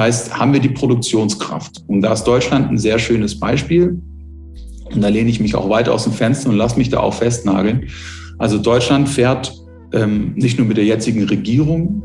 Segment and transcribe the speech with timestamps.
[0.00, 1.84] heißt, haben wir die Produktionskraft?
[1.86, 4.00] Und da ist Deutschland ein sehr schönes Beispiel.
[4.92, 7.14] Und da lehne ich mich auch weiter aus dem Fenster und lasse mich da auch
[7.14, 7.86] festnageln.
[8.38, 9.54] Also Deutschland fährt
[9.92, 12.02] ähm, nicht nur mit der jetzigen Regierung,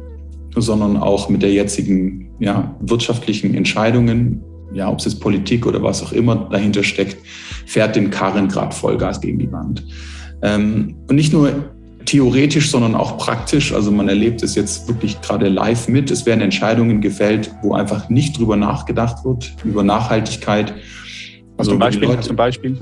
[0.56, 4.44] sondern auch mit der jetzigen ja, wirtschaftlichen Entscheidungen,
[4.74, 7.18] ja, ob es jetzt Politik oder was auch immer dahinter steckt,
[7.66, 9.86] fährt den Karren gerade Vollgas gegen die Wand.
[10.42, 11.75] Ähm, und nicht nur
[12.06, 13.74] theoretisch, sondern auch praktisch.
[13.74, 16.12] Also man erlebt es jetzt wirklich gerade live mit.
[16.12, 20.74] Es werden Entscheidungen gefällt, wo einfach nicht drüber nachgedacht wird, über Nachhaltigkeit.
[21.58, 22.78] Also zum Beispiel, Leute, zum Beispiel?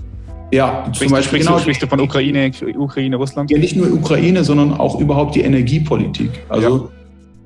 [0.52, 3.50] Ja, zum Beispiel sprichst, genau, sprichst du von Ukraine, Ukraine, Russland?
[3.50, 6.30] Ja, nicht nur Ukraine, sondern auch überhaupt die Energiepolitik.
[6.50, 6.90] Also ja.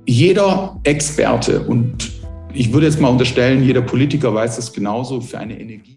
[0.05, 2.11] jeder Experte und
[2.53, 5.95] ich würde jetzt mal unterstellen, jeder Politiker weiß das genauso für eine Energie.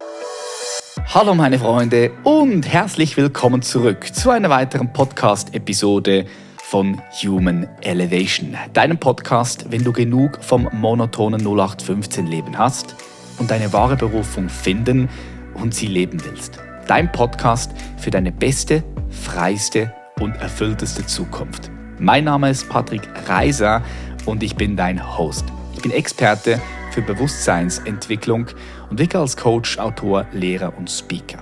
[1.13, 6.25] Hallo meine Freunde und herzlich willkommen zurück zu einer weiteren Podcast-Episode
[6.63, 8.57] von Human Elevation.
[8.75, 12.95] Deinem Podcast, wenn du genug vom monotonen 0815-Leben hast
[13.41, 15.09] und deine wahre Berufung finden
[15.55, 16.61] und sie leben willst.
[16.87, 21.73] Dein Podcast für deine beste, freiste und erfüllteste Zukunft.
[21.99, 23.83] Mein Name ist Patrick Reiser
[24.27, 25.47] und ich bin dein Host.
[25.75, 26.61] Ich bin Experte
[26.93, 28.47] für Bewusstseinsentwicklung
[28.91, 31.39] und wirke als Coach, Autor, Lehrer und Speaker.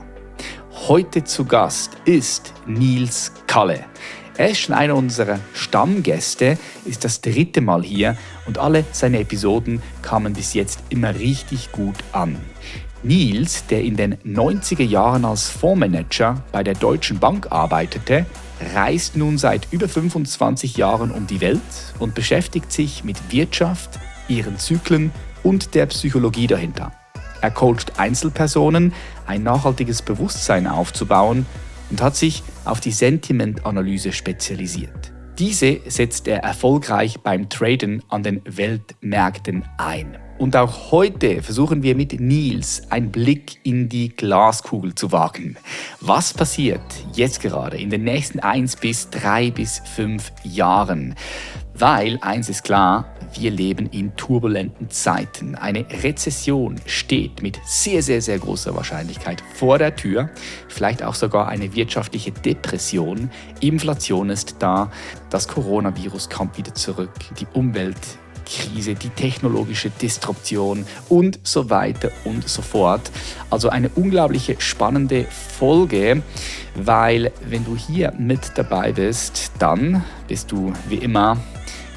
[0.87, 3.85] Heute zu Gast ist Nils Kalle.
[4.37, 9.83] Er ist schon einer unserer Stammgäste, ist das dritte Mal hier und alle seine Episoden
[10.01, 12.37] kamen bis jetzt immer richtig gut an.
[13.03, 18.27] Nils, der in den 90er Jahren als Fondsmanager bei der Deutschen Bank arbeitete,
[18.75, 21.61] reist nun seit über 25 Jahren um die Welt
[21.99, 26.93] und beschäftigt sich mit Wirtschaft, ihren Zyklen und der Psychologie dahinter.
[27.41, 28.93] Er coacht Einzelpersonen,
[29.27, 31.47] ein nachhaltiges Bewusstsein aufzubauen
[31.91, 35.13] und hat sich auf die Sentimentanalyse spezialisiert.
[35.39, 40.19] Diese setzt er erfolgreich beim Traden an den Weltmärkten ein.
[40.37, 45.57] Und auch heute versuchen wir mit Nils einen Blick in die Glaskugel zu wagen.
[46.01, 46.81] Was passiert
[47.13, 51.15] jetzt gerade in den nächsten 1 bis 3 bis 5 Jahren?
[51.75, 55.55] Weil eins ist klar, wir leben in turbulenten Zeiten.
[55.55, 60.31] Eine Rezession steht mit sehr, sehr, sehr großer Wahrscheinlichkeit vor der Tür.
[60.69, 63.31] Vielleicht auch sogar eine wirtschaftliche Depression.
[63.61, 64.91] Inflation ist da.
[65.31, 67.11] Das Coronavirus kommt wieder zurück.
[67.39, 73.11] Die Umweltkrise, die technologische Disruption und so weiter und so fort.
[73.51, 76.23] Also eine unglaubliche spannende Folge,
[76.75, 81.37] weil wenn du hier mit dabei bist, dann bist du wie immer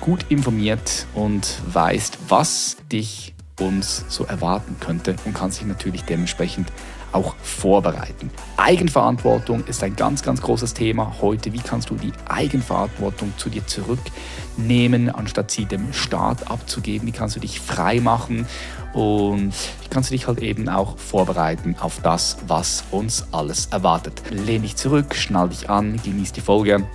[0.01, 6.71] gut informiert und weißt, was dich uns so erwarten könnte und kannst dich natürlich dementsprechend
[7.11, 8.31] auch vorbereiten.
[8.57, 11.53] Eigenverantwortung ist ein ganz, ganz großes Thema heute.
[11.53, 17.07] Wie kannst du die Eigenverantwortung zu dir zurücknehmen, anstatt sie dem Staat abzugeben?
[17.07, 18.47] Wie kannst du dich frei machen?
[18.93, 24.21] Und wie kannst du dich halt eben auch vorbereiten auf das, was uns alles erwartet?
[24.29, 26.85] Lehn dich zurück, schnall dich an, genieß die Folge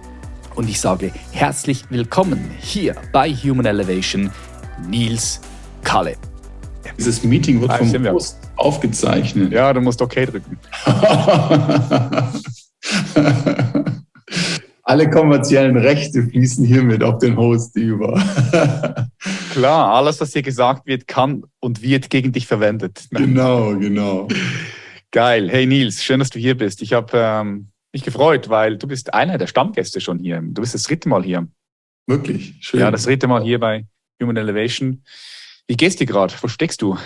[0.57, 4.31] und ich sage herzlich willkommen hier bei Human Elevation,
[4.89, 5.41] Nils
[5.85, 6.17] Kalle.
[6.99, 9.53] Dieses Meeting wird ah, vom Host aufgezeichnet.
[9.53, 10.59] Ja, du musst OK drücken.
[14.83, 18.15] Alle kommerziellen Rechte fließen hiermit auf den Host über.
[19.53, 23.09] Klar, alles, was hier gesagt wird, kann und wird gegen dich verwendet.
[23.11, 24.29] Genau, genau.
[25.11, 25.51] Geil.
[25.51, 26.83] Hey Nils, schön, dass du hier bist.
[26.83, 30.41] Ich habe ähm, mich gefreut, weil du bist einer der Stammgäste schon hier.
[30.43, 31.49] Du bist das dritte Mal hier.
[32.07, 32.55] Wirklich?
[32.61, 32.81] Schön.
[32.81, 33.87] Ja, das dritte Mal hier bei
[34.23, 35.03] Human Elevation.
[35.67, 36.35] Wie geht's dir gerade?
[36.41, 36.99] Wo steckst du?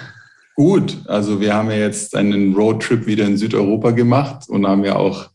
[0.57, 4.97] Gut, also wir haben ja jetzt einen Roadtrip wieder in Südeuropa gemacht und haben ja
[4.97, 5.31] auch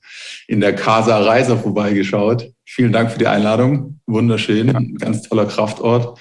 [0.48, 2.52] in der Casa Reiser vorbeigeschaut.
[2.66, 4.02] Vielen Dank für die Einladung.
[4.06, 4.74] Wunderschön, ja.
[4.76, 6.20] ein ganz toller Kraftort.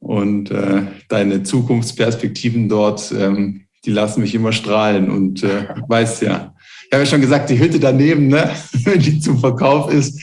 [0.00, 5.10] Und äh, deine Zukunftsperspektiven dort, ähm, die lassen mich immer strahlen.
[5.10, 6.53] Und äh, weißt ja,
[6.94, 8.50] habe ja schon gesagt, die Hütte daneben, ne,
[8.96, 10.22] die zum Verkauf ist,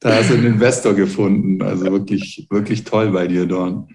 [0.00, 1.62] da hast du einen Investor gefunden.
[1.62, 3.88] Also wirklich, wirklich toll bei dir, Dorn.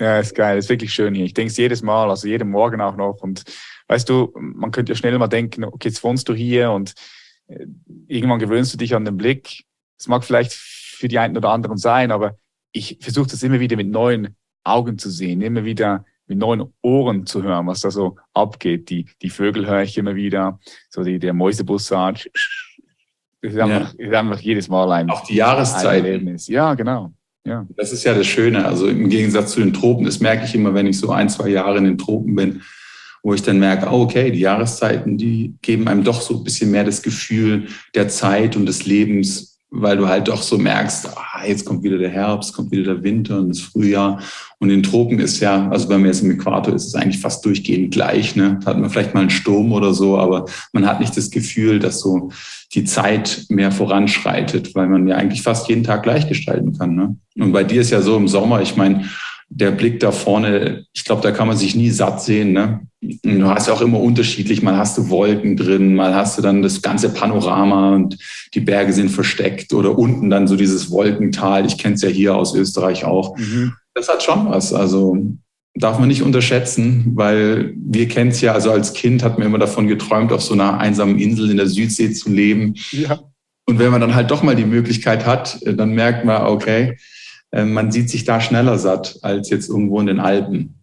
[0.00, 1.24] Ja, ist geil, ist wirklich schön hier.
[1.24, 3.22] Ich denke es jedes Mal, also jeden Morgen auch noch.
[3.22, 3.44] Und
[3.88, 6.94] weißt du, man könnte ja schnell mal denken, okay, jetzt wohnst du hier und
[7.48, 7.66] äh,
[8.06, 9.64] irgendwann gewöhnst du dich an den Blick.
[9.98, 12.36] Das mag vielleicht für die einen oder anderen sein, aber
[12.72, 17.26] ich versuche das immer wieder mit neuen Augen zu sehen, immer wieder mit neuen Ohren
[17.26, 18.90] zu hören, was da so abgeht.
[18.90, 20.58] Die, die Vögel höre ich immer wieder,
[20.90, 22.30] so die, der Mäusebussard.
[23.40, 24.06] Das ist einfach, ja.
[24.06, 25.10] ist einfach jedes Mal ein.
[25.10, 26.04] Auch die Jahreszeit.
[26.48, 27.12] Ja, genau.
[27.44, 27.66] Ja.
[27.76, 28.64] Das ist ja das Schöne.
[28.64, 31.48] Also im Gegensatz zu den Tropen, das merke ich immer, wenn ich so ein, zwei
[31.48, 32.62] Jahre in den Tropen bin,
[33.22, 36.70] wo ich dann merke, oh, okay, die Jahreszeiten, die geben einem doch so ein bisschen
[36.70, 41.44] mehr das Gefühl der Zeit und des Lebens weil du halt doch so merkst, ah,
[41.46, 44.20] jetzt kommt wieder der Herbst, kommt wieder der Winter und das Frühjahr.
[44.58, 47.20] Und in Tropen ist ja, also wenn man jetzt im Äquator ist, ist es eigentlich
[47.20, 48.34] fast durchgehend gleich.
[48.34, 48.58] Ne?
[48.64, 51.78] Da hat man vielleicht mal einen Sturm oder so, aber man hat nicht das Gefühl,
[51.78, 52.30] dass so
[52.74, 56.94] die Zeit mehr voranschreitet, weil man ja eigentlich fast jeden Tag gleich gestalten kann.
[56.94, 57.16] Ne?
[57.38, 59.04] Und bei dir ist ja so im Sommer, ich meine,
[59.50, 62.52] der Blick da vorne, ich glaube, da kann man sich nie satt sehen.
[62.52, 62.80] Ne?
[63.00, 66.62] Du hast ja auch immer unterschiedlich, mal hast du Wolken drin, mal hast du dann
[66.62, 68.18] das ganze Panorama und
[68.54, 71.64] die Berge sind versteckt oder unten dann so dieses Wolkental.
[71.64, 73.36] Ich kenne es ja hier aus Österreich auch.
[73.38, 73.72] Mhm.
[73.94, 74.72] Das hat schon was.
[74.72, 75.16] Also
[75.74, 79.58] darf man nicht unterschätzen, weil wir kennen es ja, also als Kind hat man immer
[79.58, 82.74] davon geträumt, auf so einer einsamen Insel in der Südsee zu leben.
[82.90, 83.20] Ja.
[83.66, 86.96] Und wenn man dann halt doch mal die Möglichkeit hat, dann merkt man, okay,
[87.52, 90.78] man sieht sich da schneller satt als jetzt irgendwo in den Alpen.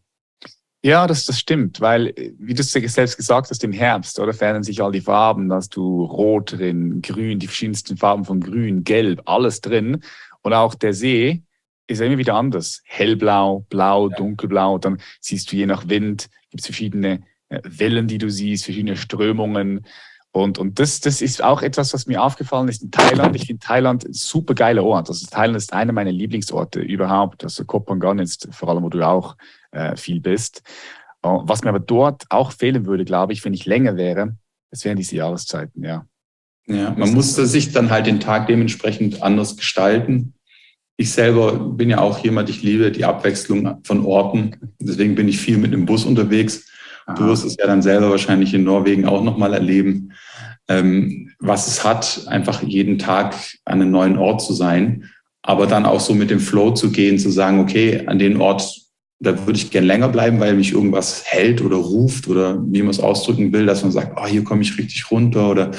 [0.86, 4.84] Ja, das, das stimmt, weil, wie du selbst gesagt hast, im Herbst, oder verändern sich
[4.84, 9.24] all die Farben, da hast du Rot drin, Grün, die verschiedensten Farben von Grün, Gelb,
[9.26, 10.04] alles drin.
[10.44, 11.42] Und auch der See
[11.88, 12.84] ist immer wieder anders.
[12.86, 14.16] Hellblau, Blau, ja.
[14.16, 14.78] Dunkelblau.
[14.78, 18.96] Dann siehst du je nach Wind, gibt es verschiedene äh, Wellen, die du siehst, verschiedene
[18.96, 19.88] Strömungen.
[20.36, 23.38] Und, und das, das ist auch etwas, was mir aufgefallen ist in Thailand.
[23.38, 25.08] Ich finde Thailand ein super geiler Ort.
[25.08, 27.46] Also Thailand ist einer meiner Lieblingsorte überhaupt.
[27.46, 29.38] Also Koh Phangan jetzt vor allem, wo du auch
[29.72, 30.62] äh, viel bist.
[31.26, 34.36] Uh, was mir aber dort auch fehlen würde, glaube ich, wenn ich länger wäre,
[34.72, 36.06] das wären diese Jahreszeiten, ja.
[36.68, 40.34] Ja, man musste sich dann halt den Tag dementsprechend anders gestalten.
[40.98, 44.76] Ich selber bin ja auch jemand, ich liebe die Abwechslung von Orten.
[44.80, 46.70] Deswegen bin ich viel mit dem Bus unterwegs.
[47.14, 50.12] Du wirst es ja dann selber wahrscheinlich in Norwegen auch nochmal erleben,
[50.68, 53.36] ähm, was es hat, einfach jeden Tag
[53.66, 55.10] an einem neuen Ort zu sein,
[55.44, 58.82] aber dann auch so mit dem Flow zu gehen, zu sagen, okay, an den Ort,
[59.20, 62.90] da würde ich gern länger bleiben, weil mich irgendwas hält oder ruft oder wie man
[62.90, 65.72] es ausdrücken will, dass man sagt, oh, hier komme ich richtig runter oder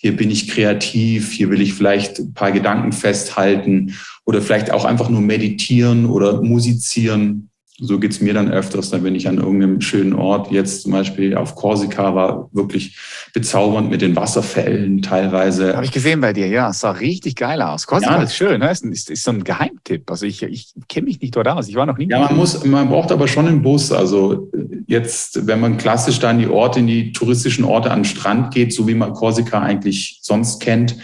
[0.00, 3.94] hier bin ich kreativ, hier will ich vielleicht ein paar Gedanken festhalten
[4.24, 7.51] oder vielleicht auch einfach nur meditieren oder musizieren
[7.82, 11.36] so geht's mir dann öfters, dann bin ich an irgendeinem schönen Ort, jetzt zum Beispiel
[11.36, 12.96] auf Korsika, war wirklich
[13.34, 15.74] bezaubernd mit den Wasserfällen teilweise.
[15.74, 17.88] Habe ich gesehen bei dir, ja, es sah richtig geil aus.
[17.88, 18.70] Korsika ja, ist schön, ne?
[18.70, 20.08] ist, ist, ist so ein Geheimtipp.
[20.10, 22.08] Also ich, ich kenne mich nicht dort aus, ich war noch nie.
[22.08, 23.90] Ja, man muss, man braucht aber schon einen Bus.
[23.90, 24.48] Also
[24.86, 28.54] jetzt, wenn man klassisch da in die Orte, in die touristischen Orte an den Strand
[28.54, 30.96] geht, so wie man Korsika eigentlich sonst kennt,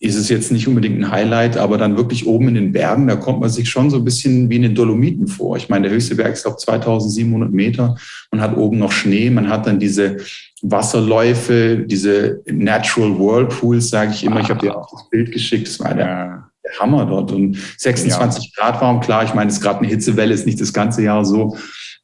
[0.00, 3.16] ist es jetzt nicht unbedingt ein Highlight, aber dann wirklich oben in den Bergen, da
[3.16, 5.56] kommt man sich schon so ein bisschen wie in den Dolomiten vor.
[5.56, 7.96] Ich meine, der höchste Berg ist, glaube 2700 Meter.
[8.30, 10.16] Man hat oben noch Schnee, man hat dann diese
[10.62, 14.40] Wasserläufe, diese Natural Whirlpools, sage ich immer.
[14.40, 17.32] Ich habe dir auch das Bild geschickt, das war der, der Hammer dort.
[17.32, 18.50] Und 26 ja.
[18.56, 21.24] Grad warm, klar, ich meine, es ist gerade eine Hitzewelle, ist nicht das ganze Jahr
[21.24, 21.56] so.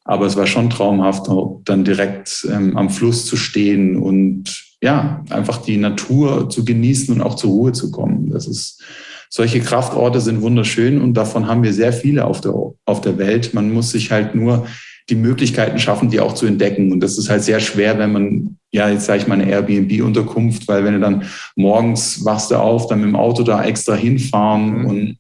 [0.05, 1.29] Aber es war schon traumhaft,
[1.65, 7.21] dann direkt ähm, am Fluss zu stehen und ja, einfach die Natur zu genießen und
[7.21, 8.31] auch zur Ruhe zu kommen.
[8.31, 8.83] Das ist,
[9.29, 12.53] solche Kraftorte sind wunderschön und davon haben wir sehr viele auf der,
[12.85, 13.55] auf der Welt.
[13.55, 14.67] Man muss sich halt nur
[15.09, 16.93] die Möglichkeiten schaffen, die auch zu entdecken.
[16.93, 20.67] Und das ist halt sehr schwer, wenn man, ja, jetzt sage ich mal eine Airbnb-Unterkunft,
[20.69, 21.25] weil wenn du dann
[21.57, 24.87] morgens wachst du auf, dann mit dem Auto da extra hinfahren mhm.
[24.87, 25.19] und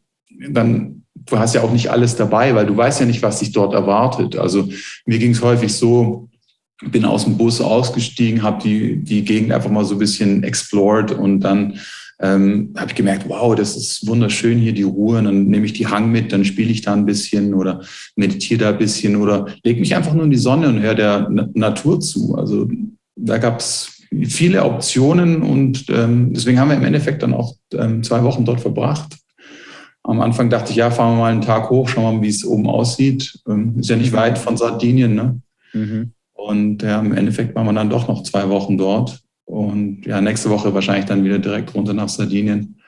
[0.48, 3.52] dann, du hast ja auch nicht alles dabei, weil du weißt ja nicht, was dich
[3.52, 4.36] dort erwartet.
[4.36, 4.68] Also
[5.06, 6.29] mir ging es häufig so,
[6.82, 11.12] bin aus dem Bus ausgestiegen, habe die, die Gegend einfach mal so ein bisschen explored
[11.12, 11.78] und dann
[12.20, 15.18] ähm, habe ich gemerkt, wow, das ist wunderschön hier, die Ruhe.
[15.18, 17.80] Und dann nehme ich die Hang mit, dann spiele ich da ein bisschen oder
[18.14, 21.28] meditiere da ein bisschen oder lege mich einfach nur in die Sonne und höre der
[21.30, 22.34] Na Natur zu.
[22.36, 22.68] Also
[23.16, 28.02] da gab es viele Optionen und ähm, deswegen haben wir im Endeffekt dann auch ähm,
[28.02, 29.16] zwei Wochen dort verbracht.
[30.02, 32.28] Am Anfang dachte ich, ja, fahren wir mal einen Tag hoch, schauen wir mal, wie
[32.28, 33.38] es oben aussieht.
[33.48, 35.40] Ähm, ist ja nicht weit von Sardinien, ne?
[35.72, 36.12] Mhm.
[36.40, 39.20] Und ja, im Endeffekt waren wir dann doch noch zwei Wochen dort.
[39.44, 42.80] Und ja, nächste Woche wahrscheinlich dann wieder direkt runter nach Sardinien.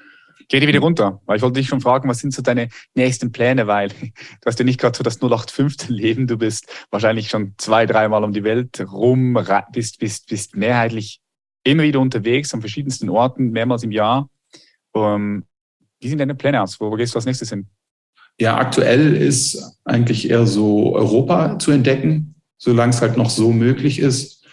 [0.48, 1.20] Geht ihr wieder runter?
[1.26, 3.66] Weil ich wollte dich schon fragen, was sind so deine nächsten Pläne?
[3.66, 6.26] Weil du hast ja nicht gerade so das 0815 Leben.
[6.26, 9.38] Du bist wahrscheinlich schon zwei, dreimal um die Welt rum,
[9.70, 11.20] bist, bist, bist mehrheitlich
[11.62, 14.30] immer wieder unterwegs an verschiedensten Orten, mehrmals im Jahr.
[14.92, 15.44] Um, ähm,
[16.00, 16.80] wie sind deine Pläne aus?
[16.80, 17.66] Wo, wo gehst du als nächstes hin?
[18.40, 22.32] Ja, aktuell ist eigentlich eher so Europa zu entdecken
[22.62, 24.44] solange es halt noch so möglich ist.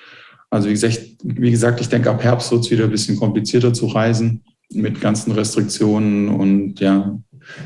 [0.49, 3.71] Also wie gesagt, wie gesagt ich denke, ab Herbst wird es wieder ein bisschen komplizierter
[3.71, 7.19] zu reisen mit ganzen Restriktionen und ja,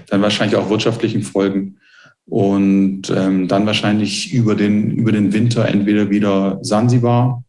[0.09, 1.77] dann wahrscheinlich auch wirtschaftlichen Folgen.
[2.25, 7.43] Und ähm, dann wahrscheinlich über den, über den Winter entweder wieder Sansibar,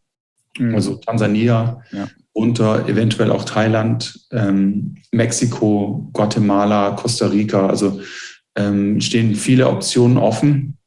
[0.57, 0.75] mhm.
[0.75, 2.07] also Tansania, ja.
[2.31, 7.67] unter eventuell auch Thailand, ähm, Mexiko, Guatemala, Costa Rica.
[7.67, 7.99] Also
[8.55, 10.77] ähm, stehen viele Optionen offen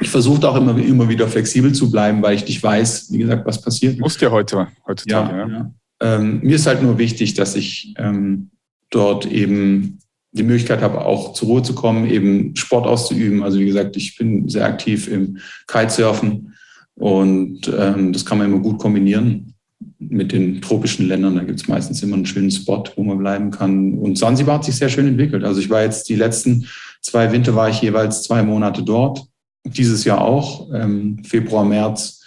[0.00, 3.46] ich versuche auch immer, immer wieder flexibel zu bleiben, weil ich nicht weiß, wie gesagt,
[3.46, 3.98] was passiert.
[3.98, 5.36] Musst ja heute, heutzutage.
[5.36, 5.52] Ja, ja.
[5.52, 5.72] ja.
[6.00, 8.50] Ähm, mir ist halt nur wichtig, dass ich ähm,
[8.90, 9.98] dort eben
[10.32, 13.42] die Möglichkeit habe, auch zur Ruhe zu kommen, eben Sport auszuüben.
[13.42, 16.54] Also wie gesagt, ich bin sehr aktiv im Kitesurfen
[16.94, 19.54] und ähm, das kann man immer gut kombinieren
[19.98, 21.34] mit den tropischen Ländern.
[21.34, 23.94] Da gibt es meistens immer einen schönen Spot, wo man bleiben kann.
[23.94, 25.44] Und Sansibar hat sich sehr schön entwickelt.
[25.44, 26.66] Also ich war jetzt die letzten
[27.00, 29.27] zwei Winter war ich jeweils zwei Monate dort.
[29.64, 32.22] Dieses Jahr auch, ähm, Februar, März.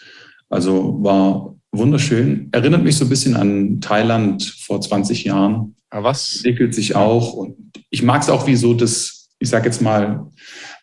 [0.50, 2.50] Also war wunderschön.
[2.52, 5.76] Erinnert mich so ein bisschen an Thailand vor 20 Jahren.
[5.90, 6.36] Aber was?
[6.38, 7.34] Entwickelt sich auch.
[7.34, 7.56] Und
[7.90, 10.28] ich mag es auch, wie so das, ich sage jetzt mal,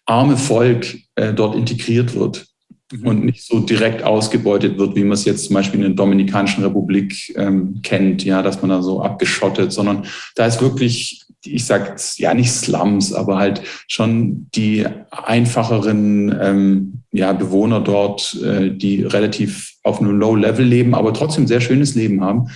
[0.06, 2.46] arme Volk äh, dort integriert wird
[2.92, 3.06] mhm.
[3.06, 6.64] und nicht so direkt ausgebeutet wird, wie man es jetzt zum Beispiel in der Dominikanischen
[6.64, 11.94] Republik ähm, kennt, ja, dass man da so abgeschottet, sondern da ist wirklich ich sage
[12.16, 19.74] ja nicht Slums, aber halt schon die einfacheren ähm, ja, Bewohner dort, äh, die relativ
[19.82, 22.48] auf einem Low-Level leben, aber trotzdem sehr schönes Leben haben.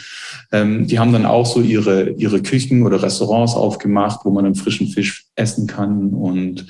[0.50, 4.54] Ähm, die haben dann auch so ihre, ihre Küchen oder Restaurants aufgemacht, wo man dann
[4.54, 6.66] frischen Fisch essen kann und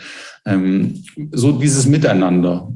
[0.47, 1.03] ähm,
[1.33, 2.73] so dieses Miteinander.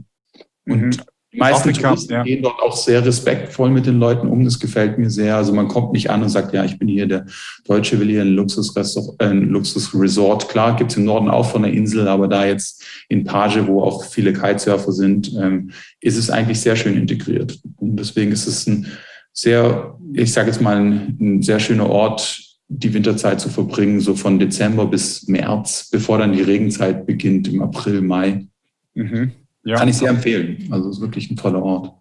[0.66, 0.90] Und mhm.
[1.36, 2.22] Die meisten Touristen ja.
[2.22, 4.42] gehen dort auch sehr respektvoll mit den Leuten um.
[4.42, 5.36] Das gefällt mir sehr.
[5.36, 7.26] Also man kommt nicht an und sagt, ja, ich bin hier der
[7.66, 9.20] Deutsche, will hier ein Luxusresort.
[9.20, 10.48] Äh, Luxusresort.
[10.48, 14.04] Klar, gibt's im Norden auch von der Insel, aber da jetzt in Page, wo auch
[14.04, 17.58] viele Kitesurfer sind, ähm, ist es eigentlich sehr schön integriert.
[17.76, 18.86] Und deswegen ist es ein
[19.34, 24.16] sehr, ich sage jetzt mal, ein, ein sehr schöner Ort, die Winterzeit zu verbringen, so
[24.16, 28.46] von Dezember bis März, bevor dann die Regenzeit beginnt im April, Mai.
[28.94, 29.32] Mhm.
[29.66, 29.76] Ja.
[29.76, 30.68] Kann ich sehr empfehlen.
[30.70, 31.92] Also es ist wirklich ein toller Ort.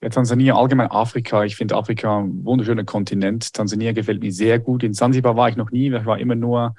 [0.00, 1.44] Ja, Tansania, allgemein Afrika.
[1.44, 3.52] Ich finde Afrika ein wunderschöner Kontinent.
[3.52, 4.82] Tansania gefällt mir sehr gut.
[4.82, 5.94] In Zanzibar war ich noch nie.
[5.94, 6.74] Ich war immer nur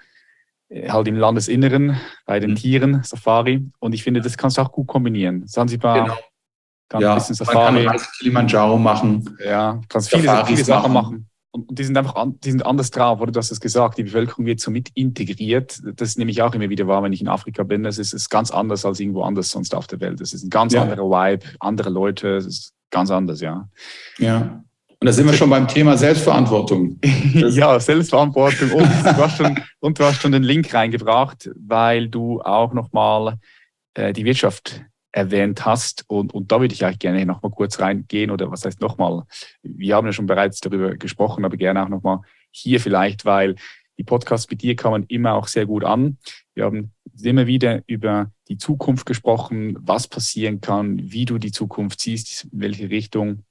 [0.69, 2.55] äh, halt im Landesinneren bei den mhm.
[2.55, 3.69] Tieren, Safari.
[3.77, 5.45] Und ich finde, das kannst du auch gut kombinieren.
[5.47, 6.17] Zanzibar genau.
[6.89, 7.83] kann ja, ein bisschen Safari.
[7.83, 9.37] Man kann Kilimanjaro machen.
[9.45, 11.11] Ja, kannst viele, viele Sachen machen.
[11.11, 11.29] machen.
[11.55, 14.03] Und die sind einfach an, die sind anders drauf, oder du hast es gesagt, die
[14.03, 15.79] Bevölkerung wird so mit integriert.
[15.95, 17.83] Das nehme ich auch immer wieder wahr, wenn ich in Afrika bin.
[17.83, 20.19] Das ist, ist ganz anders als irgendwo anders sonst auf der Welt.
[20.19, 20.81] Das ist ein ganz ja.
[20.81, 23.69] anderer Vibe, andere Leute, es ist ganz anders, ja.
[24.17, 24.65] Ja.
[24.99, 26.99] Und da sind wir schon beim Thema Selbstverantwortung.
[27.33, 28.71] ja, Selbstverantwortung.
[28.73, 33.35] Und du, hast schon, und du hast schon den Link reingebracht, weil du auch nochmal
[33.93, 34.81] äh, die Wirtschaft
[35.15, 36.03] erwähnt hast.
[36.07, 39.23] Und, und da würde ich eigentlich gerne noch mal kurz reingehen oder was heißt nochmal?
[39.63, 43.55] Wir haben ja schon bereits darüber gesprochen, aber gerne auch noch mal hier vielleicht, weil
[43.97, 46.17] die Podcasts mit dir kamen immer auch sehr gut an.
[46.53, 46.91] Wir haben
[47.21, 52.89] immer wieder über die Zukunft gesprochen, was passieren kann, wie du die Zukunft siehst, welche
[52.89, 53.43] Richtung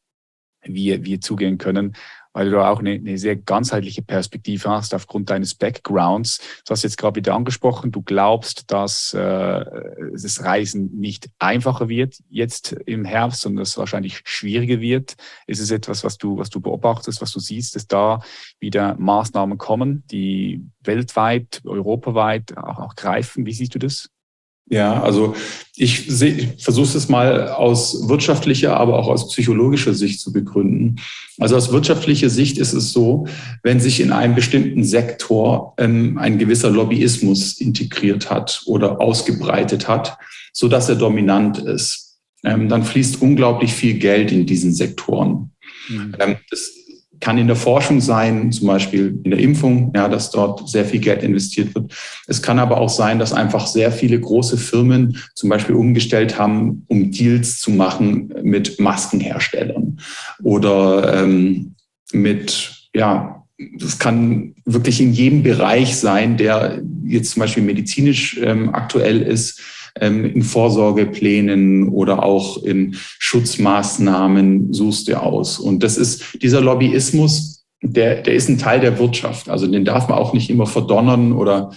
[0.65, 1.95] wir, wir zugehen können
[2.35, 6.41] weil du auch eine, eine sehr ganzheitliche Perspektive hast aufgrund deines Backgrounds.
[6.67, 9.65] Du hast jetzt gerade wieder angesprochen, du glaubst, dass äh,
[10.13, 15.15] das Reisen nicht einfacher wird jetzt im Herbst, sondern es wahrscheinlich schwieriger wird.
[15.47, 18.21] Ist es etwas, was du, was du beobachtest, was du siehst, dass da
[18.59, 23.47] wieder Maßnahmen kommen, die weltweit, europaweit auch, auch greifen?
[23.47, 24.11] Wie siehst du das?
[24.71, 25.35] Ja, also
[25.77, 30.97] ich, ich versuche es mal aus wirtschaftlicher, aber auch aus psychologischer Sicht zu begründen.
[31.39, 33.27] Also aus wirtschaftlicher Sicht ist es so,
[33.63, 40.17] wenn sich in einem bestimmten Sektor ähm, ein gewisser Lobbyismus integriert hat oder ausgebreitet hat,
[40.53, 45.53] so dass er dominant ist, ähm, dann fließt unglaublich viel Geld in diesen Sektoren.
[45.89, 46.15] Mhm.
[46.19, 46.71] Ähm, das
[47.21, 51.01] kann in der Forschung sein, zum Beispiel in der Impfung, ja, dass dort sehr viel
[51.01, 51.93] Geld investiert wird.
[52.27, 56.85] Es kann aber auch sein, dass einfach sehr viele große Firmen zum Beispiel umgestellt haben,
[56.89, 60.01] um Deals zu machen mit Maskenherstellern
[60.43, 61.75] oder ähm,
[62.13, 63.45] mit, ja,
[63.79, 69.61] das kann wirklich in jedem Bereich sein, der jetzt zum Beispiel medizinisch ähm, aktuell ist
[70.01, 75.59] ähm, in Vorsorgeplänen oder auch in Schutzmaßnahmen suchst du aus.
[75.59, 79.49] Und das ist dieser Lobbyismus, der, der ist ein Teil der Wirtschaft.
[79.49, 81.71] Also den darf man auch nicht immer verdonnern oder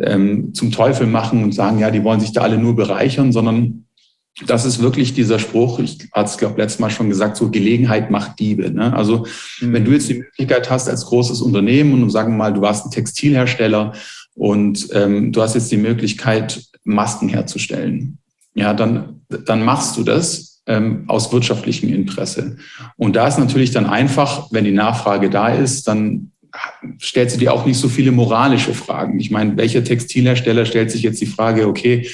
[0.00, 3.84] ähm, zum Teufel machen und sagen, ja, die wollen sich da alle nur bereichern, sondern
[4.46, 8.10] das ist wirklich dieser Spruch, ich hatte es, glaube letztes Mal schon gesagt, so Gelegenheit
[8.10, 8.70] macht Diebe.
[8.70, 8.94] Ne?
[8.96, 9.26] Also
[9.60, 9.72] mhm.
[9.74, 12.86] wenn du jetzt die Möglichkeit hast als großes Unternehmen und sagen wir mal, du warst
[12.86, 13.92] ein Textilhersteller
[14.34, 18.18] und ähm, du hast jetzt die Möglichkeit, Masken herzustellen.
[18.54, 22.56] Ja, dann, dann machst du das ähm, aus wirtschaftlichem Interesse.
[22.96, 26.32] Und da ist natürlich dann einfach, wenn die Nachfrage da ist, dann
[26.98, 29.18] stellt sie dir auch nicht so viele moralische Fragen.
[29.18, 32.06] Ich meine, welcher Textilhersteller stellt sich jetzt die Frage, okay,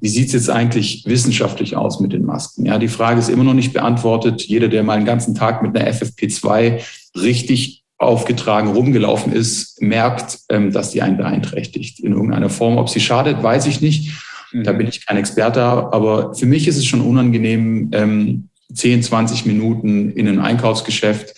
[0.00, 2.66] wie sieht's jetzt eigentlich wissenschaftlich aus mit den Masken?
[2.66, 4.42] Ja, die Frage ist immer noch nicht beantwortet.
[4.42, 6.82] Jeder, der mal einen ganzen Tag mit einer FFP2
[7.16, 12.76] richtig aufgetragen rumgelaufen ist, merkt, ähm, dass die einen beeinträchtigt in irgendeiner Form.
[12.76, 14.12] Ob sie schadet, weiß ich nicht.
[14.52, 14.78] Da mhm.
[14.78, 20.10] bin ich kein Experte, aber für mich ist es schon unangenehm, ähm, 10, 20 Minuten
[20.10, 21.34] in ein Einkaufsgeschäft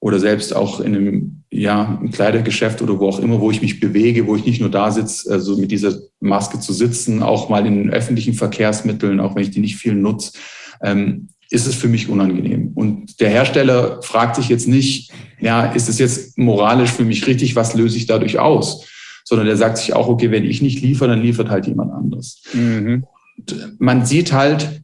[0.00, 3.78] oder selbst auch in einem, ja, im Kleidergeschäft oder wo auch immer, wo ich mich
[3.78, 7.66] bewege, wo ich nicht nur da sitze, also mit dieser Maske zu sitzen, auch mal
[7.66, 10.32] in öffentlichen Verkehrsmitteln, auch wenn ich die nicht viel nutze,
[10.82, 12.72] ähm, ist es für mich unangenehm.
[12.74, 17.54] Und der Hersteller fragt sich jetzt nicht, ja, ist es jetzt moralisch für mich richtig,
[17.54, 18.86] was löse ich dadurch aus?
[19.24, 22.42] Sondern der sagt sich auch, okay, wenn ich nicht liefere, dann liefert halt jemand anderes.
[22.52, 23.04] Mhm.
[23.78, 24.82] man sieht halt,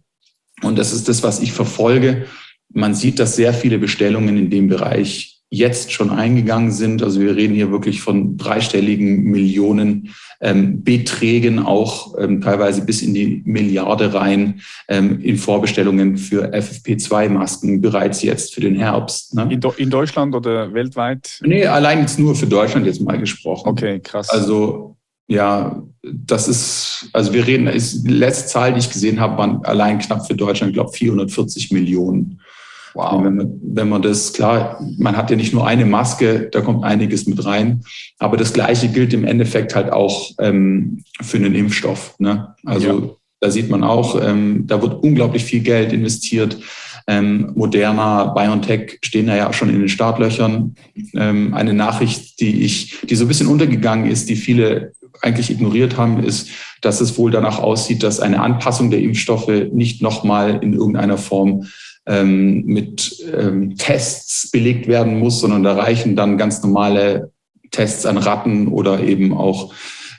[0.62, 2.26] und das ist das, was ich verfolge,
[2.70, 7.02] man sieht, dass sehr viele Bestellungen in dem Bereich jetzt schon eingegangen sind.
[7.02, 13.14] Also wir reden hier wirklich von dreistelligen Millionen ähm, Beträgen, auch ähm, teilweise bis in
[13.14, 19.34] die Milliarde rein ähm, in Vorbestellungen für FFP2-Masken bereits jetzt für den Herbst.
[19.34, 19.48] Ne?
[19.50, 21.40] In, in, Deutschland oder weltweit?
[21.42, 23.68] Nee, allein jetzt nur für Deutschland jetzt mal gesprochen.
[23.68, 24.28] Okay, krass.
[24.28, 24.96] Also
[25.28, 29.64] ja, das ist, also wir reden, ist, die letzte Zahl, die ich gesehen habe, waren
[29.64, 32.40] allein knapp für Deutschland, glaube 440 Millionen.
[32.95, 33.25] Wow.
[33.25, 36.85] Wenn man, wenn man das, klar, man hat ja nicht nur eine Maske, da kommt
[36.85, 37.83] einiges mit rein.
[38.18, 42.14] Aber das Gleiche gilt im Endeffekt halt auch ähm, für einen Impfstoff.
[42.18, 42.54] Ne?
[42.64, 43.11] Also ja.
[43.40, 46.59] da sieht man auch, ähm, da wird unglaublich viel Geld investiert.
[47.07, 50.75] Ähm, Moderna, BioNTech stehen da ja auch schon in den Startlöchern.
[51.14, 54.92] Ähm, eine Nachricht, die ich, die so ein bisschen untergegangen ist, die viele
[55.23, 60.02] eigentlich ignoriert haben, ist, dass es wohl danach aussieht, dass eine Anpassung der Impfstoffe nicht
[60.02, 61.66] nochmal in irgendeiner Form
[62.08, 67.30] ähm, mit ähm, Tests belegt werden muss, sondern da reichen dann ganz normale
[67.70, 69.72] Tests an Ratten oder eben auch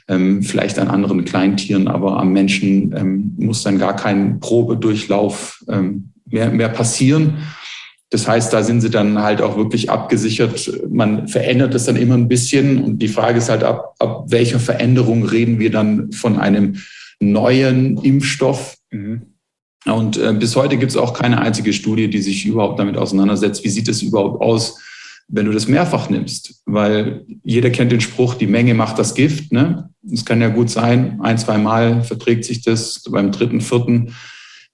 [0.08, 6.12] ähm, vielleicht an anderen Kleintieren, aber am Menschen ähm, muss dann gar kein Probedurchlauf ähm,
[6.26, 7.38] mehr, mehr passieren.
[8.10, 10.72] Das heißt, da sind sie dann halt auch wirklich abgesichert.
[10.90, 12.82] Man verändert es dann immer ein bisschen.
[12.82, 16.78] Und die Frage ist halt, ab, ab welcher Veränderung reden wir dann von einem
[17.20, 18.76] neuen Impfstoff?
[18.90, 19.29] Mhm.
[19.86, 23.64] Und äh, bis heute gibt es auch keine einzige Studie, die sich überhaupt damit auseinandersetzt,
[23.64, 24.78] wie sieht es überhaupt aus,
[25.28, 26.62] wenn du das mehrfach nimmst.
[26.66, 29.52] Weil jeder kennt den Spruch, die Menge macht das Gift.
[29.52, 29.88] Ne?
[30.12, 34.14] Es kann ja gut sein, ein, zwei Mal verträgt sich das, beim dritten, vierten.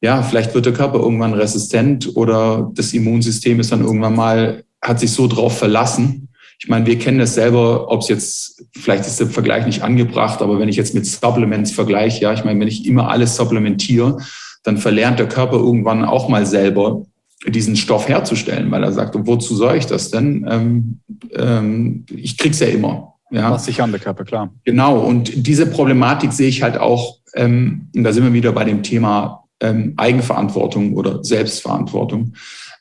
[0.00, 5.00] Ja, vielleicht wird der Körper irgendwann resistent oder das Immunsystem ist dann irgendwann mal, hat
[5.00, 6.28] sich so drauf verlassen.
[6.58, 10.40] Ich meine, wir kennen das selber, ob es jetzt, vielleicht ist der Vergleich nicht angebracht,
[10.42, 14.19] aber wenn ich jetzt mit Supplements vergleiche, ja, ich meine, wenn ich immer alles supplementiere,
[14.67, 17.05] dann verlernt der Körper irgendwann auch mal selber
[17.47, 20.45] diesen Stoff herzustellen, weil er sagt, wozu soll ich das denn?
[20.50, 21.00] Ähm,
[21.33, 23.15] ähm, ich krieg's ja immer.
[23.31, 23.52] Ja.
[23.52, 24.50] Was sich an der Körper, klar.
[24.65, 24.99] Genau.
[24.99, 28.83] Und diese Problematik sehe ich halt auch, ähm, und da sind wir wieder bei dem
[28.83, 32.35] Thema ähm, Eigenverantwortung oder Selbstverantwortung.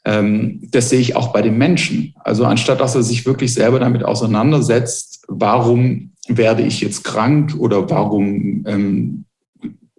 [0.06, 2.16] Ähm, das sehe ich auch bei den Menschen.
[2.24, 7.88] Also anstatt dass er sich wirklich selber damit auseinandersetzt, warum werde ich jetzt krank oder
[7.90, 9.25] warum ähm,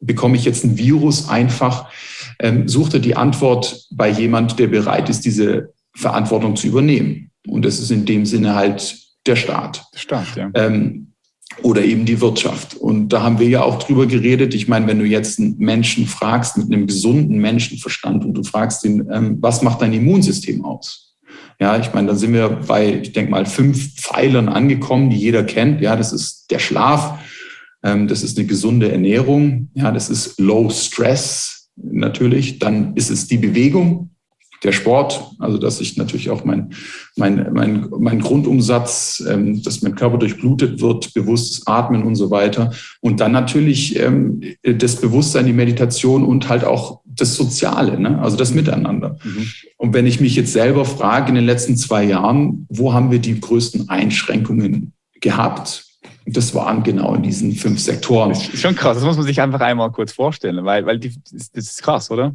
[0.06, 1.90] bekomme ich jetzt ein Virus einfach,
[2.38, 7.30] ähm, suchte die Antwort bei jemand, der bereit ist, diese Verantwortung zu übernehmen.
[7.48, 9.84] Und das ist in dem Sinne halt der Staat.
[9.94, 10.50] Staat, ja.
[10.54, 11.12] Ähm,
[11.62, 12.74] oder eben die Wirtschaft.
[12.74, 14.54] Und da haben wir ja auch drüber geredet.
[14.54, 18.84] Ich meine, wenn du jetzt einen Menschen fragst mit einem gesunden Menschenverstand und du fragst
[18.84, 21.14] ihn, ähm, was macht dein Immunsystem aus?
[21.58, 25.42] Ja, ich meine, da sind wir bei, ich denke mal, fünf Pfeilern angekommen, die jeder
[25.44, 25.80] kennt.
[25.80, 27.18] Ja, das ist der Schlaf,
[28.08, 29.68] das ist eine gesunde Ernährung.
[29.74, 32.58] Ja, das ist Low Stress natürlich.
[32.58, 34.10] Dann ist es die Bewegung,
[34.64, 36.70] der Sport, also dass ich natürlich auch mein,
[37.16, 42.72] mein, mein, mein Grundumsatz, ähm, dass mein Körper durchblutet wird, bewusstes Atmen und so weiter.
[43.00, 48.20] Und dann natürlich ähm, das Bewusstsein, die Meditation und halt auch das Soziale, ne?
[48.20, 49.18] also das Miteinander.
[49.22, 49.46] Mhm.
[49.76, 53.18] Und wenn ich mich jetzt selber frage in den letzten zwei Jahren, wo haben wir
[53.18, 55.85] die größten Einschränkungen gehabt?
[56.26, 58.30] Das waren genau in diesen fünf Sektoren.
[58.30, 61.14] Das ist schon krass, das muss man sich einfach einmal kurz vorstellen, weil, weil die,
[61.32, 62.34] das ist krass, oder?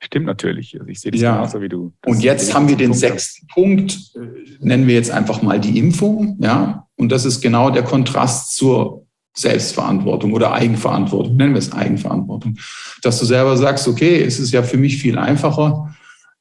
[0.00, 0.74] Stimmt natürlich.
[0.78, 1.36] Also ich sehe das ja.
[1.36, 1.92] genauso wie du.
[2.02, 4.20] Das und jetzt haben wir den Punkt sechsten Punkt, äh,
[4.60, 6.86] nennen wir jetzt einfach mal die Impfung, ja.
[6.96, 12.56] Und das ist genau der Kontrast zur Selbstverantwortung oder Eigenverantwortung, nennen wir es Eigenverantwortung.
[13.02, 15.94] Dass du selber sagst, okay, es ist ja für mich viel einfacher,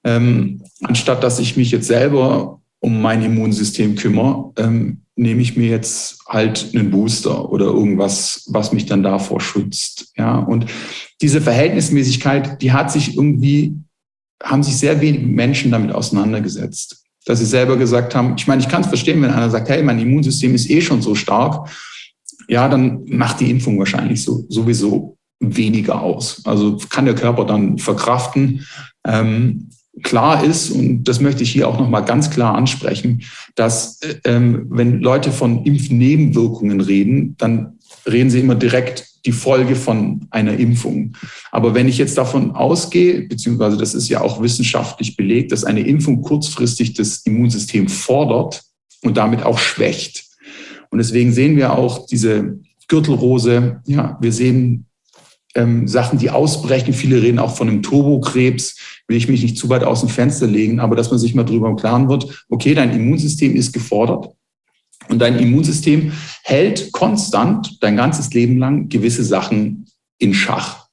[0.06, 5.68] ähm, anstatt dass ich mich jetzt selber um mein Immunsystem kümmere, ähm, nehme ich mir
[5.68, 10.12] jetzt halt einen Booster oder irgendwas, was mich dann davor schützt.
[10.18, 10.66] Ja, und
[11.22, 13.76] diese Verhältnismäßigkeit, die hat sich irgendwie,
[14.44, 17.04] haben sich sehr wenige Menschen damit auseinandergesetzt.
[17.26, 19.82] Dass sie selber gesagt haben, ich meine, ich kann es verstehen, wenn einer sagt, hey,
[19.82, 21.70] mein Immunsystem ist eh schon so stark.
[22.48, 26.42] Ja, dann macht die Impfung wahrscheinlich so, sowieso weniger aus.
[26.46, 28.66] Also kann der Körper dann verkraften.
[29.06, 29.70] Ähm,
[30.04, 33.24] klar ist, und das möchte ich hier auch nochmal ganz klar ansprechen,
[33.56, 40.28] dass ähm, wenn Leute von Impfnebenwirkungen reden, dann reden sie immer direkt die Folge von
[40.30, 41.16] einer Impfung.
[41.52, 45.82] Aber wenn ich jetzt davon ausgehe, beziehungsweise das ist ja auch wissenschaftlich belegt, dass eine
[45.82, 48.64] Impfung kurzfristig das Immunsystem fordert
[49.02, 50.26] und damit auch schwächt.
[50.92, 54.86] Und deswegen sehen wir auch diese Gürtelrose, ja, wir sehen
[55.56, 56.94] ähm, Sachen, die ausbrechen.
[56.94, 58.78] Viele reden auch von einem Turbokrebs.
[59.08, 61.44] Will ich mich nicht zu weit aus dem Fenster legen, aber dass man sich mal
[61.44, 64.30] drüber im Klaren wird, okay, dein Immunsystem ist gefordert.
[65.10, 66.12] Und dein Immunsystem
[66.44, 69.86] hält konstant dein ganzes Leben lang gewisse Sachen
[70.18, 70.88] in Schach.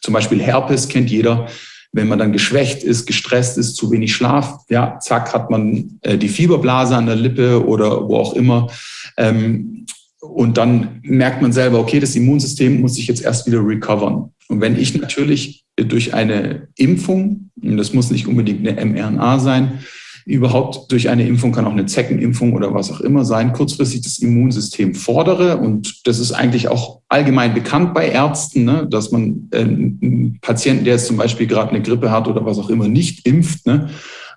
[0.00, 1.46] Zum Beispiel Herpes kennt jeder.
[1.92, 6.18] Wenn man dann geschwächt ist, gestresst ist, zu wenig Schlaf, ja, zack, hat man äh,
[6.18, 8.68] die Fieberblase an der Lippe oder wo auch immer.
[9.16, 9.86] Ähm,
[10.32, 14.30] und dann merkt man selber, okay, das Immunsystem muss sich jetzt erst wieder recovern.
[14.48, 19.80] Und wenn ich natürlich durch eine Impfung, und das muss nicht unbedingt eine mRNA sein,
[20.26, 24.18] überhaupt durch eine Impfung kann auch eine Zeckenimpfung oder was auch immer sein, kurzfristig das
[24.20, 25.58] Immunsystem fordere.
[25.58, 30.84] Und das ist eigentlich auch allgemein bekannt bei Ärzten, ne, dass man äh, einen Patienten,
[30.84, 33.90] der jetzt zum Beispiel gerade eine Grippe hat oder was auch immer, nicht impft, ne,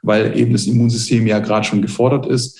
[0.03, 2.59] weil eben das Immunsystem ja gerade schon gefordert ist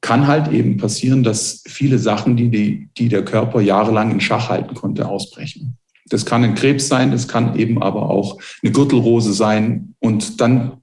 [0.00, 4.48] kann halt eben passieren, dass viele Sachen, die, die, die der Körper jahrelang in Schach
[4.48, 5.78] halten konnte, ausbrechen.
[6.08, 9.94] Das kann ein Krebs sein, das kann eben aber auch eine Gürtelrose sein.
[9.98, 10.78] Und dann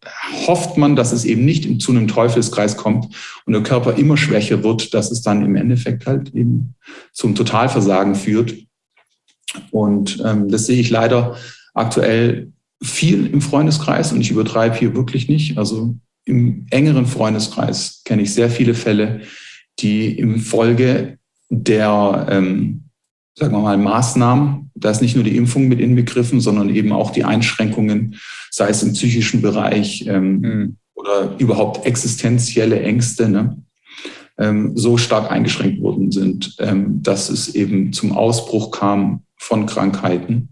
[0.46, 4.64] hofft man, dass es eben nicht zu einem Teufelskreis kommt und der Körper immer schwächer
[4.64, 6.76] wird, dass es dann im Endeffekt halt eben
[7.14, 8.54] zum Totalversagen führt.
[9.72, 11.38] Und ähm, das sehe ich leider
[11.74, 15.58] aktuell viel im Freundeskreis und ich übertreibe hier wirklich nicht.
[15.58, 19.22] Also im engeren Freundeskreis kenne ich sehr viele Fälle,
[19.80, 21.18] die im Folge
[21.50, 22.84] der, ähm,
[23.38, 27.12] sagen wir mal, Maßnahmen, da ist nicht nur die Impfung mit inbegriffen, sondern eben auch
[27.12, 28.16] die Einschränkungen,
[28.52, 30.78] sei es im psychischen Bereich ähm, mhm.
[30.94, 33.62] oder überhaupt existenzielle Ängste, ne,
[34.38, 40.50] ähm, so stark eingeschränkt worden sind, ähm, dass es eben zum Ausbruch kam von Krankheiten.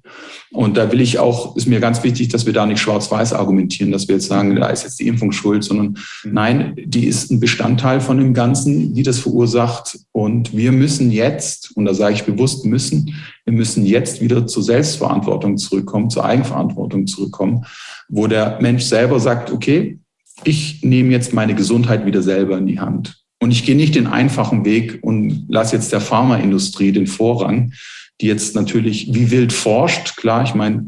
[0.52, 3.92] Und da will ich auch, ist mir ganz wichtig, dass wir da nicht schwarz-weiß argumentieren,
[3.92, 6.34] dass wir jetzt sagen, da ist jetzt die Impfung schuld, sondern mhm.
[6.34, 9.98] nein, die ist ein Bestandteil von dem Ganzen, die das verursacht.
[10.12, 14.62] Und wir müssen jetzt, und da sage ich bewusst müssen, wir müssen jetzt wieder zur
[14.62, 17.66] Selbstverantwortung zurückkommen, zur Eigenverantwortung zurückkommen,
[18.08, 19.98] wo der Mensch selber sagt, okay,
[20.44, 23.18] ich nehme jetzt meine Gesundheit wieder selber in die Hand.
[23.40, 27.74] Und ich gehe nicht den einfachen Weg und lasse jetzt der Pharmaindustrie den Vorrang,
[28.22, 30.16] die jetzt natürlich wie wild forscht.
[30.18, 30.86] Klar, ich meine,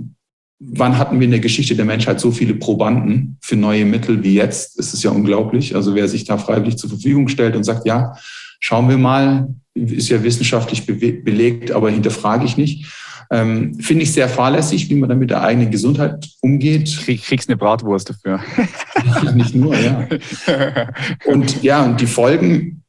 [0.60, 4.36] wann hatten wir in der Geschichte der Menschheit so viele Probanden für neue Mittel wie
[4.36, 4.80] jetzt?
[4.80, 5.76] Es ist ja unglaublich.
[5.76, 8.16] Also wer sich da freiwillig zur Verfügung stellt und sagt, ja,
[8.60, 12.86] schauen wir mal, ist ja wissenschaftlich belegt, aber hinterfrage ich nicht.
[13.32, 16.96] Ähm, Finde ich sehr fahrlässig, wie man dann mit der eigenen Gesundheit umgeht.
[17.04, 18.42] Krieg, kriegst eine Bratwurst dafür.
[19.34, 20.08] nicht nur, ja.
[21.26, 22.83] Und ja, und die Folgen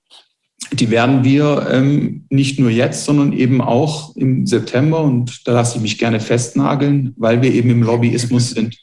[0.72, 5.02] die werden wir ähm, nicht nur jetzt, sondern eben auch im September.
[5.02, 8.76] Und da lasse ich mich gerne festnageln, weil wir eben im Lobbyismus sind.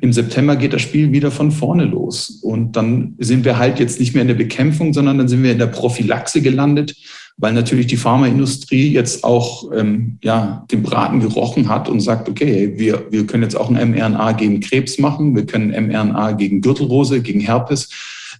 [0.00, 2.40] Im September geht das Spiel wieder von vorne los.
[2.42, 5.52] Und dann sind wir halt jetzt nicht mehr in der Bekämpfung, sondern dann sind wir
[5.52, 6.94] in der Prophylaxe gelandet,
[7.38, 12.74] weil natürlich die Pharmaindustrie jetzt auch ähm, ja, den Braten gerochen hat und sagt, okay,
[12.76, 17.22] wir, wir können jetzt auch ein mRNA gegen Krebs machen, wir können mRNA gegen Gürtelrose,
[17.22, 17.88] gegen Herpes.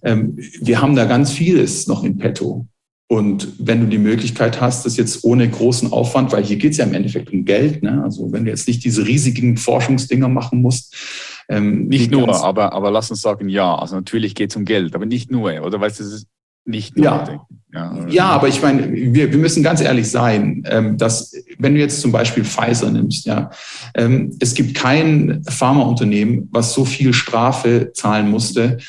[0.03, 2.67] Ähm, wir haben da ganz vieles noch in petto.
[3.13, 6.79] Und wenn du die Möglichkeit hast, das jetzt ohne großen Aufwand, weil hier geht es
[6.79, 8.01] ja im Endeffekt um Geld, ne?
[8.03, 10.95] also wenn du jetzt nicht diese riesigen Forschungsdinger machen musst.
[11.47, 14.95] Ähm, nicht nur, aber, aber lass uns sagen, ja, also natürlich geht es um Geld,
[14.95, 16.27] aber nicht nur, oder weißt du, es ist
[16.65, 17.05] nicht nur.
[17.05, 21.75] Ja, ja, ja, aber ich meine, wir, wir müssen ganz ehrlich sein, ähm, dass wenn
[21.75, 23.51] du jetzt zum Beispiel Pfizer nimmst, ja,
[23.93, 28.79] ähm, es gibt kein Pharmaunternehmen, was so viel Strafe zahlen musste,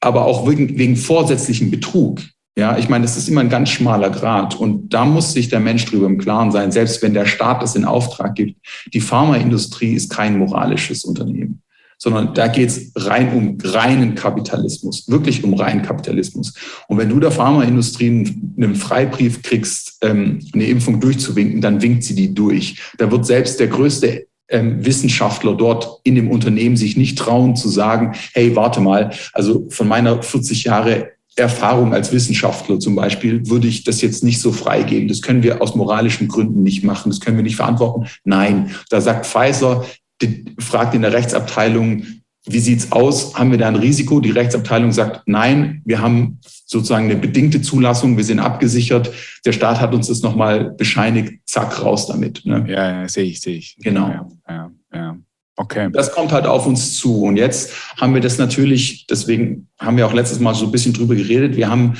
[0.00, 2.22] aber auch wegen, wegen vorsätzlichen Betrug.
[2.56, 5.58] Ja, ich meine, das ist immer ein ganz schmaler Grad und da muss sich der
[5.58, 8.64] Mensch drüber im Klaren sein, selbst wenn der Staat es in Auftrag gibt.
[8.92, 11.62] Die Pharmaindustrie ist kein moralisches Unternehmen,
[11.98, 16.54] sondern da geht es rein um reinen Kapitalismus, wirklich um reinen Kapitalismus.
[16.86, 22.14] Und wenn du der Pharmaindustrie einen Freibrief kriegst, ähm, eine Impfung durchzuwinken, dann winkt sie
[22.14, 22.80] die durch.
[22.98, 27.68] Da wird selbst der größte ähm, Wissenschaftler dort in dem Unternehmen sich nicht trauen zu
[27.68, 33.66] sagen, hey, warte mal, also von meiner 40 Jahre Erfahrung als Wissenschaftler zum Beispiel, würde
[33.66, 35.08] ich das jetzt nicht so freigeben.
[35.08, 37.10] Das können wir aus moralischen Gründen nicht machen.
[37.10, 38.06] Das können wir nicht verantworten.
[38.24, 39.84] Nein, da sagt Pfizer,
[40.58, 42.04] fragt in der Rechtsabteilung,
[42.46, 43.34] wie sieht's aus?
[43.34, 44.20] Haben wir da ein Risiko?
[44.20, 49.10] Die Rechtsabteilung sagt, nein, wir haben sozusagen eine bedingte Zulassung, wir sind abgesichert.
[49.46, 52.42] Der Staat hat uns das nochmal bescheinigt, zack, raus damit.
[52.44, 52.66] Ne?
[52.68, 53.76] Ja, ja, sehe ich, sehe ich.
[53.80, 54.08] Genau.
[54.08, 55.16] Ja, ja, ja.
[55.56, 55.88] Okay.
[55.92, 57.22] Das kommt halt auf uns zu.
[57.22, 60.92] Und jetzt haben wir das natürlich, deswegen haben wir auch letztes Mal so ein bisschen
[60.92, 61.56] drüber geredet.
[61.56, 61.94] Wir haben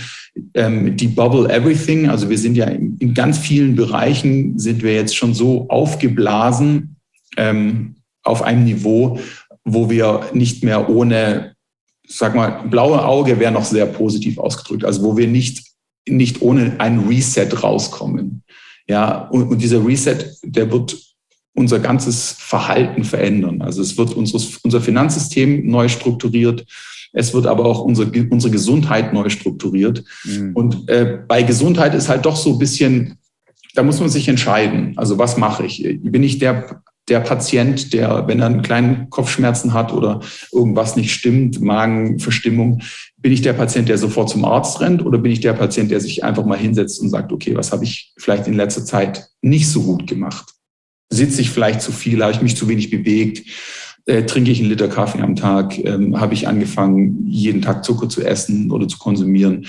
[0.54, 2.08] ähm, die Bubble Everything.
[2.08, 6.96] Also wir sind ja in, in, ganz vielen Bereichen sind wir jetzt schon so aufgeblasen
[7.36, 9.20] ähm, auf einem Niveau,
[9.64, 11.54] wo wir nicht mehr ohne,
[12.08, 14.84] sag mal, blaue Auge wäre noch sehr positiv ausgedrückt.
[14.84, 15.62] Also wo wir nicht,
[16.08, 18.42] nicht ohne ein Reset rauskommen.
[18.88, 20.96] Ja, und, und dieser Reset, der wird
[21.54, 23.62] unser ganzes Verhalten verändern.
[23.62, 26.66] Also es wird unseres, unser Finanzsystem neu strukturiert.
[27.12, 30.04] Es wird aber auch unsere, unsere Gesundheit neu strukturiert.
[30.24, 30.50] Mhm.
[30.54, 33.18] Und äh, bei Gesundheit ist halt doch so ein bisschen,
[33.74, 34.94] da muss man sich entscheiden.
[34.96, 35.82] Also was mache ich?
[36.02, 40.20] Bin ich der, der Patient, der, wenn er einen kleinen Kopfschmerzen hat oder
[40.52, 42.82] irgendwas nicht stimmt, Magenverstimmung,
[43.18, 46.00] bin ich der Patient, der sofort zum Arzt rennt oder bin ich der Patient, der
[46.00, 49.68] sich einfach mal hinsetzt und sagt, okay, was habe ich vielleicht in letzter Zeit nicht
[49.68, 50.53] so gut gemacht?
[51.14, 52.22] Sitze ich vielleicht zu viel?
[52.22, 53.42] Habe ich mich zu wenig bewegt?
[54.06, 55.78] Äh, trinke ich einen Liter Kaffee am Tag?
[55.78, 59.66] Ähm, habe ich angefangen, jeden Tag Zucker zu essen oder zu konsumieren?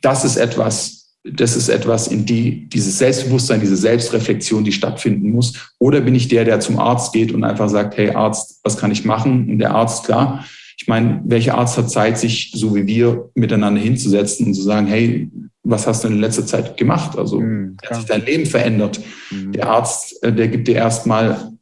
[0.00, 5.74] Das ist etwas, das ist etwas, in die dieses Selbstbewusstsein, diese Selbstreflexion, die stattfinden muss.
[5.78, 8.90] Oder bin ich der, der zum Arzt geht und einfach sagt, hey Arzt, was kann
[8.90, 9.50] ich machen?
[9.50, 10.44] Und der Arzt, klar,
[10.78, 14.86] ich meine, welcher Arzt hat Zeit, sich so wie wir miteinander hinzusetzen und zu sagen,
[14.86, 15.30] hey,
[15.62, 17.18] was hast du in letzter Zeit gemacht?
[17.18, 19.00] Also mhm, hat sich dein Leben verändert.
[19.30, 19.52] Mhm.
[19.52, 21.52] Der Arzt, äh, der gibt dir erstmal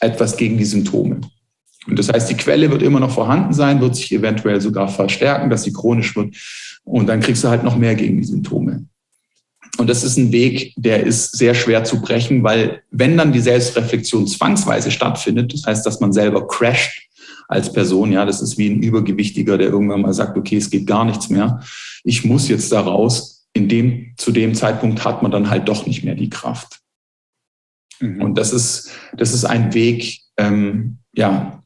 [0.00, 1.20] etwas gegen die Symptome.
[1.86, 5.50] Und das heißt, die Quelle wird immer noch vorhanden sein, wird sich eventuell sogar verstärken,
[5.50, 6.36] dass sie chronisch wird.
[6.84, 8.86] Und dann kriegst du halt noch mehr gegen die Symptome.
[9.78, 13.40] Und das ist ein Weg, der ist sehr schwer zu brechen, weil wenn dann die
[13.40, 17.08] Selbstreflexion zwangsweise stattfindet, das heißt, dass man selber crasht
[17.48, 20.86] als Person, ja, das ist wie ein Übergewichtiger, der irgendwann mal sagt, okay, es geht
[20.86, 21.60] gar nichts mehr.
[22.04, 25.86] Ich muss jetzt da raus in dem, zu dem Zeitpunkt hat man dann halt doch
[25.86, 26.80] nicht mehr die Kraft.
[28.00, 28.22] Mhm.
[28.22, 31.62] Und das ist, das ist ein Weg, ähm, ja,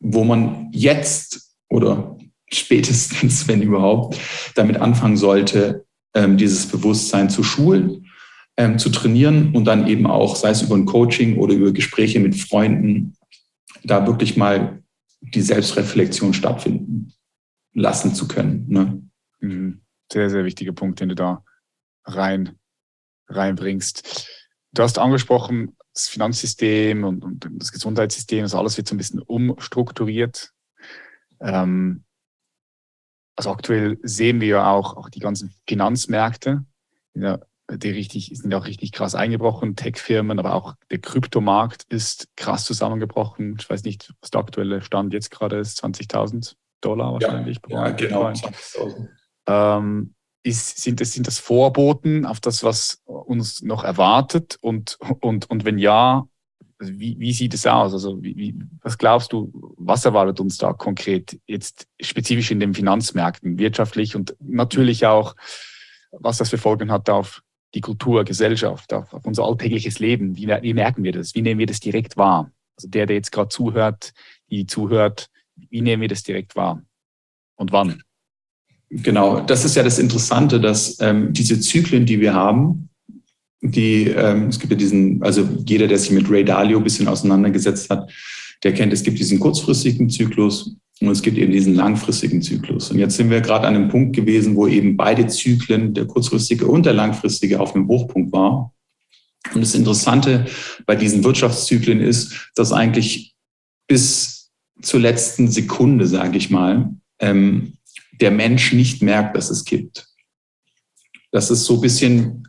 [0.00, 2.18] wo man jetzt oder
[2.50, 4.18] spätestens, wenn überhaupt,
[4.54, 8.06] damit anfangen sollte, ähm, dieses Bewusstsein zu schulen,
[8.56, 12.18] ähm, zu trainieren und dann eben auch, sei es über ein Coaching oder über Gespräche
[12.18, 13.16] mit Freunden,
[13.84, 14.82] da wirklich mal
[15.20, 17.12] die Selbstreflexion stattfinden
[17.72, 18.66] lassen zu können.
[18.68, 19.02] Ne?
[19.40, 19.79] Mhm
[20.12, 21.44] sehr, sehr wichtiger Punkt, den du da
[22.04, 22.58] rein,
[23.28, 24.28] reinbringst.
[24.72, 29.20] Du hast angesprochen, das Finanzsystem und, und das Gesundheitssystem, also alles wird so ein bisschen
[29.20, 30.52] umstrukturiert.
[31.40, 32.04] Ähm,
[33.36, 36.64] also aktuell sehen wir ja auch, auch die ganzen Finanzmärkte,
[37.14, 37.40] ja,
[37.72, 39.76] die richtig, sind ja auch richtig krass eingebrochen.
[39.76, 43.56] Tech-Firmen, aber auch der Kryptomarkt ist krass zusammengebrochen.
[43.58, 47.60] Ich weiß nicht, was der aktuelle Stand jetzt gerade ist, 20.000 Dollar wahrscheinlich.
[47.68, 49.08] Ja, ja genau, 20.000
[49.50, 54.56] ähm, ist, sind, das, sind das Vorboten auf das, was uns noch erwartet?
[54.60, 56.26] Und, und, und wenn ja,
[56.78, 57.92] also wie, wie sieht es aus?
[57.92, 62.74] Also wie, wie, was glaubst du, was erwartet uns da konkret jetzt spezifisch in den
[62.74, 65.36] Finanzmärkten, wirtschaftlich und natürlich auch,
[66.12, 67.42] was das für Folgen hat auf
[67.74, 70.36] die Kultur, Gesellschaft, auf, auf unser alltägliches Leben?
[70.36, 71.34] Wie, wie merken wir das?
[71.34, 72.50] Wie nehmen wir das direkt wahr?
[72.76, 74.12] Also der, der jetzt gerade zuhört,
[74.48, 76.82] die zuhört, wie nehmen wir das direkt wahr?
[77.56, 78.02] Und wann?
[78.90, 82.88] Genau, das ist ja das Interessante, dass ähm, diese Zyklen, die wir haben,
[83.62, 87.06] die, ähm, es gibt ja diesen, also jeder, der sich mit Ray Dalio ein bisschen
[87.06, 88.10] auseinandergesetzt hat,
[88.64, 92.90] der kennt, es gibt diesen kurzfristigen Zyklus und es gibt eben diesen langfristigen Zyklus.
[92.90, 96.66] Und jetzt sind wir gerade an einem Punkt gewesen, wo eben beide Zyklen, der kurzfristige
[96.66, 98.74] und der langfristige, auf einem Hochpunkt war.
[99.54, 100.46] Und das Interessante
[100.84, 103.34] bei diesen Wirtschaftszyklen ist, dass eigentlich
[103.86, 104.50] bis
[104.82, 107.74] zur letzten Sekunde, sage ich mal, ähm,
[108.20, 110.08] der Mensch nicht merkt, dass es kippt.
[111.32, 112.48] Das ist so ein bisschen,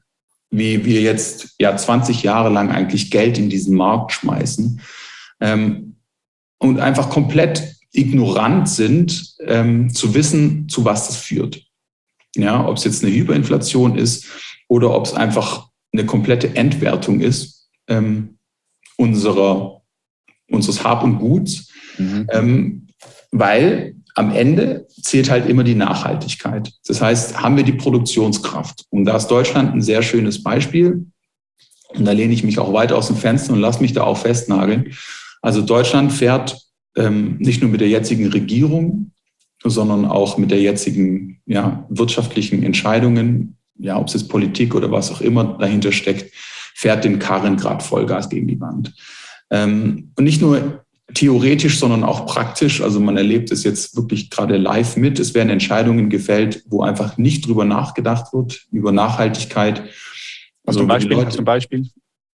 [0.49, 4.81] wie wir jetzt ja 20 Jahre lang eigentlich Geld in diesen Markt schmeißen
[5.39, 5.95] ähm,
[6.57, 11.63] und einfach komplett ignorant sind, ähm, zu wissen, zu was das führt.
[12.36, 14.25] Ja, ob es jetzt eine Hyperinflation ist
[14.69, 18.38] oder ob es einfach eine komplette Entwertung ist ähm,
[18.97, 19.81] unserer,
[20.49, 22.27] unseres Hab und Guts, mhm.
[22.31, 22.88] ähm,
[23.31, 26.71] weil am Ende zählt halt immer die Nachhaltigkeit.
[26.88, 28.86] Das heißt, haben wir die Produktionskraft?
[28.89, 31.06] Und da ist Deutschland ein sehr schönes Beispiel.
[31.93, 34.17] Und da lehne ich mich auch weit aus dem Fenster und lasse mich da auch
[34.17, 34.93] festnageln.
[35.41, 36.58] Also Deutschland fährt
[36.95, 39.12] ähm, nicht nur mit der jetzigen Regierung,
[39.63, 45.12] sondern auch mit der jetzigen ja, wirtschaftlichen Entscheidungen, ja, ob es jetzt Politik oder was
[45.12, 46.34] auch immer dahinter steckt,
[46.76, 48.93] fährt den Karren gerade Vollgas gegen die Wand.
[49.50, 52.82] Ähm, und nicht nur theoretisch, sondern auch praktisch.
[52.82, 55.19] Also man erlebt es jetzt wirklich gerade live mit.
[55.19, 59.84] Es werden Entscheidungen gefällt, wo einfach nicht drüber nachgedacht wird, über Nachhaltigkeit.
[60.65, 61.88] Also zum Beispiel, Leute, zum Beispiel?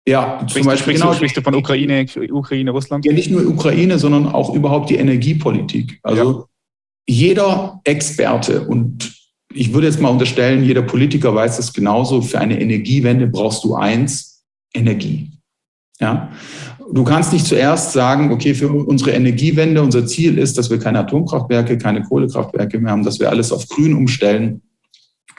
[0.07, 1.13] Ja, zum sprichst, Beispiel sprichst, genau.
[1.13, 3.05] Sprichst du von Ukraine, Ukraine, Russland?
[3.05, 5.99] Ja, nicht nur Ukraine, sondern auch überhaupt die Energiepolitik.
[6.03, 6.45] Also ja.
[7.07, 9.13] jeder Experte und
[9.53, 12.21] ich würde jetzt mal unterstellen, jeder Politiker weiß das genauso.
[12.21, 15.31] Für eine Energiewende brauchst du eins, Energie.
[15.99, 16.31] Ja.
[16.93, 20.99] Du kannst nicht zuerst sagen, okay, für unsere Energiewende, unser Ziel ist, dass wir keine
[20.99, 24.61] Atomkraftwerke, keine Kohlekraftwerke mehr haben, dass wir alles auf Grün umstellen.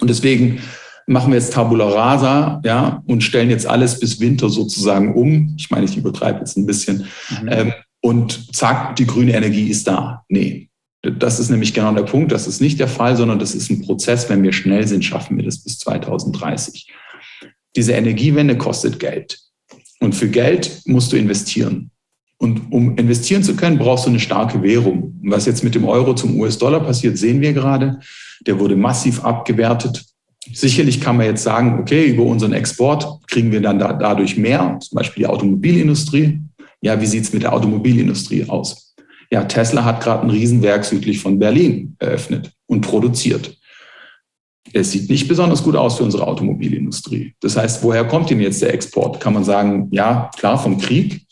[0.01, 0.61] Und deswegen
[1.07, 5.55] machen wir jetzt Tabula Rasa, ja, und stellen jetzt alles bis Winter sozusagen um.
[5.57, 7.07] Ich meine, ich übertreibe jetzt ein bisschen.
[7.43, 7.49] Mhm.
[7.49, 10.25] Ähm, und zack, die grüne Energie ist da.
[10.29, 10.69] Nee.
[11.03, 12.33] Das ist nämlich genau der Punkt.
[12.33, 14.29] Das ist nicht der Fall, sondern das ist ein Prozess.
[14.29, 16.93] Wenn wir schnell sind, schaffen wir das bis 2030.
[17.77, 19.39] Diese Energiewende kostet Geld.
[20.07, 21.91] Und für Geld musst du investieren.
[22.39, 25.19] Und um investieren zu können, brauchst du eine starke Währung.
[25.21, 27.99] Und was jetzt mit dem Euro zum US-Dollar passiert, sehen wir gerade.
[28.47, 30.05] Der wurde massiv abgewertet.
[30.53, 34.79] Sicherlich kann man jetzt sagen, okay, über unseren Export kriegen wir dann da, dadurch mehr,
[34.81, 36.39] zum Beispiel die Automobilindustrie.
[36.83, 38.95] Ja, wie sieht's mit der Automobilindustrie aus?
[39.33, 43.59] Ja, Tesla hat gerade ein Riesenwerk südlich von Berlin eröffnet und produziert.
[44.77, 47.35] Es sieht nicht besonders gut aus für unsere Automobilindustrie.
[47.41, 49.21] Das heißt, woher kommt denn jetzt der Export?
[49.21, 51.23] Kann man sagen, ja, klar, vom Krieg.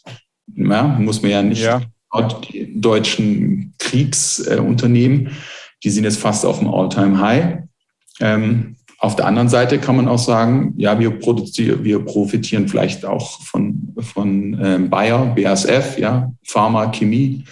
[0.57, 1.83] Ja, muss man ja nicht ja.
[2.53, 5.31] die deutschen Kriegsunternehmen,
[5.83, 7.59] die sind jetzt fast auf dem All-Time-High.
[8.21, 13.05] Ähm, auf der anderen Seite kann man auch sagen, ja, wir produzieren, wir profitieren vielleicht
[13.05, 17.45] auch von, von äh, Bayer, BASF, ja, Pharma, Chemie,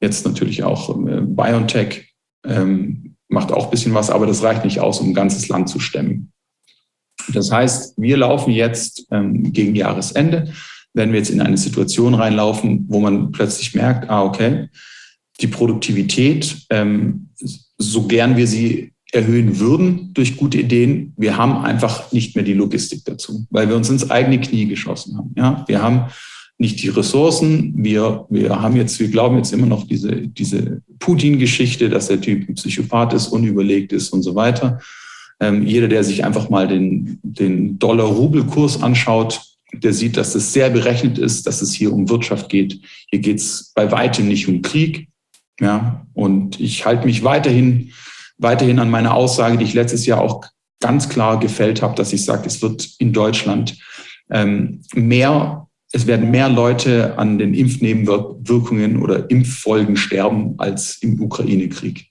[0.00, 2.12] jetzt natürlich auch äh, BioNTech
[2.44, 5.68] ähm, macht auch ein bisschen was, aber das reicht nicht aus, um ein ganzes Land
[5.68, 6.32] zu stemmen.
[7.32, 10.52] Das heißt, wir laufen jetzt ähm, gegen Jahresende,
[10.94, 14.68] wenn wir jetzt in eine Situation reinlaufen, wo man plötzlich merkt, ah, okay,
[15.40, 17.30] die Produktivität, ähm,
[17.78, 21.14] so gern wir sie erhöhen würden durch gute Ideen.
[21.16, 25.16] Wir haben einfach nicht mehr die Logistik dazu, weil wir uns ins eigene Knie geschossen
[25.16, 25.32] haben.
[25.36, 26.10] Ja, wir haben
[26.60, 27.72] nicht die Ressourcen.
[27.76, 32.48] Wir, wir haben jetzt, wir glauben jetzt immer noch diese, diese Putin-Geschichte, dass der Typ
[32.48, 34.80] ein Psychopath ist, unüberlegt ist und so weiter.
[35.40, 39.40] Ähm, jeder, der sich einfach mal den, den Dollar-Rubel-Kurs anschaut,
[39.72, 42.80] der sieht, dass es sehr berechnet ist, dass es hier um Wirtschaft geht.
[43.08, 45.08] Hier geht es bei weitem nicht um Krieg.
[45.60, 47.92] Ja, und ich halte mich weiterhin
[48.40, 50.44] weiterhin an meine Aussage, die ich letztes Jahr auch
[50.80, 53.76] ganz klar gefällt habe, dass ich sage, es wird in Deutschland
[54.30, 62.06] ähm, mehr, es werden mehr Leute an den Impfnebenwirkungen oder Impffolgen sterben als im Ukraine-Krieg.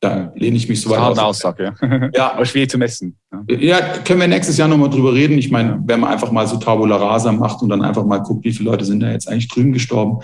[0.00, 1.18] Da lehne ich mich so weit aus.
[1.18, 2.10] Aussage, ja.
[2.14, 2.32] ja.
[2.32, 3.16] Aber schwierig zu messen.
[3.50, 3.56] Ja.
[3.58, 5.36] ja, können wir nächstes Jahr nochmal drüber reden.
[5.36, 8.44] Ich meine, wenn man einfach mal so Tabula Rasa macht und dann einfach mal guckt,
[8.44, 10.20] wie viele Leute sind da jetzt eigentlich drüben gestorben,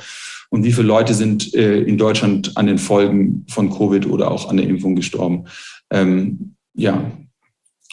[0.50, 4.48] und wie viele Leute sind äh, in Deutschland an den Folgen von Covid oder auch
[4.48, 5.44] an der Impfung gestorben.
[5.90, 7.10] Ähm, ja,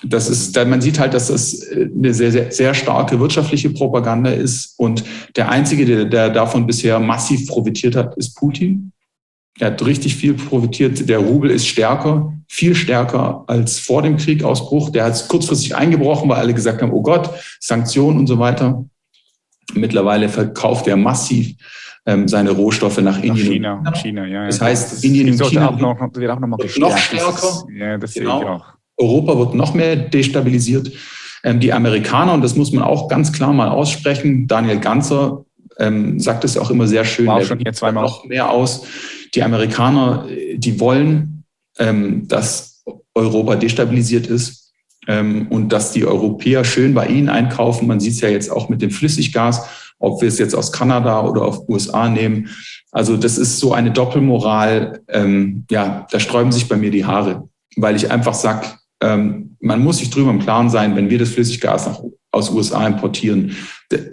[0.03, 4.31] das ist, man sieht halt, dass das äh, eine sehr, sehr, sehr starke wirtschaftliche Propaganda
[4.31, 4.73] ist.
[4.77, 5.03] Und
[5.35, 8.91] der Einzige, der, der davon bisher massiv profitiert hat, ist Putin.
[9.59, 11.07] Er hat richtig viel profitiert.
[11.07, 14.89] Der Rubel ist stärker, viel stärker als vor dem Kriegausbruch.
[14.89, 17.29] Der hat kurzfristig eingebrochen, weil alle gesagt haben, oh Gott,
[17.59, 18.83] Sanktionen und so weiter.
[19.75, 21.55] Mittlerweile verkauft er massiv
[22.05, 23.53] ähm, seine Rohstoffe nach, nach Indien.
[23.53, 24.45] China, China, China ja.
[24.47, 27.31] Das heißt, Indien und China auch noch, wird auch noch, mal noch stärker.
[27.31, 28.39] Das ist, ja, das genau.
[28.39, 28.65] sehe ich auch.
[28.97, 30.91] Europa wird noch mehr destabilisiert.
[31.43, 35.45] Ähm, die Amerikaner, und das muss man auch ganz klar mal aussprechen, Daniel Ganzer
[35.79, 38.85] ähm, sagt es auch immer sehr schön, War auch schon hier zweimal noch mehr aus.
[39.33, 41.43] Die Amerikaner, die wollen,
[41.79, 42.83] ähm, dass
[43.15, 44.71] Europa destabilisiert ist
[45.07, 47.87] ähm, und dass die Europäer schön bei ihnen einkaufen.
[47.87, 49.67] Man sieht es ja jetzt auch mit dem Flüssiggas
[50.03, 52.49] ob wir es jetzt aus Kanada oder auf USA nehmen.
[52.91, 57.47] Also das ist so eine Doppelmoral, ähm, ja, da sträuben sich bei mir die Haare,
[57.77, 58.67] weil ich einfach sage,
[59.03, 61.99] ähm, man muss sich drüber im Klaren sein, wenn wir das Flüssiggas nach,
[62.31, 63.55] aus USA importieren,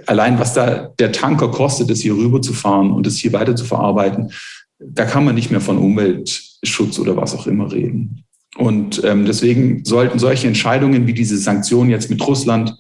[0.07, 3.57] allein was da der Tanker kostet, das hier rüber zu fahren und das hier weiter
[3.57, 4.31] zu verarbeiten,
[4.79, 8.25] da kann man nicht mehr von Umweltschutz oder was auch immer reden.
[8.57, 12.77] Und ähm, deswegen sollten solche Entscheidungen wie diese Sanktionen jetzt mit Russland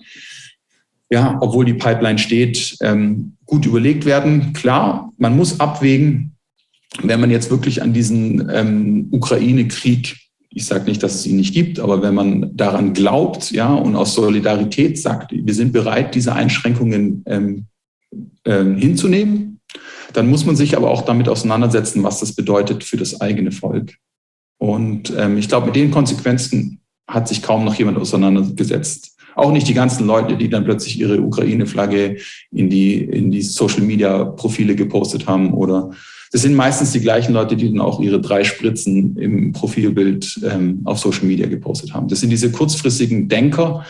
[1.11, 4.53] ja, obwohl die Pipeline steht, ähm, gut überlegt werden.
[4.53, 6.37] Klar, man muss abwägen,
[7.03, 10.16] wenn man jetzt wirklich an diesen ähm, Ukraine-Krieg,
[10.53, 13.95] ich sage nicht, dass es ihn nicht gibt, aber wenn man daran glaubt, ja, und
[13.95, 17.67] aus Solidarität sagt, wir sind bereit, diese Einschränkungen ähm,
[18.45, 19.61] äh, hinzunehmen,
[20.13, 23.95] dann muss man sich aber auch damit auseinandersetzen, was das bedeutet für das eigene Volk.
[24.59, 29.17] Und ähm, ich glaube, mit den Konsequenzen hat sich kaum noch jemand auseinandergesetzt.
[29.37, 32.19] Auch nicht die ganzen Leute, die dann plötzlich ihre Ukraine-Flagge
[32.51, 35.92] in die, in die Social-Media-Profile gepostet haben oder
[36.33, 40.81] das sind meistens die gleichen Leute, die dann auch ihre drei Spritzen im Profilbild ähm,
[40.85, 42.06] auf Social Media gepostet haben.
[42.08, 43.85] Das sind diese kurzfristigen Denker,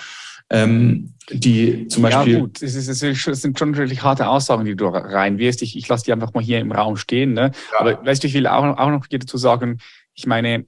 [0.48, 2.34] ähm, die zum Beispiel.
[2.34, 5.60] Ja, gut, es, ist, es sind schon wirklich harte Aussagen, die du reinwirfst.
[5.60, 7.34] Ich, ich lasse die einfach mal hier im Raum stehen.
[7.34, 7.52] Ne?
[7.72, 7.80] Ja.
[7.80, 9.78] Aber weißt du, ich will auch, auch noch dazu sagen,
[10.14, 10.64] ich meine,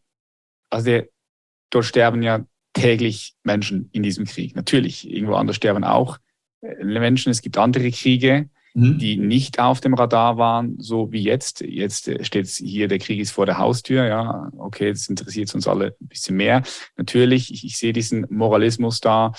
[0.68, 1.08] also der,
[1.70, 2.44] dort sterben ja
[2.74, 4.54] täglich Menschen in diesem Krieg.
[4.56, 6.18] Natürlich, irgendwo anders sterben auch
[6.60, 7.30] äh, Menschen.
[7.30, 8.98] Es gibt andere Kriege, mhm.
[8.98, 11.60] die nicht auf dem Radar waren, so wie jetzt.
[11.60, 14.06] Jetzt äh, steht hier, der Krieg ist vor der Haustür.
[14.06, 16.62] Ja, okay, jetzt interessiert es uns alle ein bisschen mehr.
[16.96, 19.32] Natürlich, ich, ich sehe diesen Moralismus da.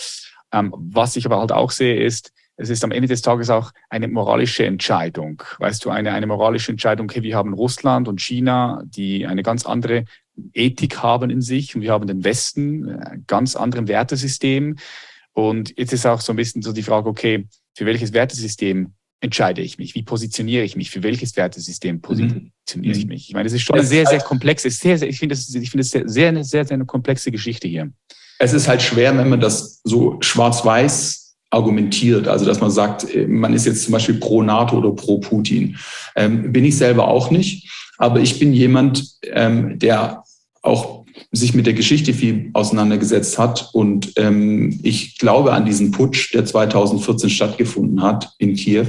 [0.51, 3.71] Ähm, was ich aber halt auch sehe, ist, es ist am Ende des Tages auch
[3.89, 5.41] eine moralische Entscheidung.
[5.57, 9.65] Weißt du, eine, eine moralische Entscheidung, okay, wir haben Russland und China, die eine ganz
[9.65, 10.05] andere
[10.53, 14.77] Ethik haben in sich und wir haben den Westen, ein ganz anderes Wertesystem.
[15.31, 18.93] Und jetzt ist auch so ein bisschen so die Frage, okay, für welches Wertesystem
[19.23, 19.95] entscheide ich mich?
[19.95, 20.91] Wie positioniere ich mich?
[20.91, 22.99] Für welches Wertesystem positioniere mhm.
[22.99, 23.27] ich mich?
[23.29, 25.71] Ich meine, das ist schon eine sehr, sehr komplexe, sehr, sehr, ich finde das, ich
[25.71, 27.89] finde das sehr, sehr, eine sehr, sehr eine komplexe Geschichte hier.
[28.39, 33.53] Es ist halt schwer, wenn man das so schwarz-weiß argumentiert, also dass man sagt, man
[33.53, 35.77] ist jetzt zum Beispiel pro NATO oder pro Putin.
[36.15, 40.23] Ähm, bin ich selber auch nicht, aber ich bin jemand, ähm, der
[40.61, 43.69] auch sich mit der Geschichte viel auseinandergesetzt hat.
[43.73, 48.85] Und ähm, ich glaube an diesen Putsch, der 2014 stattgefunden hat in Kiew.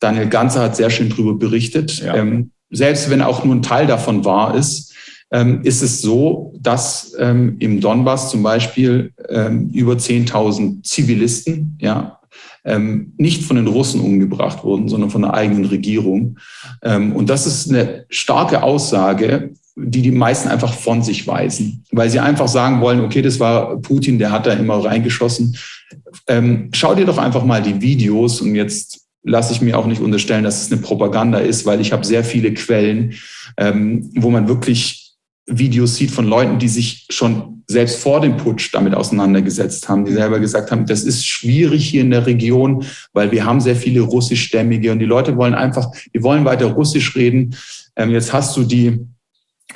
[0.00, 1.98] Daniel Ganzer hat sehr schön darüber berichtet.
[1.98, 2.16] Ja.
[2.16, 4.92] Ähm, selbst wenn auch nur ein Teil davon wahr ist,
[5.30, 12.20] ähm, ist es so, dass ähm, im Donbass zum Beispiel ähm, über 10.000 Zivilisten, ja,
[12.64, 16.38] ähm, nicht von den Russen umgebracht wurden, sondern von der eigenen Regierung.
[16.82, 22.08] Ähm, und das ist eine starke Aussage, die die meisten einfach von sich weisen, weil
[22.08, 25.56] sie einfach sagen wollen, okay, das war Putin, der hat da immer reingeschossen.
[26.28, 30.00] Ähm, schau dir doch einfach mal die Videos und jetzt lasse ich mir auch nicht
[30.00, 33.14] unterstellen, dass es eine Propaganda ist, weil ich habe sehr viele Quellen,
[33.56, 35.12] ähm, wo man wirklich
[35.46, 40.12] Videos sieht von Leuten, die sich schon selbst vor dem Putsch damit auseinandergesetzt haben, die
[40.12, 44.02] selber gesagt haben, das ist schwierig hier in der Region, weil wir haben sehr viele
[44.02, 47.56] russischstämmige und die Leute wollen einfach, die wollen weiter Russisch reden.
[47.96, 49.00] Ähm, jetzt hast du die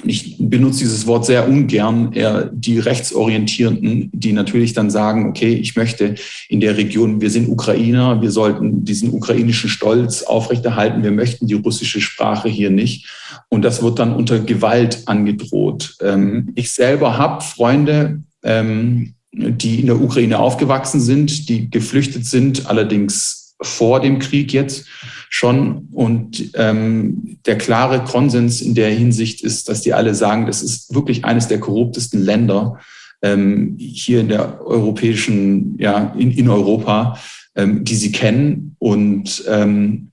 [0.04, 5.76] ich benutze dieses Wort sehr ungern, eher die Rechtsorientierenden, die natürlich dann sagen, okay, ich
[5.76, 6.14] möchte
[6.48, 11.54] in der Region, wir sind Ukrainer, wir sollten diesen ukrainischen Stolz aufrechterhalten, wir möchten die
[11.54, 13.08] russische Sprache hier nicht.
[13.48, 15.96] Und das wird dann unter Gewalt angedroht.
[16.00, 22.66] Ähm, ich selber habe Freunde, ähm, die in der Ukraine aufgewachsen sind, die geflüchtet sind,
[22.66, 24.86] allerdings vor dem Krieg jetzt
[25.30, 25.88] schon.
[25.92, 30.94] Und ähm, der klare Konsens in der Hinsicht ist, dass die alle sagen, das ist
[30.94, 32.78] wirklich eines der korruptesten Länder
[33.22, 37.18] ähm, hier in der europäischen, ja, in, in Europa,
[37.56, 38.76] ähm, die sie kennen.
[38.78, 40.10] Und ähm,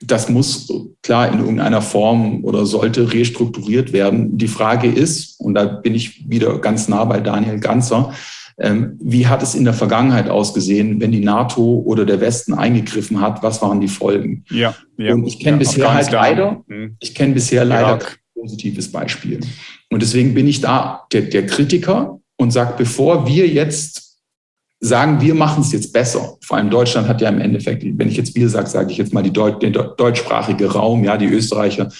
[0.00, 0.72] das muss
[1.02, 4.38] klar in irgendeiner Form oder sollte restrukturiert werden.
[4.38, 8.12] Die Frage ist, und da bin ich wieder ganz nah bei Daniel Ganzer,
[8.56, 13.42] wie hat es in der Vergangenheit ausgesehen, wenn die NATO oder der Westen eingegriffen hat?
[13.42, 14.44] Was waren die Folgen?
[14.48, 15.14] Ja, ja.
[15.14, 16.96] Und ich kenne ja, bisher halt leider, hm.
[17.00, 19.40] ich kenne bisher leider kein positives Beispiel.
[19.90, 24.04] Und deswegen bin ich da der, der Kritiker und sage, bevor wir jetzt
[24.80, 26.36] sagen, wir machen es jetzt besser.
[26.42, 29.14] Vor allem Deutschland hat ja im Endeffekt, wenn ich jetzt wir sage, sage ich jetzt
[29.14, 31.90] mal die Deut der deutschsprachige Raum, ja, die Österreicher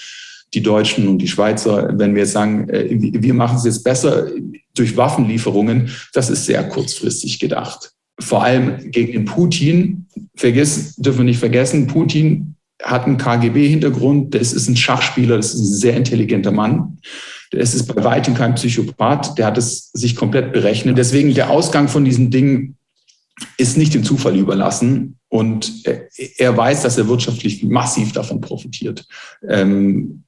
[0.55, 4.27] die Deutschen und die Schweizer, wenn wir jetzt sagen, äh, wir machen es jetzt besser
[4.75, 7.91] durch Waffenlieferungen, das ist sehr kurzfristig gedacht.
[8.19, 14.53] Vor allem gegen den Putin, vergessen, dürfen wir nicht vergessen, Putin hat einen KGB-Hintergrund, das
[14.53, 16.97] ist ein Schachspieler, das ist ein sehr intelligenter Mann.
[17.51, 20.97] Das ist bei weitem kein Psychopath, der hat es sich komplett berechnet.
[20.97, 22.75] Deswegen der Ausgang von diesen Dingen
[23.57, 25.17] ist nicht dem Zufall überlassen.
[25.29, 25.83] Und
[26.37, 29.05] er weiß, dass er wirtschaftlich massiv davon profitiert.
[29.47, 30.24] Ähm,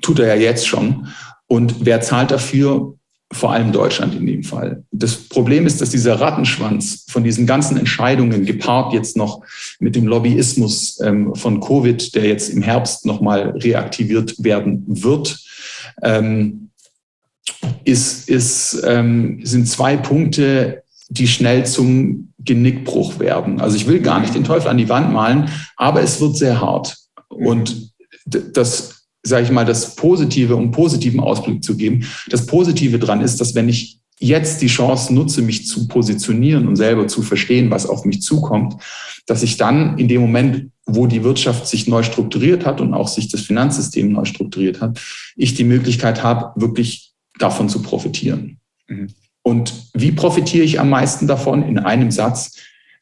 [0.00, 1.08] tut er ja jetzt schon.
[1.46, 2.94] Und wer zahlt dafür?
[3.32, 4.82] Vor allem Deutschland in dem Fall.
[4.90, 9.42] Das Problem ist, dass dieser Rattenschwanz von diesen ganzen Entscheidungen gepaart jetzt noch
[9.78, 15.38] mit dem Lobbyismus ähm, von Covid, der jetzt im Herbst nochmal reaktiviert werden wird,
[16.02, 16.70] ähm,
[17.84, 23.60] ist, ist, ähm, sind zwei Punkte, die schnell zum Genickbruch werden.
[23.60, 26.60] Also ich will gar nicht den Teufel an die Wand malen, aber es wird sehr
[26.60, 26.96] hart.
[27.28, 27.92] Und
[28.26, 32.06] das sage ich mal, das Positive, um positiven Ausblick zu geben.
[32.28, 36.76] Das Positive dran ist, dass wenn ich jetzt die Chance nutze, mich zu positionieren und
[36.76, 38.76] selber zu verstehen, was auf mich zukommt,
[39.26, 43.08] dass ich dann in dem Moment, wo die Wirtschaft sich neu strukturiert hat und auch
[43.08, 45.00] sich das Finanzsystem neu strukturiert hat,
[45.36, 48.58] ich die Möglichkeit habe, wirklich davon zu profitieren.
[48.88, 49.08] Mhm.
[49.42, 51.62] Und wie profitiere ich am meisten davon?
[51.62, 52.56] In einem Satz,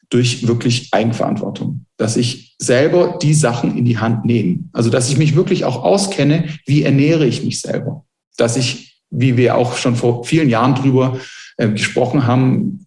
[0.09, 4.59] durch wirklich Eigenverantwortung, dass ich selber die Sachen in die Hand nehme.
[4.73, 8.05] Also, dass ich mich wirklich auch auskenne, wie ernähre ich mich selber.
[8.37, 11.19] Dass ich, wie wir auch schon vor vielen Jahren drüber
[11.57, 12.85] äh, gesprochen haben,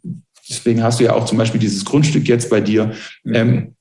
[0.49, 2.93] deswegen hast du ja auch zum Beispiel dieses Grundstück jetzt bei dir,
[3.25, 3.35] mhm.
[3.35, 3.75] ähm,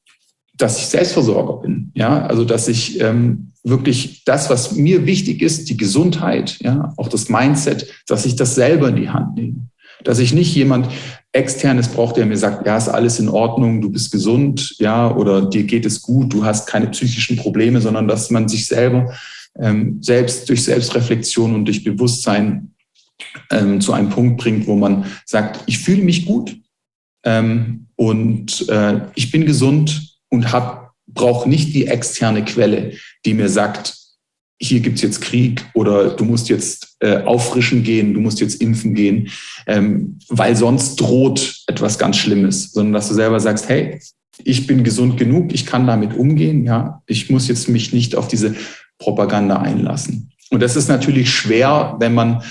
[0.58, 1.92] dass ich Selbstversorger bin.
[1.96, 7.08] Ja, also dass ich ähm, wirklich das, was mir wichtig ist, die Gesundheit, ja, auch
[7.08, 9.68] das Mindset, dass ich das selber in die Hand nehme.
[10.04, 10.88] Dass ich nicht jemand
[11.34, 15.50] externes brauche, der mir sagt, ja, ist alles in Ordnung, du bist gesund, ja, oder
[15.50, 19.14] dir geht es gut, du hast keine psychischen Probleme, sondern dass man sich selber
[19.58, 22.74] ähm, selbst durch Selbstreflexion und durch Bewusstsein
[23.50, 26.58] ähm, zu einem Punkt bringt, wo man sagt, ich fühle mich gut
[27.24, 32.94] ähm, und äh, ich bin gesund und hab, brauche nicht die externe Quelle,
[33.26, 34.01] die mir sagt,
[34.62, 38.94] hier gibt's jetzt Krieg oder du musst jetzt äh, auffrischen gehen, du musst jetzt impfen
[38.94, 39.30] gehen,
[39.66, 44.00] ähm, weil sonst droht etwas ganz Schlimmes, sondern dass du selber sagst, hey,
[44.44, 48.28] ich bin gesund genug, ich kann damit umgehen, ja, ich muss jetzt mich nicht auf
[48.28, 48.56] diese
[49.00, 50.32] Propaganda einlassen.
[50.52, 52.44] Und das ist natürlich schwer, wenn man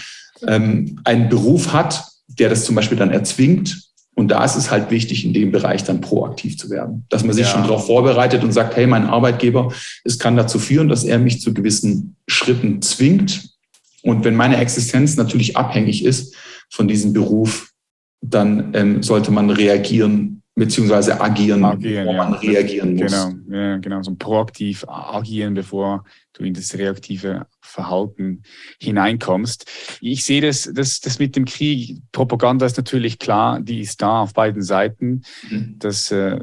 [0.46, 3.89] ähm, einen Beruf hat, der das zum Beispiel dann erzwingt
[4.20, 7.06] und da ist es halt wichtig, in dem Bereich dann proaktiv zu werden.
[7.08, 7.52] Dass man sich ja.
[7.52, 9.72] schon darauf vorbereitet und sagt, hey, mein Arbeitgeber,
[10.04, 13.48] es kann dazu führen, dass er mich zu gewissen Schritten zwingt.
[14.02, 16.36] Und wenn meine Existenz natürlich abhängig ist
[16.68, 17.70] von diesem Beruf,
[18.20, 23.10] dann ähm, sollte man reagieren beziehungsweise agieren, agieren bevor man reagieren muss.
[23.10, 26.04] Genau, ja, genau, so proaktiv agieren, bevor
[26.34, 28.42] du in das reaktive Verhalten
[28.78, 29.64] hineinkommst.
[30.00, 34.20] Ich sehe das, das, das mit dem Krieg, Propaganda ist natürlich klar, die ist da
[34.22, 35.22] auf beiden Seiten.
[35.48, 35.76] Mhm.
[35.78, 36.38] Das, äh,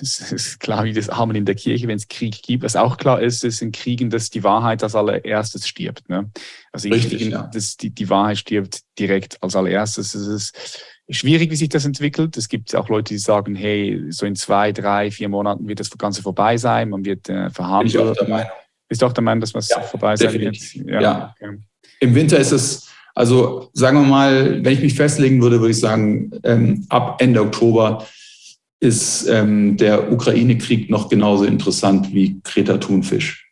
[0.00, 2.64] das ist klar wie das Amen in der Kirche, wenn es Krieg gibt.
[2.64, 6.08] Was auch klar ist, ist in Kriegen, dass die Wahrheit als allererstes stirbt.
[6.08, 6.30] Ne?
[6.72, 7.50] Also in Richtig, Kriegen, ja.
[7.52, 10.14] dass die, die Wahrheit stirbt direkt als allererstes.
[10.14, 12.36] Es ist schwierig, wie sich das entwickelt.
[12.36, 15.90] Es gibt auch Leute, die sagen, hey, so in zwei, drei, vier Monaten wird das
[15.90, 17.92] Ganze vorbei sein, man wird äh, verhandelt.
[17.92, 18.50] Bin ich auch der Meinung.
[18.88, 20.74] Bist du auch der Meinung, dass was ja, vorbei sein wird?
[20.74, 21.00] Ja.
[21.00, 21.34] ja.
[22.00, 25.80] Im Winter ist es, also sagen wir mal, wenn ich mich festlegen würde, würde ich
[25.80, 28.06] sagen, ähm, ab Ende Oktober
[28.80, 33.51] ist ähm, der Ukraine-Krieg noch genauso interessant wie Kreta Thunfisch.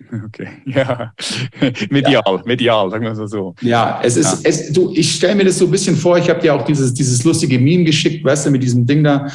[0.26, 1.12] Okay, ja,
[1.90, 2.42] medial, ja.
[2.44, 3.54] medial, sagen wir es so.
[3.60, 4.48] Ja, es ist, ja.
[4.48, 6.94] es, du, ich stelle mir das so ein bisschen vor, ich habe dir auch dieses,
[6.94, 9.26] dieses lustige Meme geschickt, weißt du, mit diesem Ding da.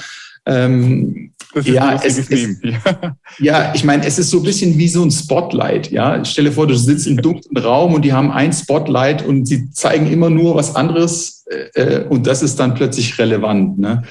[0.45, 3.15] Ähm, ja, es, es, ja.
[3.39, 5.91] ja, ich meine, es ist so ein bisschen wie so ein Spotlight.
[5.91, 9.45] Ja, stell dir vor, du sitzt im dunklen Raum und die haben ein Spotlight und
[9.45, 11.45] sie zeigen immer nur was anderes
[11.75, 13.77] äh, äh, und das ist dann plötzlich relevant.
[13.77, 14.03] Ne?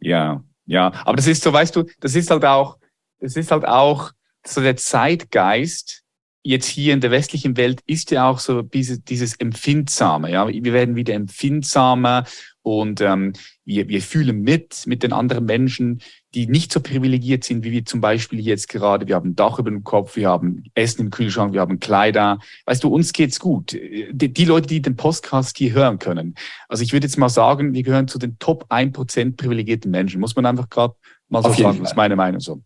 [0.00, 2.76] Ja, ja, aber das ist so, weißt du, das ist halt auch,
[3.20, 4.12] das ist halt auch
[4.48, 6.02] so der Zeitgeist
[6.46, 10.30] jetzt hier in der westlichen Welt ist ja auch so dieses, dieses Empfindsame.
[10.30, 12.24] Ja, wir werden wieder empfindsamer
[12.62, 13.32] und ähm,
[13.64, 16.02] wir, wir fühlen mit mit den anderen Menschen,
[16.34, 19.08] die nicht so privilegiert sind wie wir zum Beispiel jetzt gerade.
[19.08, 22.38] Wir haben ein Dach über dem Kopf, wir haben Essen im Kühlschrank, wir haben Kleider.
[22.64, 23.72] Weißt du, uns geht's gut.
[23.72, 26.36] Die, die Leute, die den Podcast hier hören können.
[26.68, 30.20] Also ich würde jetzt mal sagen, wir gehören zu den Top 1% privilegierten Menschen.
[30.20, 30.94] Muss man einfach gerade
[31.28, 31.80] mal so sagen.
[31.80, 32.62] Das ist meine Meinung so.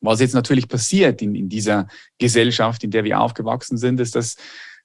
[0.00, 1.88] Was jetzt natürlich passiert in, in dieser
[2.18, 4.36] Gesellschaft, in der wir aufgewachsen sind, ist, dass,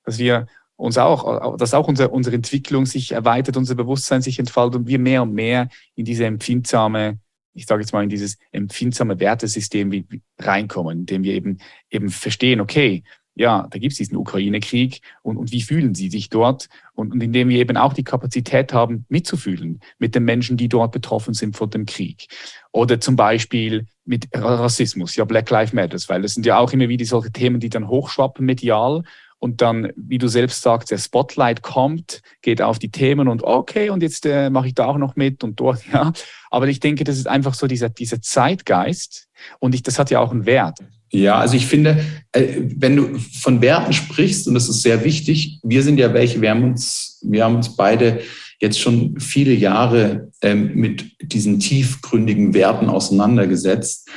[0.04, 4.82] dass wir uns auch, dass auch unser, unsere Entwicklung sich erweitert, unser Bewusstsein sich entfaltet
[4.82, 7.20] und wir mehr und mehr in diese empfindsame,
[7.54, 10.06] ich sage jetzt mal in dieses empfindsame Wertesystem
[10.40, 11.60] reinkommen, in dem wir eben
[11.90, 13.04] eben verstehen, okay,
[13.36, 16.70] ja, da gibt es diesen Ukraine-Krieg und, und wie fühlen sie sich dort?
[16.96, 20.92] Und, und indem wir eben auch die Kapazität haben, mitzufühlen mit den Menschen, die dort
[20.92, 22.28] betroffen sind von dem Krieg.
[22.72, 26.90] Oder zum Beispiel mit Rassismus, ja, Black Lives Matters, weil das sind ja auch immer
[26.90, 29.04] wieder solche Themen, die dann hochschwappen medial
[29.44, 33.90] und dann, wie du selbst sagst, der Spotlight kommt, geht auf die Themen und okay,
[33.90, 36.14] und jetzt äh, mache ich da auch noch mit und dort, ja.
[36.50, 39.28] Aber ich denke, das ist einfach so dieser, dieser Zeitgeist
[39.60, 40.80] und ich, das hat ja auch einen Wert.
[41.14, 45.60] Ja, also ich finde, äh, wenn du von Werten sprichst, und das ist sehr wichtig,
[45.62, 48.22] wir sind ja welche, wir haben uns, wir haben uns beide
[48.60, 54.10] jetzt schon viele Jahre ähm, mit diesen tiefgründigen Werten auseinandergesetzt.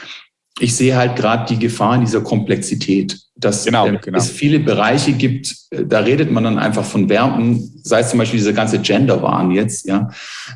[0.58, 4.16] Ich sehe halt gerade die Gefahr in dieser Komplexität, dass genau, ähm, genau.
[4.16, 8.20] es viele Bereiche gibt, äh, da redet man dann einfach von Werten, sei es zum
[8.20, 10.08] Beispiel diese ganze Gender-Wahn jetzt, ja.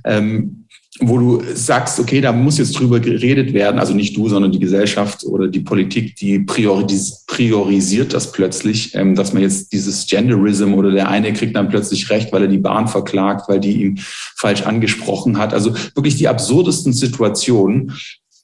[0.04, 0.59] Ähm,
[1.00, 4.58] wo du sagst, okay, da muss jetzt drüber geredet werden, also nicht du, sondern die
[4.58, 10.74] Gesellschaft oder die Politik, die prioris priorisiert das plötzlich, ähm, dass man jetzt dieses Genderism
[10.74, 14.00] oder der eine kriegt dann plötzlich recht, weil er die Bahn verklagt, weil die ihn
[14.36, 15.54] falsch angesprochen hat.
[15.54, 17.92] Also wirklich die absurdesten Situationen.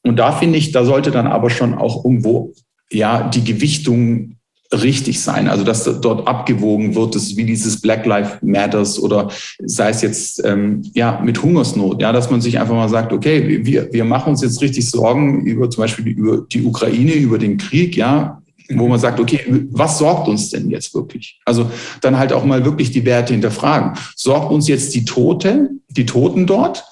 [0.03, 2.55] Und da finde ich, da sollte dann aber schon auch irgendwo
[2.91, 4.36] ja die Gewichtung
[4.73, 5.49] richtig sein.
[5.49, 9.29] Also dass dort abgewogen wird, das ist wie dieses Black Lives Matters oder
[9.65, 13.65] sei es jetzt ähm, ja mit Hungersnot, ja, dass man sich einfach mal sagt, okay,
[13.65, 17.57] wir, wir machen uns jetzt richtig Sorgen über zum Beispiel über die Ukraine, über den
[17.59, 19.41] Krieg, ja, wo man sagt, okay,
[19.71, 21.39] was sorgt uns denn jetzt wirklich?
[21.45, 23.93] Also dann halt auch mal wirklich die Werte hinterfragen.
[24.17, 26.85] Sorgt uns jetzt die Tote, die Toten dort?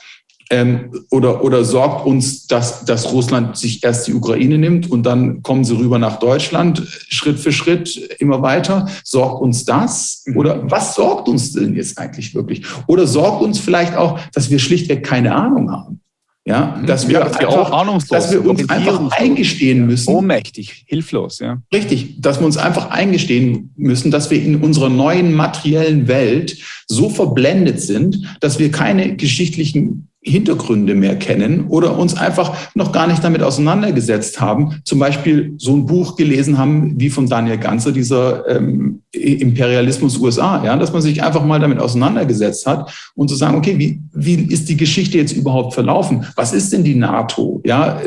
[0.50, 5.42] Ähm, oder, oder sorgt uns, dass, dass Russland sich erst die Ukraine nimmt und dann
[5.42, 8.86] kommen sie rüber nach Deutschland, Schritt für Schritt immer weiter?
[9.04, 10.22] Sorgt uns das?
[10.26, 10.36] Mhm.
[10.36, 12.64] Oder was sorgt uns denn jetzt eigentlich wirklich?
[12.86, 16.00] Oder sorgt uns vielleicht auch, dass wir schlichtweg keine Ahnung haben?
[16.46, 16.86] Ja, mhm.
[16.86, 20.10] dass wir, ja, dass wir einfach, ahnungslos, dass wir uns einfach eingestehen müssen.
[20.10, 21.62] Ohnmächtig, hilflos, ja.
[21.72, 27.08] Richtig, dass wir uns einfach eingestehen müssen, dass wir in unserer neuen materiellen Welt so
[27.08, 33.22] verblendet sind, dass wir keine geschichtlichen Hintergründe mehr kennen oder uns einfach noch gar nicht
[33.22, 34.80] damit auseinandergesetzt haben.
[34.84, 40.64] Zum Beispiel so ein Buch gelesen haben wie von Daniel Ganzer, dieser ähm, Imperialismus USA,
[40.64, 44.34] ja, dass man sich einfach mal damit auseinandergesetzt hat und zu sagen, okay, wie, wie
[44.34, 46.24] ist die Geschichte jetzt überhaupt verlaufen?
[46.36, 47.60] Was ist denn die NATO?
[47.66, 48.00] Ja,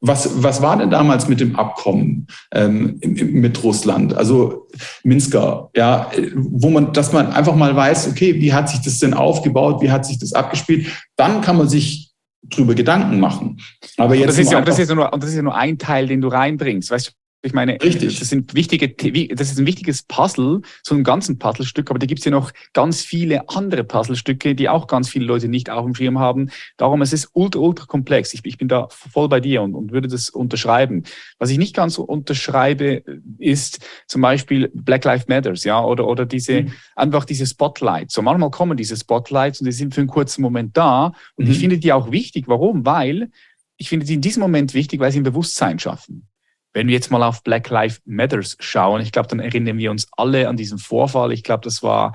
[0.00, 4.14] was, was war denn damals mit dem Abkommen ähm, mit Russland?
[4.14, 4.65] Also
[5.04, 9.14] Minsker, ja, wo man, dass man einfach mal weiß, okay, wie hat sich das denn
[9.14, 9.80] aufgebaut?
[9.82, 10.86] Wie hat sich das abgespielt?
[11.16, 12.12] Dann kann man sich
[12.42, 13.60] drüber Gedanken machen.
[13.96, 15.56] Aber jetzt und das, ist ja, das, ist ja nur, und das ist ja nur
[15.56, 16.90] ein Teil, den du reinbringst.
[16.90, 17.12] Weißt du,
[17.46, 18.18] ich meine, Richtig.
[18.18, 18.88] das sind wichtige,
[19.34, 22.52] das ist ein wichtiges Puzzle, so ein ganzen Puzzlestück, aber da gibt es ja noch
[22.72, 26.50] ganz viele andere Puzzlestücke, die auch ganz viele Leute nicht auf dem Schirm haben.
[26.76, 28.34] Darum, es ist ultra, ultra komplex.
[28.34, 31.04] Ich, ich bin da voll bei dir und, und würde das unterschreiben.
[31.38, 33.02] Was ich nicht ganz so unterschreibe,
[33.38, 36.72] ist zum Beispiel Black Lives Matters, ja, oder, oder diese, mhm.
[36.96, 38.14] einfach diese Spotlights.
[38.14, 41.50] So manchmal kommen diese Spotlights und die sind für einen kurzen Moment da und mhm.
[41.50, 42.48] ich finde die auch wichtig.
[42.48, 42.84] Warum?
[42.84, 43.30] Weil
[43.76, 46.28] ich finde sie in diesem Moment wichtig, weil sie ein Bewusstsein schaffen.
[46.76, 50.08] Wenn wir jetzt mal auf Black Lives Matters schauen, ich glaube, dann erinnern wir uns
[50.14, 51.32] alle an diesen Vorfall.
[51.32, 52.12] Ich glaube, das war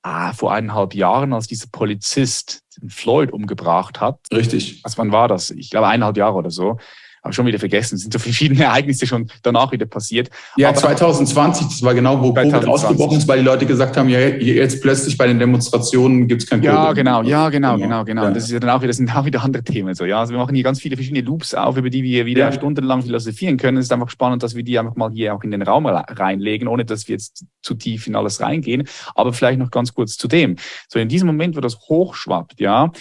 [0.00, 4.20] ah, vor eineinhalb Jahren, als dieser Polizist Floyd umgebracht hat.
[4.32, 4.82] Richtig.
[4.82, 5.50] Was wann war das?
[5.50, 6.78] Ich glaube, eineinhalb Jahre oder so
[7.22, 10.30] habe schon wieder vergessen, es sind so verschiedene Ereignisse schon danach wieder passiert.
[10.56, 12.52] Ja, Aber 2020, das war genau, wo 2020.
[12.52, 16.42] Covid ausgebrochen ist, weil die Leute gesagt haben, ja, jetzt plötzlich bei den Demonstrationen gibt
[16.42, 16.74] es kein Covid.
[16.74, 18.24] Ja, genau, ja, genau, genau, genau.
[18.24, 18.30] Ja.
[18.30, 19.94] Das ist ja dann auch wieder, das sind auch wieder andere Themen.
[19.94, 22.46] So, ja, also wir machen hier ganz viele verschiedene Loops auf, über die wir wieder
[22.46, 22.52] ja.
[22.52, 23.78] stundenlang philosophieren können.
[23.78, 26.68] Es ist einfach spannend, dass wir die einfach mal hier auch in den Raum reinlegen,
[26.68, 28.88] ohne dass wir jetzt zu tief in alles reingehen.
[29.14, 30.56] Aber vielleicht noch ganz kurz zu dem.
[30.88, 32.92] So in diesem Moment, wo das hochschwappt, ja,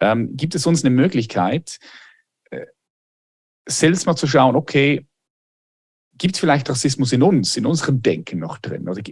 [0.00, 1.78] ähm, gibt es uns eine Möglichkeit,
[3.66, 5.06] selbst mal zu schauen, okay,
[6.18, 8.88] gibt es vielleicht Rassismus in uns, in unserem Denken noch drin?
[8.88, 9.02] Oder,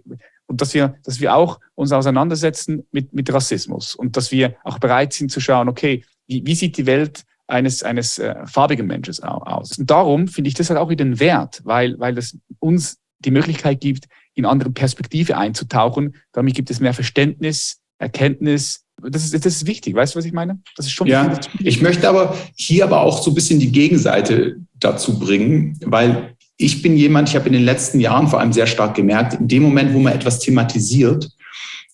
[0.47, 4.79] und dass wir, dass wir auch uns auseinandersetzen mit, mit Rassismus und dass wir auch
[4.79, 9.23] bereit sind zu schauen, okay, wie, wie sieht die Welt eines, eines äh, farbigen Menschen
[9.23, 9.79] aus?
[9.79, 13.31] Und darum finde ich das halt auch wieder einen Wert, weil, weil das uns die
[13.31, 16.17] Möglichkeit gibt, in andere Perspektive einzutauchen.
[16.33, 20.33] Damit gibt es mehr Verständnis, Erkenntnis, das ist, das ist wichtig, weißt du, was ich
[20.33, 20.59] meine?
[20.77, 24.57] Das ist schon ja, ich möchte aber hier aber auch so ein bisschen die Gegenseite
[24.75, 28.67] dazu bringen, weil ich bin jemand, ich habe in den letzten Jahren vor allem sehr
[28.67, 31.29] stark gemerkt, in dem Moment, wo man etwas thematisiert,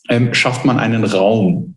[0.09, 1.77] ähm, schafft man einen Raum.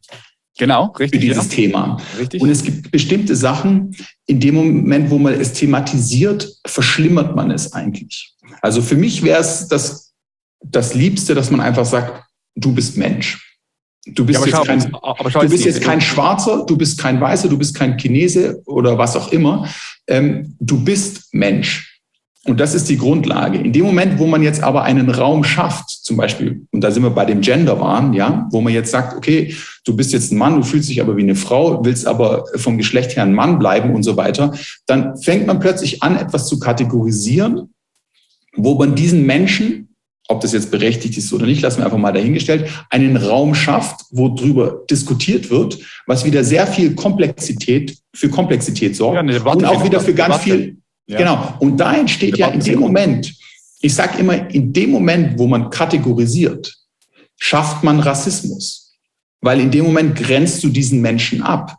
[0.57, 1.21] Genau, richtig.
[1.21, 1.55] Für dieses ja.
[1.55, 1.97] Thema.
[2.19, 2.41] Richtig.
[2.41, 3.95] Und es gibt bestimmte Sachen,
[4.27, 8.33] in dem Moment, wo man es thematisiert, verschlimmert man es eigentlich.
[8.61, 10.13] Also für mich wäre es das,
[10.63, 12.23] das Liebste, dass man einfach sagt,
[12.55, 13.52] du bist Mensch.
[14.05, 17.57] Du bist, ja, jetzt, kein, du bist jetzt kein Schwarzer, du bist kein Weißer, du
[17.57, 19.67] bist kein Chinese oder was auch immer.
[20.07, 21.93] Ähm, du bist Mensch.
[22.45, 23.57] Und das ist die Grundlage.
[23.57, 27.03] In dem Moment, wo man jetzt aber einen Raum schafft, zum Beispiel, und da sind
[27.03, 30.37] wir bei dem Gender waren, ja, wo man jetzt sagt, okay, du bist jetzt ein
[30.37, 33.59] Mann, du fühlst dich aber wie eine Frau, willst aber vom Geschlecht her ein Mann
[33.59, 34.53] bleiben und so weiter,
[34.85, 37.73] dann fängt man plötzlich an, etwas zu kategorisieren,
[38.57, 39.92] wo man diesen Menschen
[40.29, 44.05] ob das jetzt berechtigt ist oder nicht, lassen wir einfach mal dahingestellt, einen Raum schafft,
[44.11, 49.65] wo drüber diskutiert wird, was wieder sehr viel Komplexität für Komplexität sorgt ja, Debatte, und
[49.65, 50.63] auch wieder für ganz Debatte.
[50.63, 50.77] viel.
[51.07, 51.17] Ja.
[51.17, 51.53] Genau.
[51.59, 53.33] Und da entsteht Debatte ja in dem Moment,
[53.81, 56.73] ich sage immer, in dem Moment, wo man kategorisiert,
[57.37, 58.95] schafft man Rassismus.
[59.41, 61.77] Weil in dem Moment grenzt du diesen Menschen ab.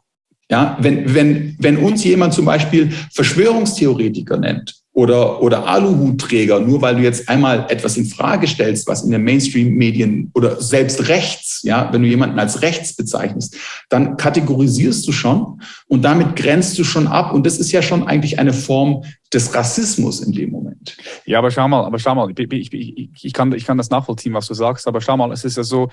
[0.50, 6.94] Ja, wenn, wenn, wenn uns jemand zum Beispiel Verschwörungstheoretiker nennt oder, oder Aluhutträger, nur weil
[6.94, 11.92] du jetzt einmal etwas in Frage stellst, was in den Mainstream-Medien oder selbst rechts, ja,
[11.92, 13.56] wenn du jemanden als rechts bezeichnest,
[13.88, 17.34] dann kategorisierst du schon und damit grenzt du schon ab.
[17.34, 20.96] Und das ist ja schon eigentlich eine Form des Rassismus in dem Moment.
[21.26, 24.32] Ja, aber schau mal, aber schau mal, ich, ich, ich, kann, ich kann das nachvollziehen,
[24.32, 25.88] was du sagst, aber schau mal, es ist ja so,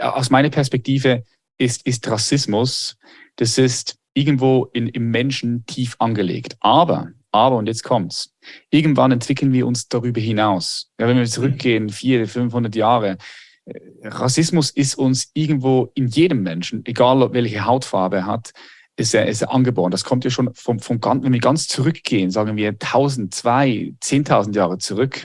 [0.00, 1.24] aus meiner Perspektive
[1.58, 2.96] ist, ist Rassismus,
[3.34, 6.56] das ist irgendwo in, im Menschen tief angelegt.
[6.60, 8.34] Aber aber, und jetzt kommt's,
[8.70, 10.90] irgendwann entwickeln wir uns darüber hinaus.
[10.98, 13.18] Ja, wenn wir zurückgehen, vier, 500 Jahre,
[13.66, 18.52] äh, Rassismus ist uns irgendwo in jedem Menschen, egal welche Hautfarbe er hat,
[18.96, 19.90] ist er, ist er angeboren.
[19.90, 24.54] Das kommt ja schon vom, vom, wenn wir ganz zurückgehen, sagen wir 1000, 2, 10.000
[24.54, 25.24] Jahre zurück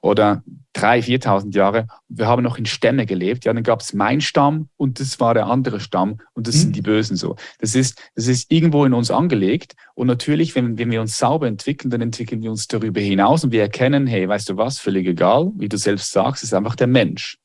[0.00, 0.42] oder
[0.76, 1.86] 3.000, 4.000 Jahre.
[2.08, 3.44] Wir haben noch in Stämme gelebt.
[3.44, 6.60] Ja, dann gab es mein Stamm und das war der andere Stamm und das mhm.
[6.60, 7.36] sind die Bösen so.
[7.58, 9.74] Das ist, das ist irgendwo in uns angelegt.
[9.94, 13.52] Und natürlich, wenn, wenn wir uns sauber entwickeln, dann entwickeln wir uns darüber hinaus und
[13.52, 16.86] wir erkennen, hey, weißt du was, völlig egal, wie du selbst sagst, ist einfach der
[16.86, 17.38] Mensch.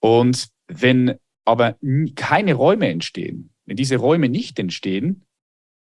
[0.00, 1.76] Und wenn aber
[2.14, 5.24] keine Räume entstehen, wenn diese Räume nicht entstehen,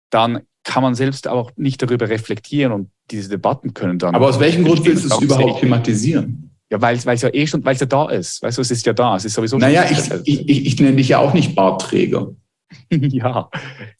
[0.10, 4.16] dann kann man selbst auch nicht darüber reflektieren und diese Debatten können dann.
[4.16, 6.52] Aber aus welchem Grund willst du es überhaupt thematisieren?
[6.72, 8.42] Ja, weil es ja eh schon, weil es ja da ist.
[8.42, 9.18] Weißt du, es ist ja da.
[9.18, 12.34] Es ist sowieso Naja, ich, ich, ich, ich nenne dich ja auch nicht Bartträger.
[12.90, 13.50] ja,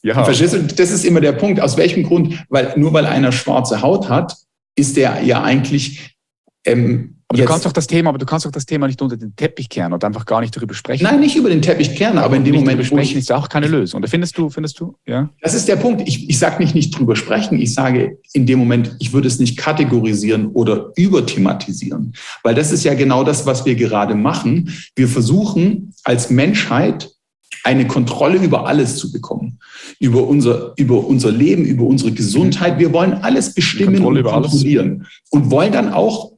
[0.02, 0.24] ja.
[0.24, 0.62] Verstehst du?
[0.62, 1.60] Das ist immer der Punkt.
[1.60, 2.44] Aus welchem Grund?
[2.48, 4.34] Weil nur weil einer schwarze Haut hat,
[4.74, 6.16] ist der ja eigentlich
[6.64, 9.16] ähm, aber du kannst doch das Thema, aber du kannst doch das Thema nicht unter
[9.16, 11.04] den Teppich kehren und einfach gar nicht darüber sprechen.
[11.04, 13.98] Nein, nicht über den Teppich kehren, aber in dem Moment sprechen ist auch keine Lösung.
[14.00, 15.30] Oder findest du, findest du, ja?
[15.40, 16.02] Das ist der Punkt.
[16.06, 17.58] Ich, ich sage nicht nicht drüber sprechen.
[17.58, 22.12] Ich sage in dem Moment, ich würde es nicht kategorisieren oder überthematisieren,
[22.42, 24.72] weil das ist ja genau das, was wir gerade machen.
[24.94, 27.10] Wir versuchen als Menschheit
[27.64, 29.58] eine Kontrolle über alles zu bekommen,
[30.00, 32.78] über unser, über unser Leben, über unsere Gesundheit.
[32.78, 35.22] Wir wollen alles bestimmen und kontrollieren alles.
[35.30, 36.32] und wollen dann auch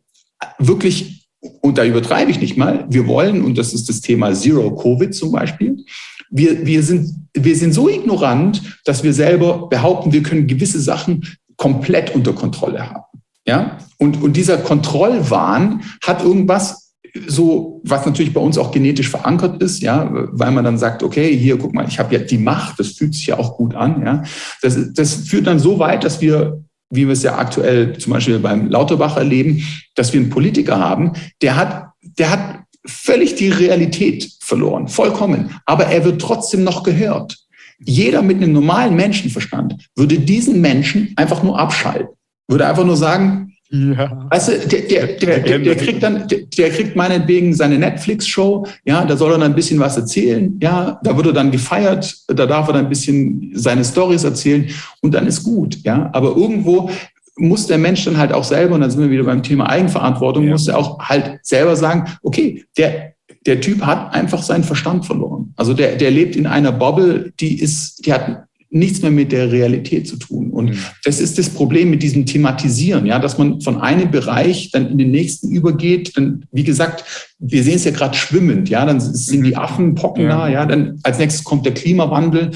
[0.59, 1.29] wirklich,
[1.61, 5.15] und da übertreibe ich nicht mal, wir wollen, und das ist das Thema Zero Covid
[5.15, 5.85] zum Beispiel,
[6.31, 11.27] wir, wir, sind, wir sind so ignorant, dass wir selber behaupten, wir können gewisse Sachen
[11.57, 13.21] komplett unter Kontrolle haben.
[13.47, 13.79] Ja?
[13.99, 16.85] Und, und dieser Kontrollwahn hat irgendwas
[17.29, 21.37] so, was natürlich bei uns auch genetisch verankert ist, ja, weil man dann sagt, okay,
[21.37, 24.03] hier, guck mal, ich habe ja die Macht, das fühlt sich ja auch gut an,
[24.05, 24.23] ja.
[24.63, 28.39] Das, das führt dann so weit, dass wir wie wir es ja aktuell zum Beispiel
[28.39, 31.13] beim Lauterbach erleben, dass wir einen Politiker haben,
[31.43, 35.51] der hat, der hat völlig die Realität verloren, vollkommen.
[35.65, 37.39] Aber er wird trotzdem noch gehört.
[37.79, 42.15] Jeder mit einem normalen Menschenverstand würde diesen Menschen einfach nur abschalten,
[42.49, 44.27] würde einfach nur sagen, ja.
[44.31, 49.05] Weißt du, der, der, der, der, kriegt dann, der, der kriegt meinetwegen seine Netflix-Show, ja,
[49.05, 52.47] da soll er dann ein bisschen was erzählen, ja, da wird er dann gefeiert, da
[52.47, 54.69] darf er dann ein bisschen seine Stories erzählen
[55.01, 56.09] und dann ist gut, ja.
[56.13, 56.89] Aber irgendwo
[57.37, 60.45] muss der Mensch dann halt auch selber, und dann sind wir wieder beim Thema Eigenverantwortung,
[60.45, 60.53] ja.
[60.53, 63.15] muss er auch halt selber sagen, okay, der,
[63.45, 65.53] der Typ hat einfach seinen Verstand verloren.
[65.57, 68.45] Also der, der lebt in einer Bubble, die ist, die hat
[68.75, 70.51] nichts mehr mit der Realität zu tun.
[70.51, 70.79] Und mhm.
[71.05, 74.99] das ist das Problem mit diesem Thematisieren, ja, dass man von einem Bereich dann in
[74.99, 76.17] den nächsten übergeht.
[76.17, 79.59] Dann, wie gesagt, wir sehen es ja gerade schwimmend, ja, dann sind die mhm.
[79.59, 80.29] Affen pocken ja.
[80.29, 82.51] da, ja, dann als nächstes kommt der Klimawandel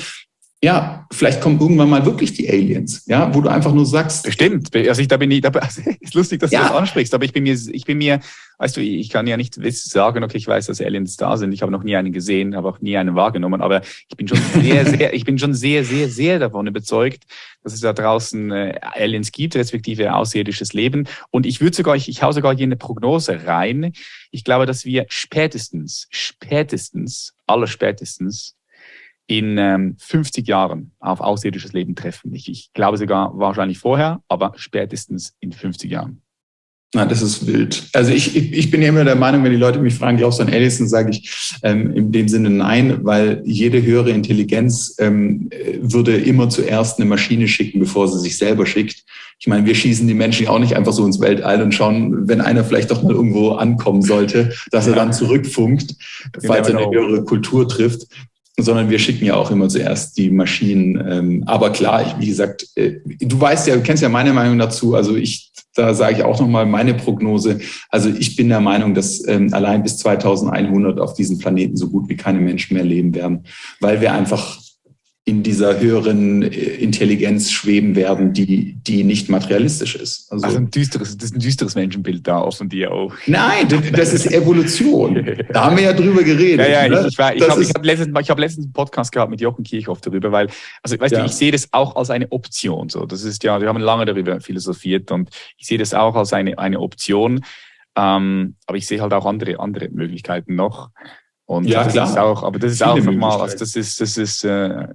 [0.60, 4.24] ja, vielleicht kommen irgendwann mal wirklich die Aliens, ja, wo du einfach nur sagst.
[4.24, 4.74] Bestimmt.
[4.74, 5.50] Also ich, da bin ich, da,
[6.00, 6.62] ist lustig, dass ja.
[6.62, 8.18] du das ansprichst, aber ich bin mir, ich bin mir,
[8.58, 11.52] weißt du, ich kann ja nicht sagen, okay, ich weiß, dass Aliens da sind.
[11.52, 14.40] Ich habe noch nie einen gesehen, habe auch nie einen wahrgenommen, aber ich bin schon
[14.60, 17.22] sehr, sehr, ich bin schon sehr, sehr, sehr davon überzeugt,
[17.62, 21.06] dass es da draußen äh, Aliens gibt, respektive außerirdisches Leben.
[21.30, 23.92] Und ich würde sogar, ich, ich hau sogar hier eine Prognose rein.
[24.32, 28.57] Ich glaube, dass wir spätestens, spätestens, aller spätestens
[29.28, 32.34] in ähm, 50 Jahren auf außerirdisches Leben treffen.
[32.34, 36.22] Ich, ich glaube sogar wahrscheinlich vorher, aber spätestens in 50 Jahren.
[36.94, 37.86] Na, das ist wild.
[37.92, 40.38] Also ich, ich, ich bin ja immer der Meinung, wenn die Leute mich fragen, glaubst
[40.38, 41.30] du an Aliens, dann sage ich
[41.62, 45.50] ähm, in dem Sinne nein, weil jede höhere Intelligenz ähm,
[45.82, 49.04] würde immer zuerst eine Maschine schicken, bevor sie sich selber schickt.
[49.38, 52.26] Ich meine, wir schießen die Menschen ja auch nicht einfach so ins Weltall und schauen,
[52.26, 55.94] wenn einer vielleicht doch mal irgendwo ankommen sollte, dass er dann zurückfunkt,
[56.44, 58.06] falls er eine höhere Kultur trifft
[58.58, 61.02] sondern wir schicken ja auch immer zuerst die Maschinen.
[61.08, 64.94] Ähm, aber klar, wie gesagt, äh, du weißt ja, du kennst ja meine Meinung dazu.
[64.94, 67.60] Also ich, da sage ich auch nochmal meine Prognose.
[67.88, 72.08] Also ich bin der Meinung, dass ähm, allein bis 2100 auf diesem Planeten so gut
[72.08, 73.44] wie keine Menschen mehr leben werden,
[73.80, 74.58] weil wir einfach
[75.28, 80.32] in dieser höheren äh, Intelligenz schweben werden, die, die nicht materialistisch ist.
[80.32, 83.12] Also, also ein düsteres, das ist ein düsteres Menschenbild da von dir auch.
[83.26, 85.26] Nein, das ist Evolution.
[85.52, 86.66] Da haben wir ja drüber geredet.
[86.66, 87.06] Ja, ja, ne?
[87.06, 90.32] ich, ich, ich habe hab letztens, hab letztens einen Podcast gehabt mit Jochen Kirchhoff darüber,
[90.32, 90.48] weil,
[90.82, 91.20] also weißt ja.
[91.20, 92.88] du, ich sehe das auch als eine Option.
[92.88, 96.32] So, das ist ja, wir haben lange darüber philosophiert und ich sehe das auch als
[96.32, 97.44] eine, eine Option.
[97.96, 100.88] Ähm, aber ich sehe halt auch andere, andere Möglichkeiten noch.
[101.44, 102.08] Und ja, das klar.
[102.08, 104.86] ist auch, aber das ist Viele auch nochmal, also das ist, das ist, äh,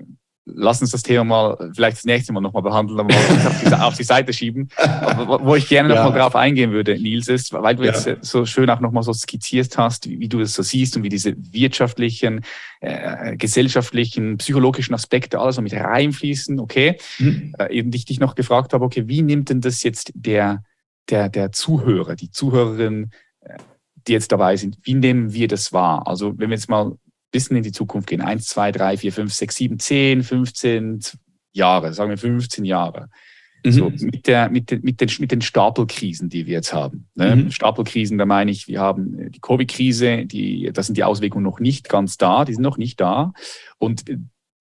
[0.46, 3.98] lass uns das Thema mal vielleicht das nächste Mal nochmal behandeln, aber auf die, auf
[3.98, 4.70] die Seite schieben.
[4.78, 6.04] Aber wo ich gerne ja.
[6.04, 7.94] nochmal drauf eingehen würde, Nils, ist, weil du ja.
[7.94, 11.04] jetzt so schön auch nochmal so skizziert hast, wie, wie, du das so siehst und
[11.04, 12.41] wie diese wirtschaftlichen,
[12.82, 16.98] äh, gesellschaftlichen, psychologischen Aspekte alles so mit reinfließen, okay.
[17.20, 17.56] Mhm.
[17.58, 20.64] Äh, eben dich, dich noch gefragt habe, okay, wie nimmt denn das jetzt der,
[21.10, 23.58] der, der Zuhörer, die Zuhörerin, äh,
[24.08, 26.06] die jetzt dabei sind, wie nehmen wir das wahr?
[26.06, 26.98] Also wenn wir jetzt mal
[27.34, 28.22] bisschen in die Zukunft gehen.
[28.22, 31.02] Eins, zwei, drei, vier, fünf, sechs, sieben, zehn, 15
[31.52, 33.10] Jahre, sagen wir 15 Jahre.
[33.66, 33.72] Mhm.
[33.72, 37.08] So, mit, der, mit, den, mit, den, mit den Stapelkrisen, die wir jetzt haben.
[37.16, 37.36] Ne?
[37.36, 37.52] Mhm.
[37.52, 41.60] Stapelkrisen, da meine ich, wir haben äh, die Covid-Krise, die, da sind die Auswirkungen noch
[41.60, 43.34] nicht ganz da, die sind noch nicht da.
[43.78, 44.04] Und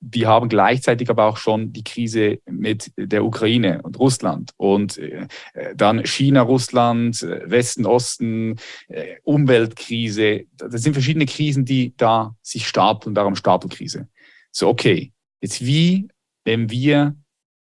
[0.03, 4.99] äh, wir haben gleichzeitig aber auch schon die Krise mit der Ukraine und Russland und
[4.99, 5.27] äh,
[5.75, 8.57] dann China, Russland, Westen, Osten,
[8.89, 10.45] äh, Umweltkrise.
[10.57, 14.09] Das sind verschiedene Krisen, die da sich stapeln, darum Stapelkrise.
[14.51, 16.09] So, okay, jetzt wie,
[16.45, 17.17] wenn wir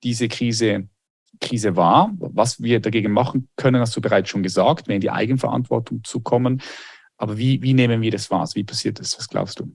[0.03, 0.87] diese Krise
[1.41, 5.09] Krise wahr, was wir dagegen machen können, hast du bereits schon gesagt, mehr in die
[5.09, 6.61] Eigenverantwortung zu kommen.
[7.17, 8.47] Aber wie, wie nehmen wir das wahr?
[8.53, 9.17] Wie passiert das?
[9.17, 9.71] Was glaubst du?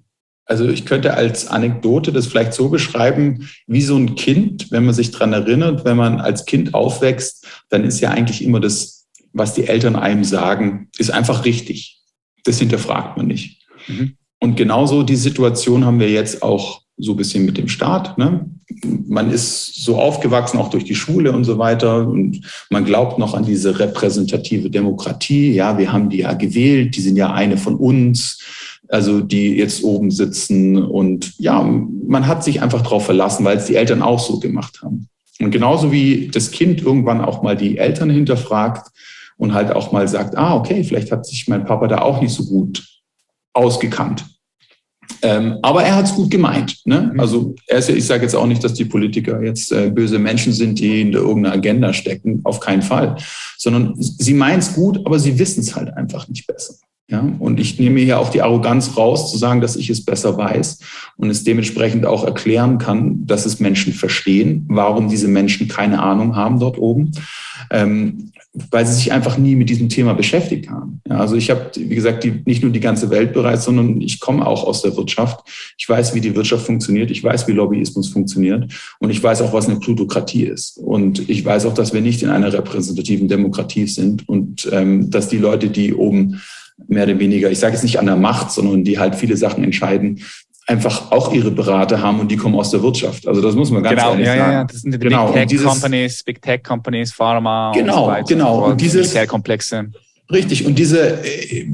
[0.46, 4.94] Also ich könnte als Anekdote das vielleicht so beschreiben, wie so ein Kind, wenn man
[4.94, 9.54] sich dran erinnert, wenn man als Kind aufwächst, dann ist ja eigentlich immer das, was
[9.54, 12.00] die Eltern einem sagen, ist einfach richtig.
[12.44, 13.66] Das hinterfragt man nicht.
[13.88, 14.16] Mhm.
[14.38, 18.16] Und genauso die Situation haben wir jetzt auch so ein bisschen mit dem Staat.
[18.16, 18.48] Ne?
[19.06, 22.06] Man ist so aufgewachsen, auch durch die Schule und so weiter.
[22.06, 22.40] Und
[22.70, 25.52] man glaubt noch an diese repräsentative Demokratie.
[25.52, 28.38] Ja, wir haben die ja gewählt, die sind ja eine von uns
[28.88, 30.82] also die jetzt oben sitzen.
[30.82, 34.82] Und ja, man hat sich einfach darauf verlassen, weil es die Eltern auch so gemacht
[34.82, 35.08] haben.
[35.40, 38.88] Und genauso wie das Kind irgendwann auch mal die Eltern hinterfragt
[39.36, 42.32] und halt auch mal sagt, ah, okay, vielleicht hat sich mein Papa da auch nicht
[42.32, 42.84] so gut
[43.52, 44.24] ausgekannt.
[45.22, 46.80] Ähm, aber er hat es gut gemeint.
[46.84, 47.10] Ne?
[47.12, 47.20] Mhm.
[47.20, 50.52] Also er ist, ich sage jetzt auch nicht, dass die Politiker jetzt äh, böse Menschen
[50.52, 52.40] sind, die in irgendeiner Agenda stecken.
[52.44, 53.16] Auf keinen Fall.
[53.56, 56.74] Sondern sie meinen es gut, aber sie wissen es halt einfach nicht besser.
[57.08, 60.36] Ja, und ich nehme hier auch die Arroganz raus, zu sagen, dass ich es besser
[60.36, 60.80] weiß
[61.16, 66.34] und es dementsprechend auch erklären kann, dass es Menschen verstehen, warum diese Menschen keine Ahnung
[66.34, 67.12] haben dort oben,
[67.70, 68.32] ähm,
[68.70, 71.00] weil sie sich einfach nie mit diesem Thema beschäftigt haben.
[71.08, 74.18] Ja, also ich habe, wie gesagt, die, nicht nur die ganze Welt bereits, sondern ich
[74.18, 75.46] komme auch aus der Wirtschaft.
[75.78, 77.12] Ich weiß, wie die Wirtschaft funktioniert.
[77.12, 78.72] Ich weiß, wie Lobbyismus funktioniert.
[78.98, 80.78] Und ich weiß auch, was eine Plutokratie ist.
[80.78, 85.28] Und ich weiß auch, dass wir nicht in einer repräsentativen Demokratie sind und ähm, dass
[85.28, 86.40] die Leute, die oben
[86.88, 89.64] mehr oder weniger, ich sage jetzt nicht an der Macht, sondern die halt viele Sachen
[89.64, 90.22] entscheiden,
[90.66, 93.26] einfach auch ihre Berater haben und die kommen aus der Wirtschaft.
[93.26, 94.52] Also das muss man ganz genau, ehrlich ja, sagen.
[94.52, 95.32] Ja, das sind die genau.
[95.32, 98.24] Big Tech Companies, Big Tech Companies, Pharma genau, und so weiter.
[98.28, 99.90] Genau, und, und dieses komplexe.
[100.30, 100.66] Richtig.
[100.66, 101.22] Und diese,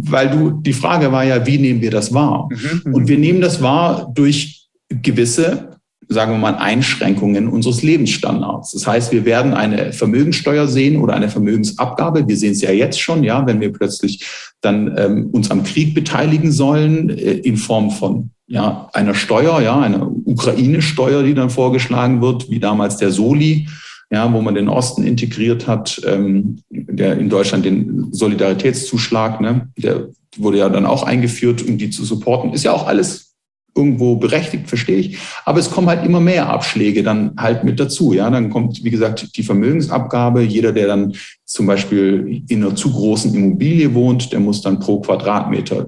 [0.03, 2.49] weil du, die Frage war ja, wie nehmen wir das wahr?
[2.51, 2.95] Mhm.
[2.95, 5.71] Und wir nehmen das wahr durch gewisse
[6.09, 8.73] sagen wir mal, Einschränkungen unseres Lebensstandards.
[8.73, 12.29] Das heißt, wir werden eine Vermögenssteuer sehen oder eine Vermögensabgabe.
[12.29, 14.25] Wir sehen es ja jetzt schon, ja, wenn wir plötzlich
[14.61, 19.81] dann ähm, uns am Krieg beteiligen sollen äh, in Form von ja, einer Steuer, ja,
[19.81, 23.69] einer Ukraine-Steuer, die dann vorgeschlagen wird, wie damals der Soli,
[24.11, 30.09] ja, wo man den Osten integriert hat, ähm, der in Deutschland den Solidaritätszuschlag, ne, der
[30.37, 32.53] wurde ja dann auch eingeführt, um die zu supporten.
[32.53, 33.32] Ist ja auch alles
[33.75, 35.19] irgendwo berechtigt, verstehe ich.
[35.45, 38.13] Aber es kommen halt immer mehr Abschläge dann halt mit dazu.
[38.13, 40.43] Ja, dann kommt, wie gesagt, die Vermögensabgabe.
[40.43, 41.15] Jeder, der dann
[41.45, 45.87] zum Beispiel in einer zu großen Immobilie wohnt, der muss dann pro Quadratmeter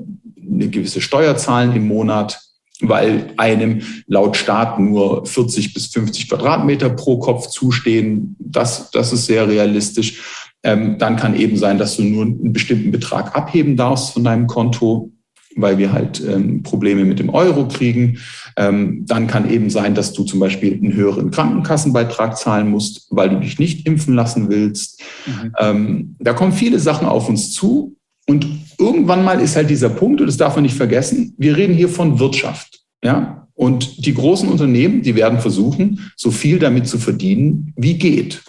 [0.50, 2.40] eine gewisse Steuer zahlen im Monat,
[2.80, 8.36] weil einem laut Staat nur 40 bis 50 Quadratmeter pro Kopf zustehen.
[8.38, 10.22] Das, das ist sehr realistisch.
[10.62, 14.46] Ähm, dann kann eben sein, dass du nur einen bestimmten Betrag abheben darfst von deinem
[14.46, 15.10] Konto
[15.56, 18.18] weil wir halt ähm, Probleme mit dem Euro kriegen.
[18.56, 23.30] Ähm, dann kann eben sein, dass du zum Beispiel einen höheren Krankenkassenbeitrag zahlen musst, weil
[23.30, 25.00] du dich nicht impfen lassen willst.
[25.26, 25.52] Mhm.
[25.58, 27.96] Ähm, da kommen viele Sachen auf uns zu.
[28.26, 28.46] Und
[28.78, 31.88] irgendwann mal ist halt dieser Punkt, und das darf man nicht vergessen, wir reden hier
[31.88, 32.82] von Wirtschaft.
[33.02, 33.48] Ja?
[33.54, 38.42] Und die großen Unternehmen, die werden versuchen, so viel damit zu verdienen, wie geht.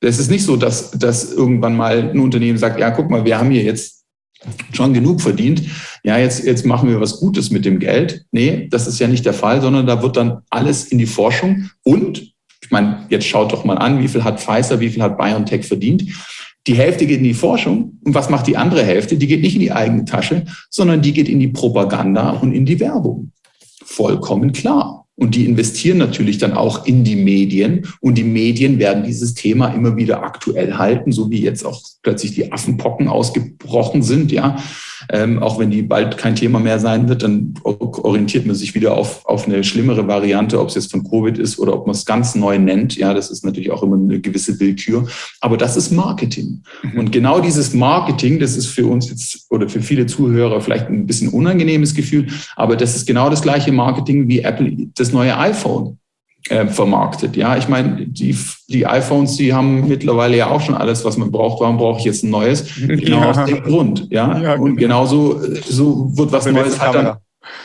[0.00, 3.38] Es ist nicht so, dass, dass irgendwann mal ein Unternehmen sagt, ja, guck mal, wir
[3.38, 4.01] haben hier jetzt
[4.72, 5.62] schon genug verdient.
[6.04, 8.24] Ja, jetzt, jetzt machen wir was Gutes mit dem Geld.
[8.32, 11.70] Nee, das ist ja nicht der Fall, sondern da wird dann alles in die Forschung.
[11.82, 12.32] Und,
[12.62, 15.64] ich meine, jetzt schaut doch mal an, wie viel hat Pfizer, wie viel hat BioNTech
[15.64, 16.04] verdient.
[16.66, 17.98] Die Hälfte geht in die Forschung.
[18.04, 19.16] Und was macht die andere Hälfte?
[19.16, 22.66] Die geht nicht in die eigene Tasche, sondern die geht in die Propaganda und in
[22.66, 23.32] die Werbung.
[23.84, 25.01] Vollkommen klar.
[25.22, 27.86] Und die investieren natürlich dann auch in die Medien.
[28.00, 32.34] Und die Medien werden dieses Thema immer wieder aktuell halten, so wie jetzt auch plötzlich
[32.34, 34.32] die Affenpocken ausgebrochen sind.
[34.32, 34.56] Ja,
[35.10, 38.96] ähm, auch wenn die bald kein Thema mehr sein wird, dann orientiert man sich wieder
[38.96, 42.04] auf, auf eine schlimmere Variante, ob es jetzt von Covid ist oder ob man es
[42.04, 42.96] ganz neu nennt.
[42.96, 45.06] Ja, das ist natürlich auch immer eine gewisse Willkür.
[45.40, 46.62] Aber das ist Marketing.
[46.82, 46.98] Mhm.
[46.98, 51.06] Und genau dieses Marketing, das ist für uns jetzt oder für viele Zuhörer vielleicht ein
[51.06, 52.26] bisschen unangenehmes Gefühl,
[52.56, 55.98] aber das ist genau das gleiche Marketing wie Apple das neue iPhone
[56.48, 57.36] äh, vermarktet.
[57.36, 58.36] Ja, ich meine, die,
[58.68, 61.60] die iPhones, die haben mittlerweile ja auch schon alles, was man braucht.
[61.60, 62.64] Warum brauche ich jetzt ein neues?
[62.76, 63.30] Genau ja.
[63.30, 64.06] aus dem Grund.
[64.10, 65.04] Ja, ja und genau.
[65.04, 67.16] genauso so wird was Neues halt dann.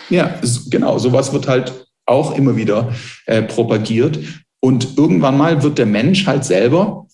[0.10, 0.36] Ja,
[0.70, 0.98] genau.
[0.98, 2.90] Sowas wird halt auch immer wieder
[3.26, 4.20] äh, propagiert.
[4.60, 7.06] Und irgendwann mal wird der Mensch halt selber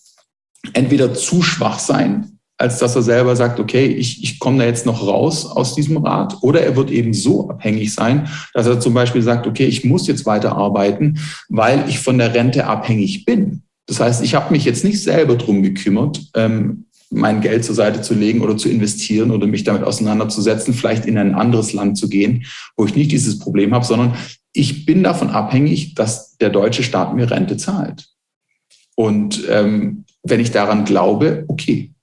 [0.72, 4.86] entweder zu schwach sein, als dass er selber sagt, okay, ich, ich komme da jetzt
[4.86, 6.36] noch raus aus diesem Rat.
[6.40, 10.06] Oder er wird eben so abhängig sein, dass er zum Beispiel sagt, okay, ich muss
[10.06, 13.62] jetzt weiter arbeiten, weil ich von der Rente abhängig bin.
[13.86, 18.02] Das heißt, ich habe mich jetzt nicht selber drum gekümmert, ähm, mein Geld zur Seite
[18.02, 22.08] zu legen oder zu investieren oder mich damit auseinanderzusetzen, vielleicht in ein anderes Land zu
[22.08, 22.46] gehen,
[22.76, 24.14] wo ich nicht dieses Problem habe, sondern
[24.52, 28.08] ich bin davon abhängig, dass der deutsche Staat mir Rente zahlt.
[28.96, 31.93] Und ähm, wenn ich daran glaube, okay,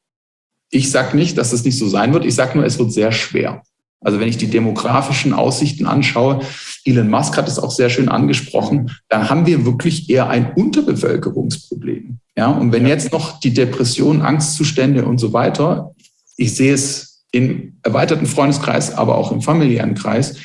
[0.72, 2.26] ich sage nicht, dass das nicht so sein wird.
[2.26, 3.62] Ich sage nur, es wird sehr schwer.
[4.00, 6.40] Also wenn ich die demografischen Aussichten anschaue,
[6.86, 12.18] Elon Musk hat es auch sehr schön angesprochen, dann haben wir wirklich eher ein Unterbevölkerungsproblem.
[12.36, 15.94] Ja, und wenn jetzt noch die Depression, Angstzustände und so weiter,
[16.38, 20.38] ich sehe es im erweiterten Freundeskreis, aber auch im familiären Kreis,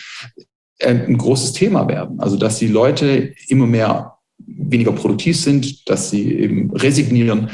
[0.79, 2.21] äh, ein großes Thema werden.
[2.21, 7.51] Also dass die Leute immer mehr weniger produktiv sind, dass sie eben resignieren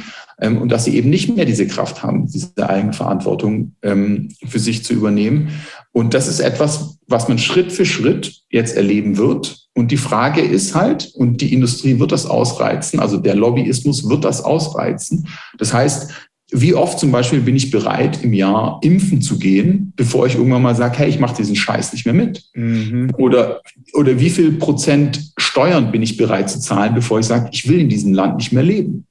[0.48, 4.92] und dass sie eben nicht mehr diese Kraft haben, diese Eigenverantwortung ähm, für sich zu
[4.92, 5.50] übernehmen.
[5.92, 9.66] Und das ist etwas, was man Schritt für Schritt jetzt erleben wird.
[9.74, 14.24] Und die Frage ist halt, und die Industrie wird das ausreizen, also der Lobbyismus wird
[14.24, 15.28] das ausreizen.
[15.58, 16.10] Das heißt,
[16.54, 20.62] wie oft zum Beispiel bin ich bereit, im Jahr impfen zu gehen, bevor ich irgendwann
[20.62, 22.44] mal sage, hey, ich mache diesen Scheiß nicht mehr mit?
[22.54, 23.10] Mhm.
[23.16, 23.62] Oder,
[23.94, 27.80] oder wie viel Prozent Steuern bin ich bereit zu zahlen, bevor ich sage, ich will
[27.80, 29.06] in diesem Land nicht mehr leben?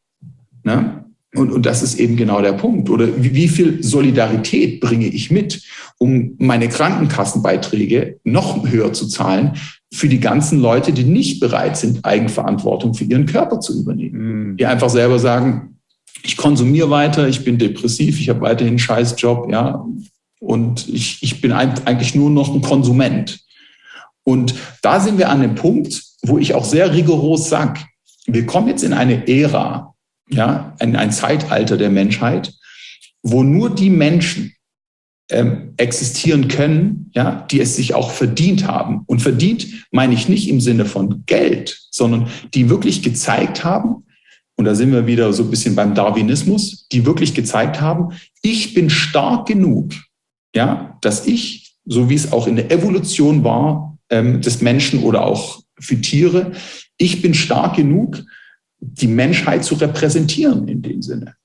[0.63, 1.00] Ne?
[1.33, 2.89] Und, und das ist eben genau der Punkt.
[2.89, 5.63] Oder wie, wie viel Solidarität bringe ich mit,
[5.97, 9.53] um meine Krankenkassenbeiträge noch höher zu zahlen
[9.93, 14.51] für die ganzen Leute, die nicht bereit sind, Eigenverantwortung für ihren Körper zu übernehmen.
[14.51, 14.57] Mhm.
[14.57, 15.77] Die einfach selber sagen,
[16.23, 19.85] ich konsumiere weiter, ich bin depressiv, ich habe weiterhin einen Scheißjob, ja,
[20.39, 23.41] und ich, ich bin eigentlich nur noch ein Konsument.
[24.23, 27.81] Und da sind wir an dem Punkt, wo ich auch sehr rigoros sage,
[28.27, 29.90] wir kommen jetzt in eine Ära,
[30.33, 32.53] ja, ein, ein Zeitalter der Menschheit,
[33.23, 34.53] wo nur die Menschen
[35.29, 39.03] ähm, existieren können, ja, die es sich auch verdient haben.
[39.05, 44.03] Und verdient meine ich nicht im Sinne von Geld, sondern die wirklich gezeigt haben,
[44.57, 48.09] und da sind wir wieder so ein bisschen beim Darwinismus, die wirklich gezeigt haben,
[48.43, 49.93] ich bin stark genug,
[50.53, 55.25] ja, dass ich, so wie es auch in der Evolution war, ähm, des Menschen oder
[55.25, 56.51] auch für Tiere,
[56.97, 58.23] ich bin stark genug,
[58.81, 61.35] die Menschheit zu repräsentieren in dem Sinne.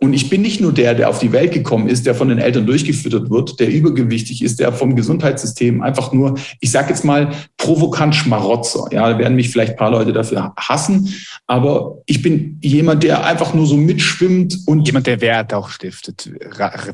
[0.00, 2.38] Und ich bin nicht nur der, der auf die Welt gekommen ist, der von den
[2.38, 7.30] Eltern durchgefüttert wird, der übergewichtig ist, der vom Gesundheitssystem einfach nur, ich sage jetzt mal,
[7.56, 8.86] provokant Schmarotzer.
[8.90, 11.14] Ja, da werden mich vielleicht ein paar Leute dafür hassen,
[11.46, 16.30] aber ich bin jemand, der einfach nur so mitschwimmt und jemand, der Wert auch stiftet,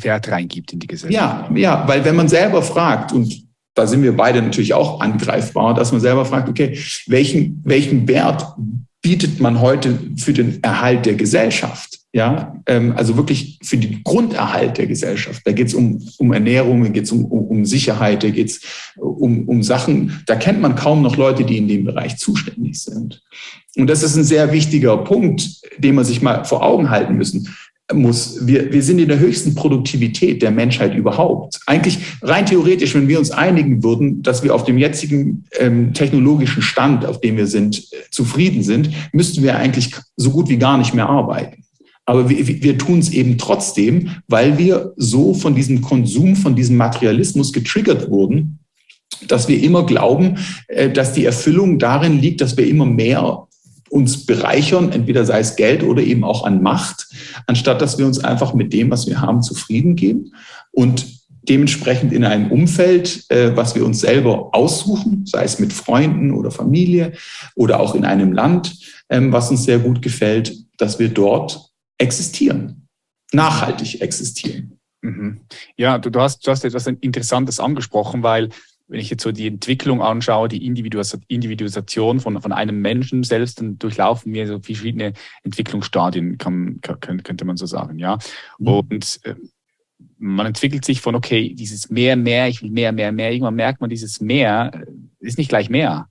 [0.02, 1.50] Wert reingibt in die Gesellschaft.
[1.50, 3.34] Ja, ja, weil wenn man selber fragt und
[3.74, 8.46] da sind wir beide natürlich auch angreifbar, dass man selber fragt, okay, welchen, welchen Wert
[9.02, 11.98] bietet man heute für den Erhalt der Gesellschaft?
[12.12, 15.42] Ja, ähm, also wirklich für den Grunderhalt der Gesellschaft.
[15.44, 18.50] Da geht es um, um Ernährung, da geht es um, um, um Sicherheit, da geht
[18.50, 18.60] es
[18.96, 23.22] um, um Sachen, da kennt man kaum noch Leute, die in dem Bereich zuständig sind.
[23.76, 27.48] Und das ist ein sehr wichtiger Punkt, den man sich mal vor Augen halten müssen
[27.92, 28.46] muss.
[28.46, 31.60] Wir, wir sind in der höchsten Produktivität der Menschheit überhaupt.
[31.66, 36.62] Eigentlich rein theoretisch, wenn wir uns einigen würden, dass wir auf dem jetzigen ähm, technologischen
[36.62, 40.78] Stand, auf dem wir sind, äh, zufrieden sind, müssten wir eigentlich so gut wie gar
[40.78, 41.64] nicht mehr arbeiten.
[42.06, 46.76] Aber wir, wir tun es eben trotzdem, weil wir so von diesem Konsum, von diesem
[46.76, 48.58] Materialismus getriggert wurden,
[49.28, 50.38] dass wir immer glauben,
[50.68, 53.46] äh, dass die Erfüllung darin liegt, dass wir immer mehr
[53.90, 57.08] uns bereichern, entweder sei es Geld oder eben auch an Macht,
[57.46, 60.32] anstatt dass wir uns einfach mit dem, was wir haben, zufrieden geben
[60.70, 61.06] und
[61.42, 66.50] dementsprechend in einem Umfeld, äh, was wir uns selber aussuchen, sei es mit Freunden oder
[66.50, 67.12] Familie
[67.56, 68.76] oder auch in einem Land,
[69.08, 72.86] ähm, was uns sehr gut gefällt, dass wir dort existieren,
[73.32, 74.78] nachhaltig existieren.
[75.02, 75.40] Mhm.
[75.76, 78.50] Ja, du, du, hast, du hast etwas Interessantes angesprochen, weil
[78.90, 83.78] wenn ich jetzt so die Entwicklung anschaue, die Individualisation von, von einem Menschen selbst, dann
[83.78, 85.12] durchlaufen wir so verschiedene
[85.44, 88.18] Entwicklungsstadien, kann, kann, könnte man so sagen, ja.
[88.58, 88.66] Mhm.
[88.66, 89.36] Und äh,
[90.18, 93.30] man entwickelt sich von, okay, dieses mehr, mehr, ich will mehr, mehr, mehr.
[93.30, 94.86] Irgendwann merkt man, dieses mehr äh,
[95.20, 96.08] ist nicht gleich mehr.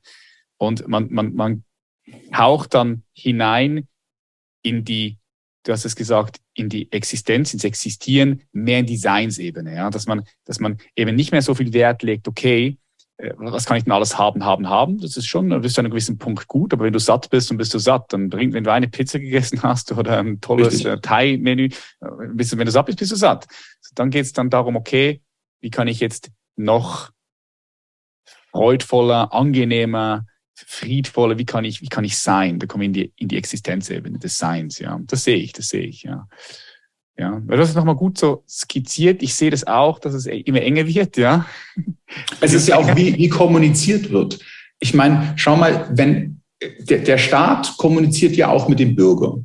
[0.57, 1.63] Und man, man, man
[2.31, 3.89] taucht dann hinein
[4.61, 5.17] in die
[5.63, 10.23] du hast es gesagt, in die Existenz, ins Existieren, mehr in Designsebene, ja, dass man,
[10.45, 12.77] dass man eben nicht mehr so viel Wert legt, okay,
[13.17, 14.99] äh, was kann ich denn alles haben, haben, haben?
[14.99, 17.57] Das ist schon bis zu einem gewissen Punkt gut, aber wenn du satt bist, dann
[17.57, 18.11] bist du satt.
[18.13, 22.65] Dann bringt, wenn du eine Pizza gegessen hast oder ein tolles äh, Thai-Menü, äh, wenn
[22.65, 23.47] du satt bist, bist du satt.
[23.95, 25.21] Dann geht es dann darum, okay,
[25.61, 27.11] wie kann ich jetzt noch
[28.51, 30.25] freudvoller, angenehmer,
[30.67, 32.59] friedvolle, wie kann ich, wie kann ich sein?
[32.59, 34.99] Da komme ich in die, in die Existenzebene des Seins, ja.
[35.05, 36.27] Das sehe ich, das sehe ich, ja.
[37.17, 39.21] Ja, du hast es nochmal gut so skizziert.
[39.21, 41.45] Ich sehe das auch, dass es immer enger wird, ja.
[42.41, 44.39] Es ist ja auch, wie, wie kommuniziert wird.
[44.79, 49.39] Ich meine, schau mal, wenn der, der Staat kommuniziert ja auch mit dem Bürger.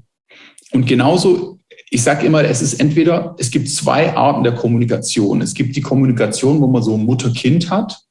[0.72, 1.60] Und genauso,
[1.90, 5.40] ich sage immer, es ist entweder, es gibt zwei Arten der Kommunikation.
[5.40, 8.03] Es gibt die Kommunikation, wo man so Mutter-Kind hat.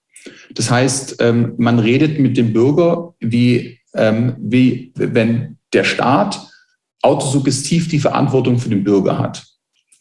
[0.54, 6.40] Das heißt, ähm, man redet mit dem Bürger wie, ähm, wie wenn der Staat
[7.02, 9.46] autosuggestiv die Verantwortung für den Bürger hat.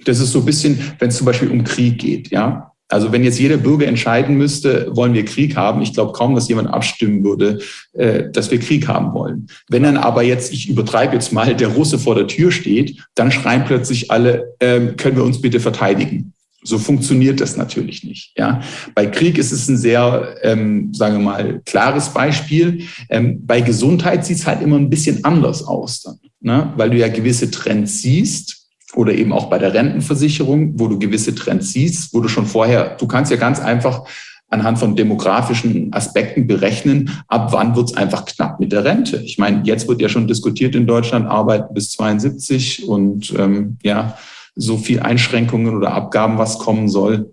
[0.04, 2.72] Das ist so ein bisschen, wenn es zum Beispiel um Krieg geht, ja.
[2.88, 6.48] Also wenn jetzt jeder Bürger entscheiden müsste, wollen wir Krieg haben, ich glaube kaum, dass
[6.48, 7.58] jemand abstimmen würde,
[7.94, 9.46] äh, dass wir Krieg haben wollen.
[9.70, 13.32] Wenn dann aber jetzt, ich übertreibe jetzt mal, der Russe vor der Tür steht, dann
[13.32, 16.31] schreien plötzlich alle, äh, können wir uns bitte verteidigen.
[16.64, 18.32] So funktioniert das natürlich nicht.
[18.36, 18.60] Ja,
[18.94, 22.84] bei Krieg ist es ein sehr, ähm, sagen wir mal, klares Beispiel.
[23.08, 26.72] Ähm, bei Gesundheit sieht es halt immer ein bisschen anders aus dann, ne?
[26.76, 31.34] weil du ja gewisse Trends siehst oder eben auch bei der Rentenversicherung, wo du gewisse
[31.34, 34.04] Trends siehst, wo du schon vorher, du kannst ja ganz einfach
[34.52, 39.16] anhand von demografischen Aspekten berechnen, ab wann wird es einfach knapp mit der Rente.
[39.16, 44.16] Ich meine, jetzt wird ja schon diskutiert in Deutschland, Arbeit bis 72 und ähm, ja,
[44.54, 47.32] so viel Einschränkungen oder Abgaben, was kommen soll.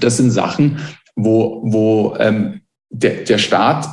[0.00, 0.78] Das sind Sachen,
[1.16, 3.88] wo, wo ähm, der, der Staat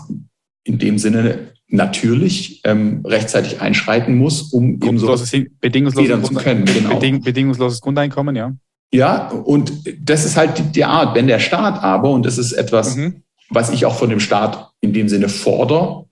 [0.63, 5.15] in dem Sinne natürlich ähm, rechtzeitig einschreiten muss, um eben so
[5.61, 6.65] bedingungsloses, zu können.
[6.65, 6.95] Genau.
[6.95, 8.53] Beding, bedingungsloses Grundeinkommen, ja.
[8.91, 9.71] Ja, und
[10.01, 11.15] das ist halt die, die, Art.
[11.15, 13.21] Wenn der Staat aber, und das ist etwas, mhm.
[13.49, 16.09] was ich auch von dem Staat in dem Sinne fordere,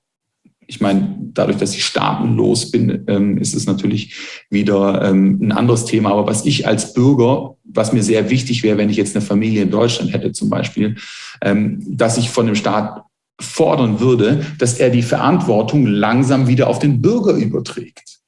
[0.68, 5.86] ich meine, dadurch, dass ich staatenlos bin, ähm, ist es natürlich wieder ähm, ein anderes
[5.86, 6.12] Thema.
[6.12, 9.64] Aber was ich als Bürger, was mir sehr wichtig wäre, wenn ich jetzt eine Familie
[9.64, 10.96] in Deutschland hätte zum Beispiel,
[11.42, 13.04] ähm, dass ich von dem Staat
[13.40, 18.20] fordern würde, dass er die Verantwortung langsam wieder auf den Bürger überträgt.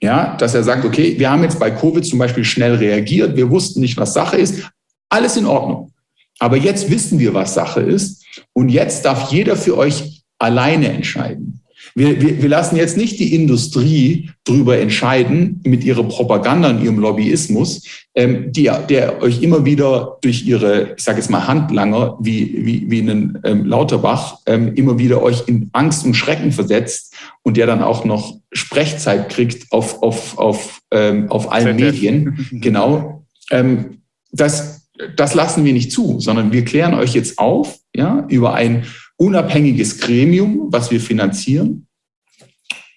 [0.00, 3.50] Ja, dass er sagt, okay, wir haben jetzt bei Covid zum Beispiel schnell reagiert, wir
[3.50, 4.68] wussten nicht, was Sache ist,
[5.08, 5.92] alles in Ordnung.
[6.40, 11.61] Aber jetzt wissen wir, was Sache ist und jetzt darf jeder für euch alleine entscheiden.
[11.94, 16.98] Wir, wir, wir lassen jetzt nicht die Industrie drüber entscheiden mit ihrer Propaganda und ihrem
[16.98, 22.64] Lobbyismus, ähm, die, der euch immer wieder durch ihre, ich sage jetzt mal Handlanger wie,
[22.64, 27.56] wie, wie einen ähm, Lauterbach ähm, immer wieder euch in Angst und Schrecken versetzt und
[27.56, 32.46] der dann auch noch Sprechzeit kriegt auf, auf, auf, ähm, auf allen Medien.
[32.52, 33.24] genau.
[33.50, 33.98] Ähm,
[34.32, 38.84] das, das lassen wir nicht zu, sondern wir klären euch jetzt auf ja, über ein
[39.16, 41.86] unabhängiges Gremium, was wir finanzieren.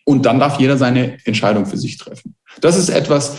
[0.06, 2.36] Und dann darf jeder seine Entscheidung für sich treffen.
[2.62, 3.38] Das ist etwas,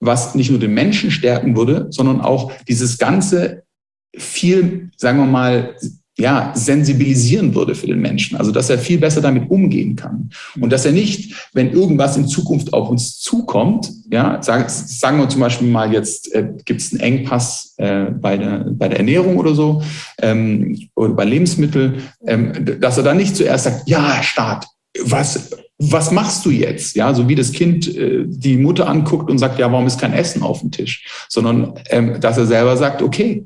[0.00, 3.64] was nicht nur den Menschen stärken würde, sondern auch dieses ganze
[4.16, 5.76] viel, sagen wir mal,
[6.18, 8.36] ja, sensibilisieren würde für den Menschen.
[8.36, 10.30] Also, dass er viel besser damit umgehen kann.
[10.58, 15.28] Und dass er nicht, wenn irgendwas in Zukunft auf uns zukommt, ja, sagen, sagen wir
[15.28, 19.36] zum Beispiel mal jetzt, äh, gibt es einen Engpass äh, bei, der, bei der Ernährung
[19.36, 19.82] oder so,
[20.22, 24.66] ähm, oder bei Lebensmitteln, ähm, dass er dann nicht zuerst sagt, ja, Staat,
[25.02, 26.96] was, was machst du jetzt?
[26.96, 30.14] Ja, so wie das Kind äh, die Mutter anguckt und sagt, ja, warum ist kein
[30.14, 31.26] Essen auf dem Tisch?
[31.28, 33.44] Sondern, ähm, dass er selber sagt, okay,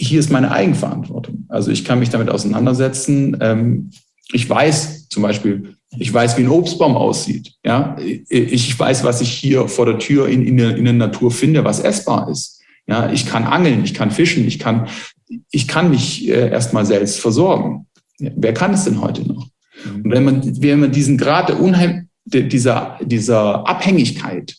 [0.00, 1.44] hier ist meine Eigenverantwortung.
[1.48, 3.36] Also ich kann mich damit auseinandersetzen.
[3.40, 3.90] Ähm,
[4.32, 7.54] ich weiß zum Beispiel, ich weiß, wie ein Obstbaum aussieht.
[7.64, 11.30] Ja, ich weiß, was ich hier vor der Tür in, in, der, in der Natur
[11.30, 12.60] finde, was essbar ist.
[12.86, 14.88] Ja, ich kann angeln, ich kann fischen, ich kann,
[15.50, 17.86] ich kann mich äh, erstmal selbst versorgen.
[18.18, 19.48] Ja, wer kann es denn heute noch?
[19.86, 24.56] Und wenn man, wenn man diesen Grad der Unheim, dieser, dieser Abhängigkeit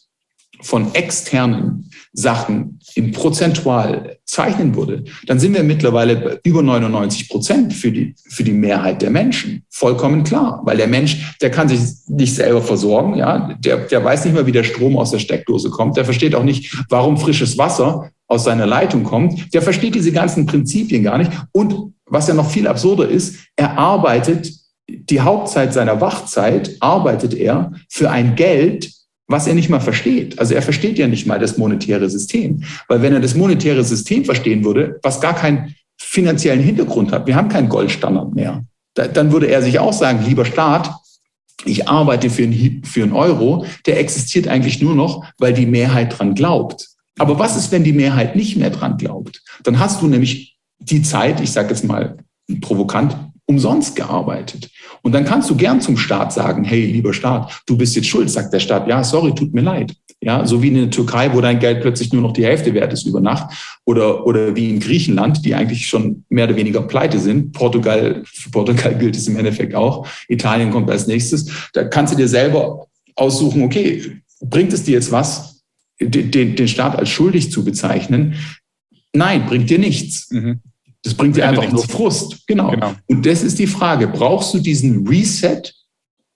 [0.62, 7.74] von externen Sachen in prozentual zeichnen würde, dann sind wir mittlerweile bei über 99 Prozent
[7.74, 9.64] für die, für die Mehrheit der Menschen.
[9.70, 10.62] Vollkommen klar.
[10.64, 13.54] Weil der Mensch, der kann sich nicht selber versorgen, ja.
[13.60, 15.98] Der, der weiß nicht mehr, wie der Strom aus der Steckdose kommt.
[15.98, 19.54] Der versteht auch nicht, warum frisches Wasser aus seiner Leitung kommt.
[19.54, 21.32] Der versteht diese ganzen Prinzipien gar nicht.
[21.52, 24.62] Und was ja noch viel absurder ist, er arbeitet
[24.92, 28.92] die Hauptzeit seiner Wachzeit arbeitet er für ein Geld,
[29.32, 30.38] was er nicht mal versteht.
[30.40, 32.64] Also er versteht ja nicht mal das monetäre System.
[32.88, 37.36] Weil wenn er das monetäre System verstehen würde, was gar keinen finanziellen Hintergrund hat, wir
[37.36, 38.64] haben keinen Goldstandard mehr,
[38.94, 40.94] dann würde er sich auch sagen, lieber Staat,
[41.66, 46.18] ich arbeite für einen, für einen Euro, der existiert eigentlich nur noch, weil die Mehrheit
[46.18, 46.88] dran glaubt.
[47.20, 49.42] Aber was ist, wenn die Mehrheit nicht mehr dran glaubt?
[49.64, 52.18] Dann hast du nämlich die Zeit, ich sage jetzt mal
[52.62, 53.16] provokant,
[53.46, 54.70] umsonst gearbeitet.
[55.02, 58.30] Und dann kannst du gern zum Staat sagen, hey, lieber Staat, du bist jetzt schuld.
[58.30, 59.94] Sagt der Staat, ja, sorry, tut mir leid.
[60.24, 62.94] Ja, so wie in der Türkei, wo dein Geld plötzlich nur noch die Hälfte wert
[62.94, 63.80] ist über Nacht.
[63.86, 67.54] Oder, oder wie in Griechenland, die eigentlich schon mehr oder weniger pleite sind.
[67.54, 70.08] Portugal, für Portugal gilt es im Endeffekt auch.
[70.28, 71.48] Italien kommt als nächstes.
[71.74, 75.64] Da kannst du dir selber aussuchen, okay, bringt es dir jetzt was,
[76.00, 78.36] den, den Staat als schuldig zu bezeichnen?
[79.14, 80.30] Nein, bringt dir nichts.
[80.32, 80.62] Mhm.
[81.04, 82.46] Das bringt dir einfach nur Frust.
[82.48, 82.72] Genau.
[82.72, 82.94] genau.
[83.08, 84.08] Und das ist die Frage.
[84.08, 85.62] Brauchst du diesen Reset,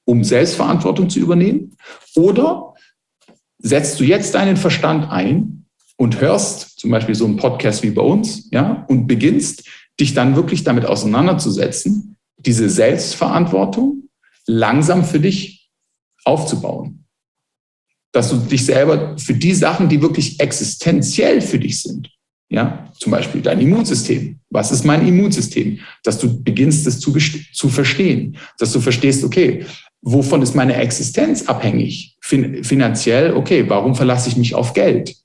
[0.05, 1.77] um Selbstverantwortung zu übernehmen?
[2.15, 2.73] Oder
[3.59, 5.65] setzt du jetzt deinen Verstand ein
[5.97, 9.67] und hörst zum Beispiel so einen Podcast wie bei uns, ja, und beginnst
[9.99, 14.09] dich dann wirklich damit auseinanderzusetzen, diese Selbstverantwortung
[14.45, 15.69] langsam für dich
[16.25, 17.05] aufzubauen.
[18.11, 22.09] Dass du dich selber für die Sachen, die wirklich existenziell für dich sind,
[22.49, 24.39] ja, zum Beispiel dein Immunsystem.
[24.49, 25.79] Was ist mein Immunsystem?
[26.03, 27.11] Dass du beginnst, es zu,
[27.53, 28.37] zu verstehen.
[28.59, 29.65] Dass du verstehst, okay,
[30.01, 32.17] wovon ist meine Existenz abhängig?
[32.21, 35.15] Fin finanziell, okay, warum verlasse ich mich auf Geld?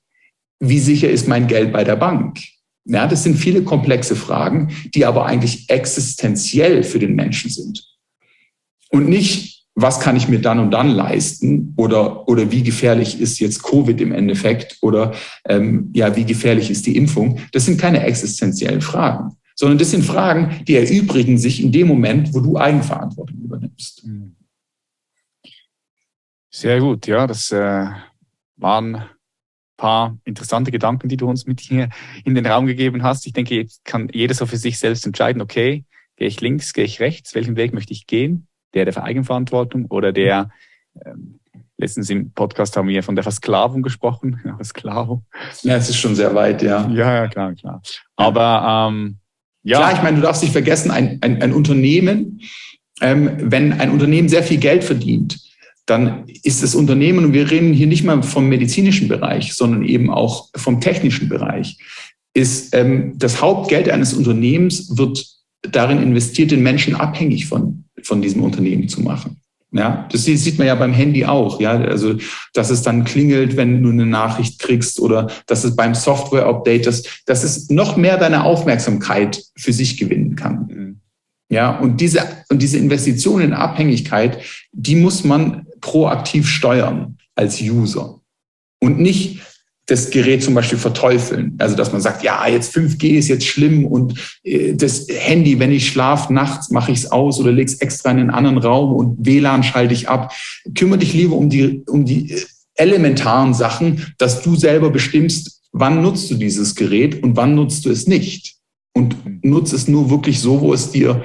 [0.59, 2.39] Wie sicher ist mein Geld bei der Bank?
[2.85, 7.85] Ja, das sind viele komplexe Fragen, die aber eigentlich existenziell für den Menschen sind.
[8.89, 13.39] Und nicht, was kann ich mir dann und dann leisten oder, oder wie gefährlich ist
[13.39, 15.13] jetzt Covid im Endeffekt oder
[15.47, 17.39] ähm, ja, wie gefährlich ist die Impfung.
[17.53, 22.33] Das sind keine existenziellen Fragen, sondern das sind Fragen, die erübrigen sich in dem Moment,
[22.33, 24.05] wo du Eigenverantwortung übernimmst.
[24.05, 24.35] Mhm.
[26.53, 27.87] Sehr gut, ja, das äh,
[28.57, 29.05] waren
[29.81, 31.89] paar interessante Gedanken, die du uns mit hier
[32.23, 33.25] in den Raum gegeben hast.
[33.25, 35.85] Ich denke, jetzt kann jeder so für sich selbst entscheiden, okay,
[36.17, 38.47] gehe ich links, gehe ich rechts, welchen Weg möchte ich gehen?
[38.73, 40.49] Der der Eigenverantwortung oder der,
[41.05, 41.39] ähm,
[41.77, 44.39] letztens im Podcast haben wir von der Versklavung gesprochen.
[44.57, 45.25] Versklavung.
[45.63, 46.87] Ja, es ist schon sehr weit, ja.
[46.89, 47.81] Ja, ja, klar, klar.
[48.15, 49.17] Aber ähm,
[49.63, 49.77] ja.
[49.77, 52.41] Klar, ich meine, du darfst nicht vergessen, ein, ein, ein Unternehmen,
[53.01, 55.39] ähm, wenn ein Unternehmen sehr viel Geld verdient,
[55.85, 60.09] dann ist das Unternehmen, und wir reden hier nicht mal vom medizinischen Bereich, sondern eben
[60.09, 61.77] auch vom technischen Bereich,
[62.33, 65.25] ist ähm, das Hauptgeld eines Unternehmens wird
[65.61, 69.37] darin investiert, den Menschen abhängig von, von diesem Unternehmen zu machen.
[69.73, 72.15] Ja, das sieht man ja beim Handy auch, ja, also,
[72.53, 77.03] dass es dann klingelt, wenn du eine Nachricht kriegst oder dass es beim Software-Update, dass,
[77.25, 80.67] dass es noch mehr deine Aufmerksamkeit für sich gewinnen kann.
[80.67, 80.99] Mhm.
[81.49, 84.39] Ja, und diese, und diese Investition in Abhängigkeit,
[84.73, 88.19] die muss man proaktiv steuern als User
[88.79, 89.41] und nicht
[89.91, 91.55] das Gerät zum Beispiel verteufeln.
[91.57, 95.71] Also dass man sagt, ja, jetzt 5G ist jetzt schlimm und äh, das Handy, wenn
[95.71, 98.93] ich schlafe nachts, mache ich es aus oder lege es extra in einen anderen Raum
[98.93, 100.33] und WLAN schalte ich ab.
[100.75, 102.45] Kümmere dich lieber um die, um die äh,
[102.75, 107.89] elementaren Sachen, dass du selber bestimmst, wann nutzt du dieses Gerät und wann nutzt du
[107.89, 108.55] es nicht.
[108.93, 111.23] Und nutze es nur wirklich so, wo es dir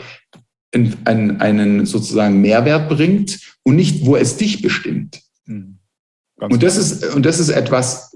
[0.72, 5.20] einen, einen sozusagen Mehrwert bringt und nicht, wo es dich bestimmt.
[5.44, 5.78] Mhm.
[6.40, 8.12] Und das ist, und das ist etwas,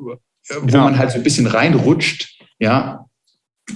[0.49, 0.85] wo ja.
[0.85, 3.07] man halt so ein bisschen reinrutscht, ja,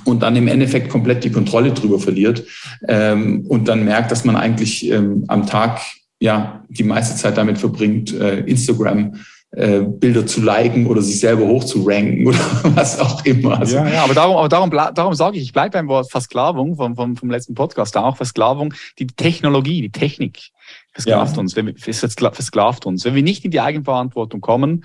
[0.05, 2.45] und dann im Endeffekt komplett die Kontrolle drüber verliert
[2.89, 5.81] ähm, und dann merkt, dass man eigentlich ähm, am Tag
[6.19, 9.15] ja die meiste Zeit damit verbringt, äh, Instagram
[9.57, 12.39] äh, Bilder zu liken oder sich selber hochzuranken oder
[12.75, 13.61] was auch immer.
[13.61, 16.77] Also ja, ja, aber darum, aber darum, darum sage ich, ich bleibe beim Wort Versklavung
[16.77, 20.51] vom, vom, vom letzten Podcast, da auch Versklavung, die Technologie, die Technik
[20.93, 21.41] versklavt ja.
[21.41, 23.05] uns, versklavt uns.
[23.05, 24.85] Wenn wir nicht in die Eigenverantwortung kommen,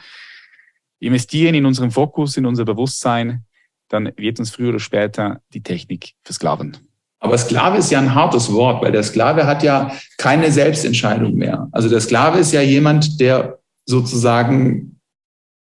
[1.00, 3.46] investieren in unseren Fokus, in unser Bewusstsein,
[3.90, 6.78] dann wird uns früher oder später die Technik versklaven.
[7.20, 11.68] Aber Sklave ist ja ein hartes Wort, weil der Sklave hat ja keine Selbstentscheidung mehr.
[11.72, 15.00] Also der Sklave ist ja jemand, der sozusagen,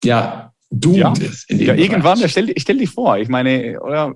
[0.04, 1.30] ja, doomed ja.
[1.30, 1.50] ist.
[1.50, 4.14] ja, irgendwann, stell, stell dir vor, ich meine, oder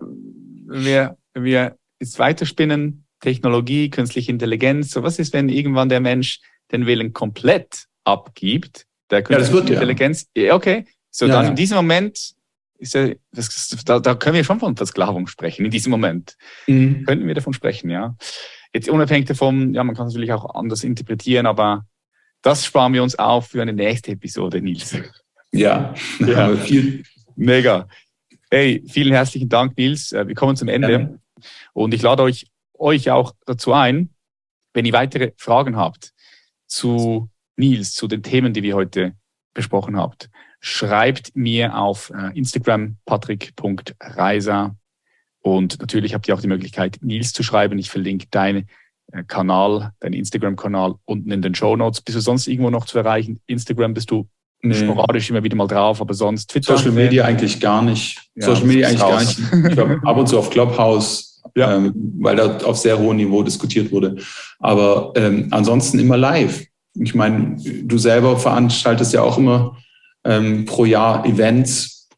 [0.68, 6.42] wir, wir jetzt weiterspinnen, Technologie, künstliche Intelligenz, so was ist, wenn irgendwann der Mensch
[6.72, 10.56] den Willen komplett abgibt, der künstliche ja, wird, Intelligenz, ja.
[10.56, 12.34] okay, so ja, dann in diesem Moment
[12.80, 16.36] ist ja, das, da, da können wir schon von Versklavung sprechen, in diesem Moment.
[16.66, 17.06] Mhm.
[17.06, 18.16] Könnten wir davon sprechen, ja.
[18.74, 21.86] Jetzt unabhängig davon, ja, man kann es natürlich auch anders interpretieren, aber
[22.42, 24.98] das sparen wir uns auf für eine nächste Episode, Nils.
[25.52, 26.56] Ja, ja.
[26.56, 27.04] viel.
[27.36, 27.88] mega.
[28.50, 30.12] Hey, vielen herzlichen Dank, Nils.
[30.12, 30.92] Äh, wir kommen zum Ende.
[30.92, 31.44] Ja.
[31.74, 34.10] Und ich lade euch, euch auch dazu ein,
[34.74, 36.14] wenn ihr weitere Fragen habt
[36.66, 39.14] zu Nils, zu den Themen, die wir heute
[39.54, 40.30] besprochen habt,
[40.62, 44.76] schreibt mir auf äh, Instagram patrick.reiser
[45.42, 47.80] und natürlich habt ihr auch die Möglichkeit, Nils zu schreiben.
[47.80, 48.66] Ich verlinke deine
[49.12, 52.02] äh, Kanal, dein Instagram-Kanal unten in den Show Notes.
[52.02, 53.40] Bist du sonst irgendwo noch zu erreichen?
[53.48, 54.28] Instagram bist du
[54.62, 54.76] nee.
[54.76, 56.78] sporadisch immer wieder mal drauf, aber sonst Twitter.
[56.78, 58.22] Social Media eigentlich gar nicht.
[58.36, 59.12] Ja, Social Media eigentlich raus.
[59.12, 59.72] gar nicht.
[59.72, 61.76] Ich war ab und zu auf Clubhouse, ja.
[61.76, 64.18] ähm, weil da auf sehr hohem Niveau diskutiert wurde.
[64.60, 66.68] Aber ähm, ansonsten immer live.
[66.94, 69.76] Ich meine, du selber veranstaltest ja auch immer
[70.24, 72.10] ähm, pro Jahr Events.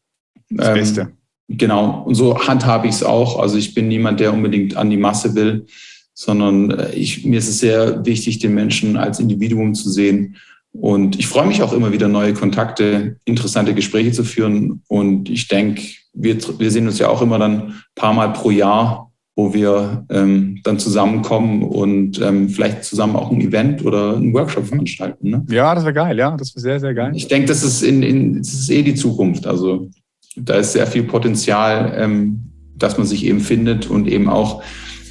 [0.50, 1.12] Das ähm, Beste.
[1.48, 3.38] Genau, und so handhabe ich es auch.
[3.38, 5.66] Also ich bin niemand, der unbedingt an die Masse will,
[6.14, 10.36] sondern äh, ich, mir ist es sehr wichtig, den Menschen als Individuum zu sehen.
[10.72, 14.82] Und ich freue mich auch immer wieder, neue Kontakte, interessante Gespräche zu führen.
[14.88, 15.82] Und ich denke,
[16.14, 19.03] wir, wir sehen uns ja auch immer dann ein paar Mal pro Jahr,
[19.36, 24.66] wo wir ähm, dann zusammenkommen und ähm, vielleicht zusammen auch ein Event oder einen Workshop
[24.66, 25.30] veranstalten.
[25.30, 25.44] Ne?
[25.50, 27.12] Ja, das wäre geil, ja, das wäre sehr, sehr geil.
[27.14, 29.46] Ich denke, das ist in, in das ist eh die Zukunft.
[29.46, 29.90] Also
[30.36, 32.44] da ist sehr viel Potenzial, ähm,
[32.76, 34.62] dass man sich eben findet und eben auch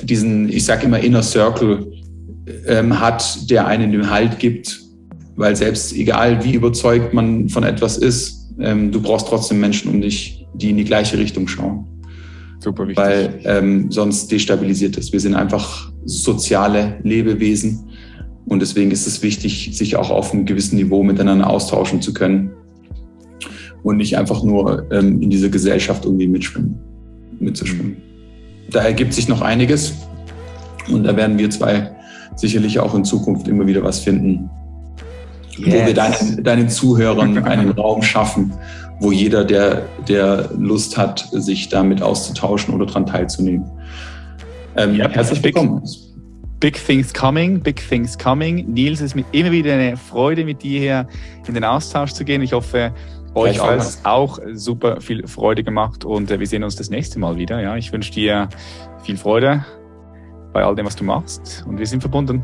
[0.01, 1.91] diesen, ich sage immer, Inner Circle
[2.67, 4.81] ähm, hat, der einen den Halt gibt,
[5.35, 10.01] weil selbst egal wie überzeugt man von etwas ist, ähm, du brauchst trotzdem Menschen um
[10.01, 11.87] dich, die in die gleiche Richtung schauen.
[12.63, 13.03] Super wichtig.
[13.03, 15.11] Weil ähm, sonst destabilisiert es.
[15.11, 17.89] Wir sind einfach soziale Lebewesen
[18.45, 22.51] und deswegen ist es wichtig, sich auch auf einem gewissen Niveau miteinander austauschen zu können
[23.83, 26.75] und nicht einfach nur ähm, in dieser Gesellschaft irgendwie mitschwimmen,
[27.39, 27.97] mitzuschwimmen.
[28.71, 29.93] Da ergibt sich noch einiges
[30.89, 31.91] und da werden wir zwei
[32.35, 34.49] sicherlich auch in Zukunft immer wieder was finden,
[35.57, 35.67] yes.
[35.67, 38.53] wo wir deinen, deinen Zuhörern einen Raum schaffen,
[39.03, 43.69] wo jeder, der, der Lust hat, sich damit auszutauschen oder daran teilzunehmen.
[44.77, 45.83] Ähm, ja, herzlich willkommen.
[46.61, 48.65] Big Things Coming, Big Things Coming.
[48.71, 51.07] Nils, es ist mir immer wieder eine Freude, mit dir hier
[51.45, 52.41] in den Austausch zu gehen.
[52.41, 52.93] Ich hoffe,
[53.35, 57.19] euch hat es auch super viel Freude gemacht und äh, wir sehen uns das nächste
[57.19, 57.61] Mal wieder.
[57.61, 58.47] Ja, ich wünsche dir
[59.03, 59.65] viel Freude
[60.53, 62.41] bei all dem, was du machst und wir sind verbunden.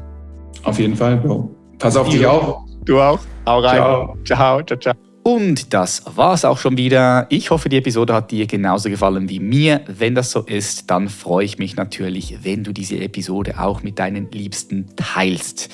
[0.63, 1.55] Auf jeden Fall, Bro.
[1.77, 2.57] Pass auf dich auf.
[2.83, 3.19] Du auch.
[3.45, 3.77] Hau rein.
[3.77, 4.17] Ciao.
[4.25, 5.08] Ciao, ciao, ciao.
[5.31, 7.27] Und das war's auch schon wieder.
[7.29, 9.81] Ich hoffe, die Episode hat dir genauso gefallen wie mir.
[9.85, 13.99] Wenn das so ist, dann freue ich mich natürlich, wenn du diese Episode auch mit
[13.99, 15.69] deinen Liebsten teilst.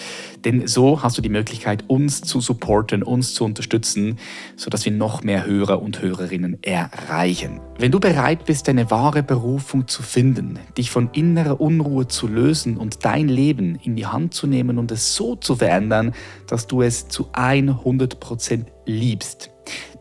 [0.46, 4.20] Denn so hast du die Möglichkeit, uns zu supporten, uns zu unterstützen,
[4.56, 7.60] sodass wir noch mehr Hörer und Hörerinnen erreichen.
[7.80, 12.78] Wenn du bereit bist, deine wahre Berufung zu finden, dich von innerer Unruhe zu lösen
[12.78, 16.14] und dein Leben in die Hand zu nehmen und es so zu verändern,
[16.48, 19.50] dass du es zu 100% liebst,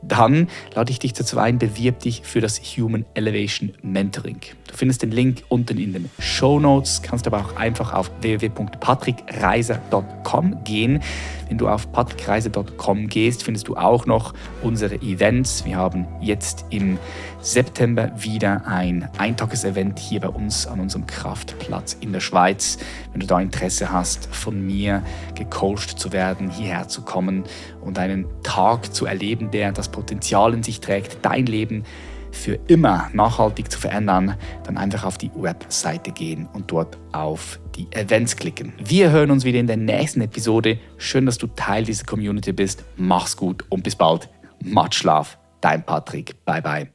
[0.08, 4.40] dann lade ich dich dazu ein, bewirb dich für das Human Elevation Mentoring.
[4.68, 10.64] Du findest den Link unten in den Show Notes, kannst aber auch einfach auf www.patrickreiser.com
[10.64, 11.02] gehen.
[11.48, 14.32] Wenn du auf patrickreiser.com gehst, findest du auch noch
[14.62, 15.64] unsere Events.
[15.64, 16.98] Wir haben jetzt im
[17.40, 22.78] September wieder ein Eintages-Event hier bei uns an unserem Kraftplatz in der Schweiz.
[23.12, 25.02] Wenn du da Interesse hast, von mir
[25.34, 27.44] gecoacht zu werden, hierher zu kommen
[27.82, 31.84] und einen Tag zu erleben, der das Potenzial in sich trägt, dein Leben
[32.32, 34.34] für immer nachhaltig zu verändern,
[34.64, 38.72] dann einfach auf die Webseite gehen und dort auf die Events klicken.
[38.84, 40.78] Wir hören uns wieder in der nächsten Episode.
[40.98, 42.84] Schön, dass du Teil dieser Community bist.
[42.96, 44.28] Mach's gut und bis bald.
[44.64, 45.38] Macht Schlaf.
[45.60, 46.44] Dein Patrick.
[46.44, 46.93] Bye bye.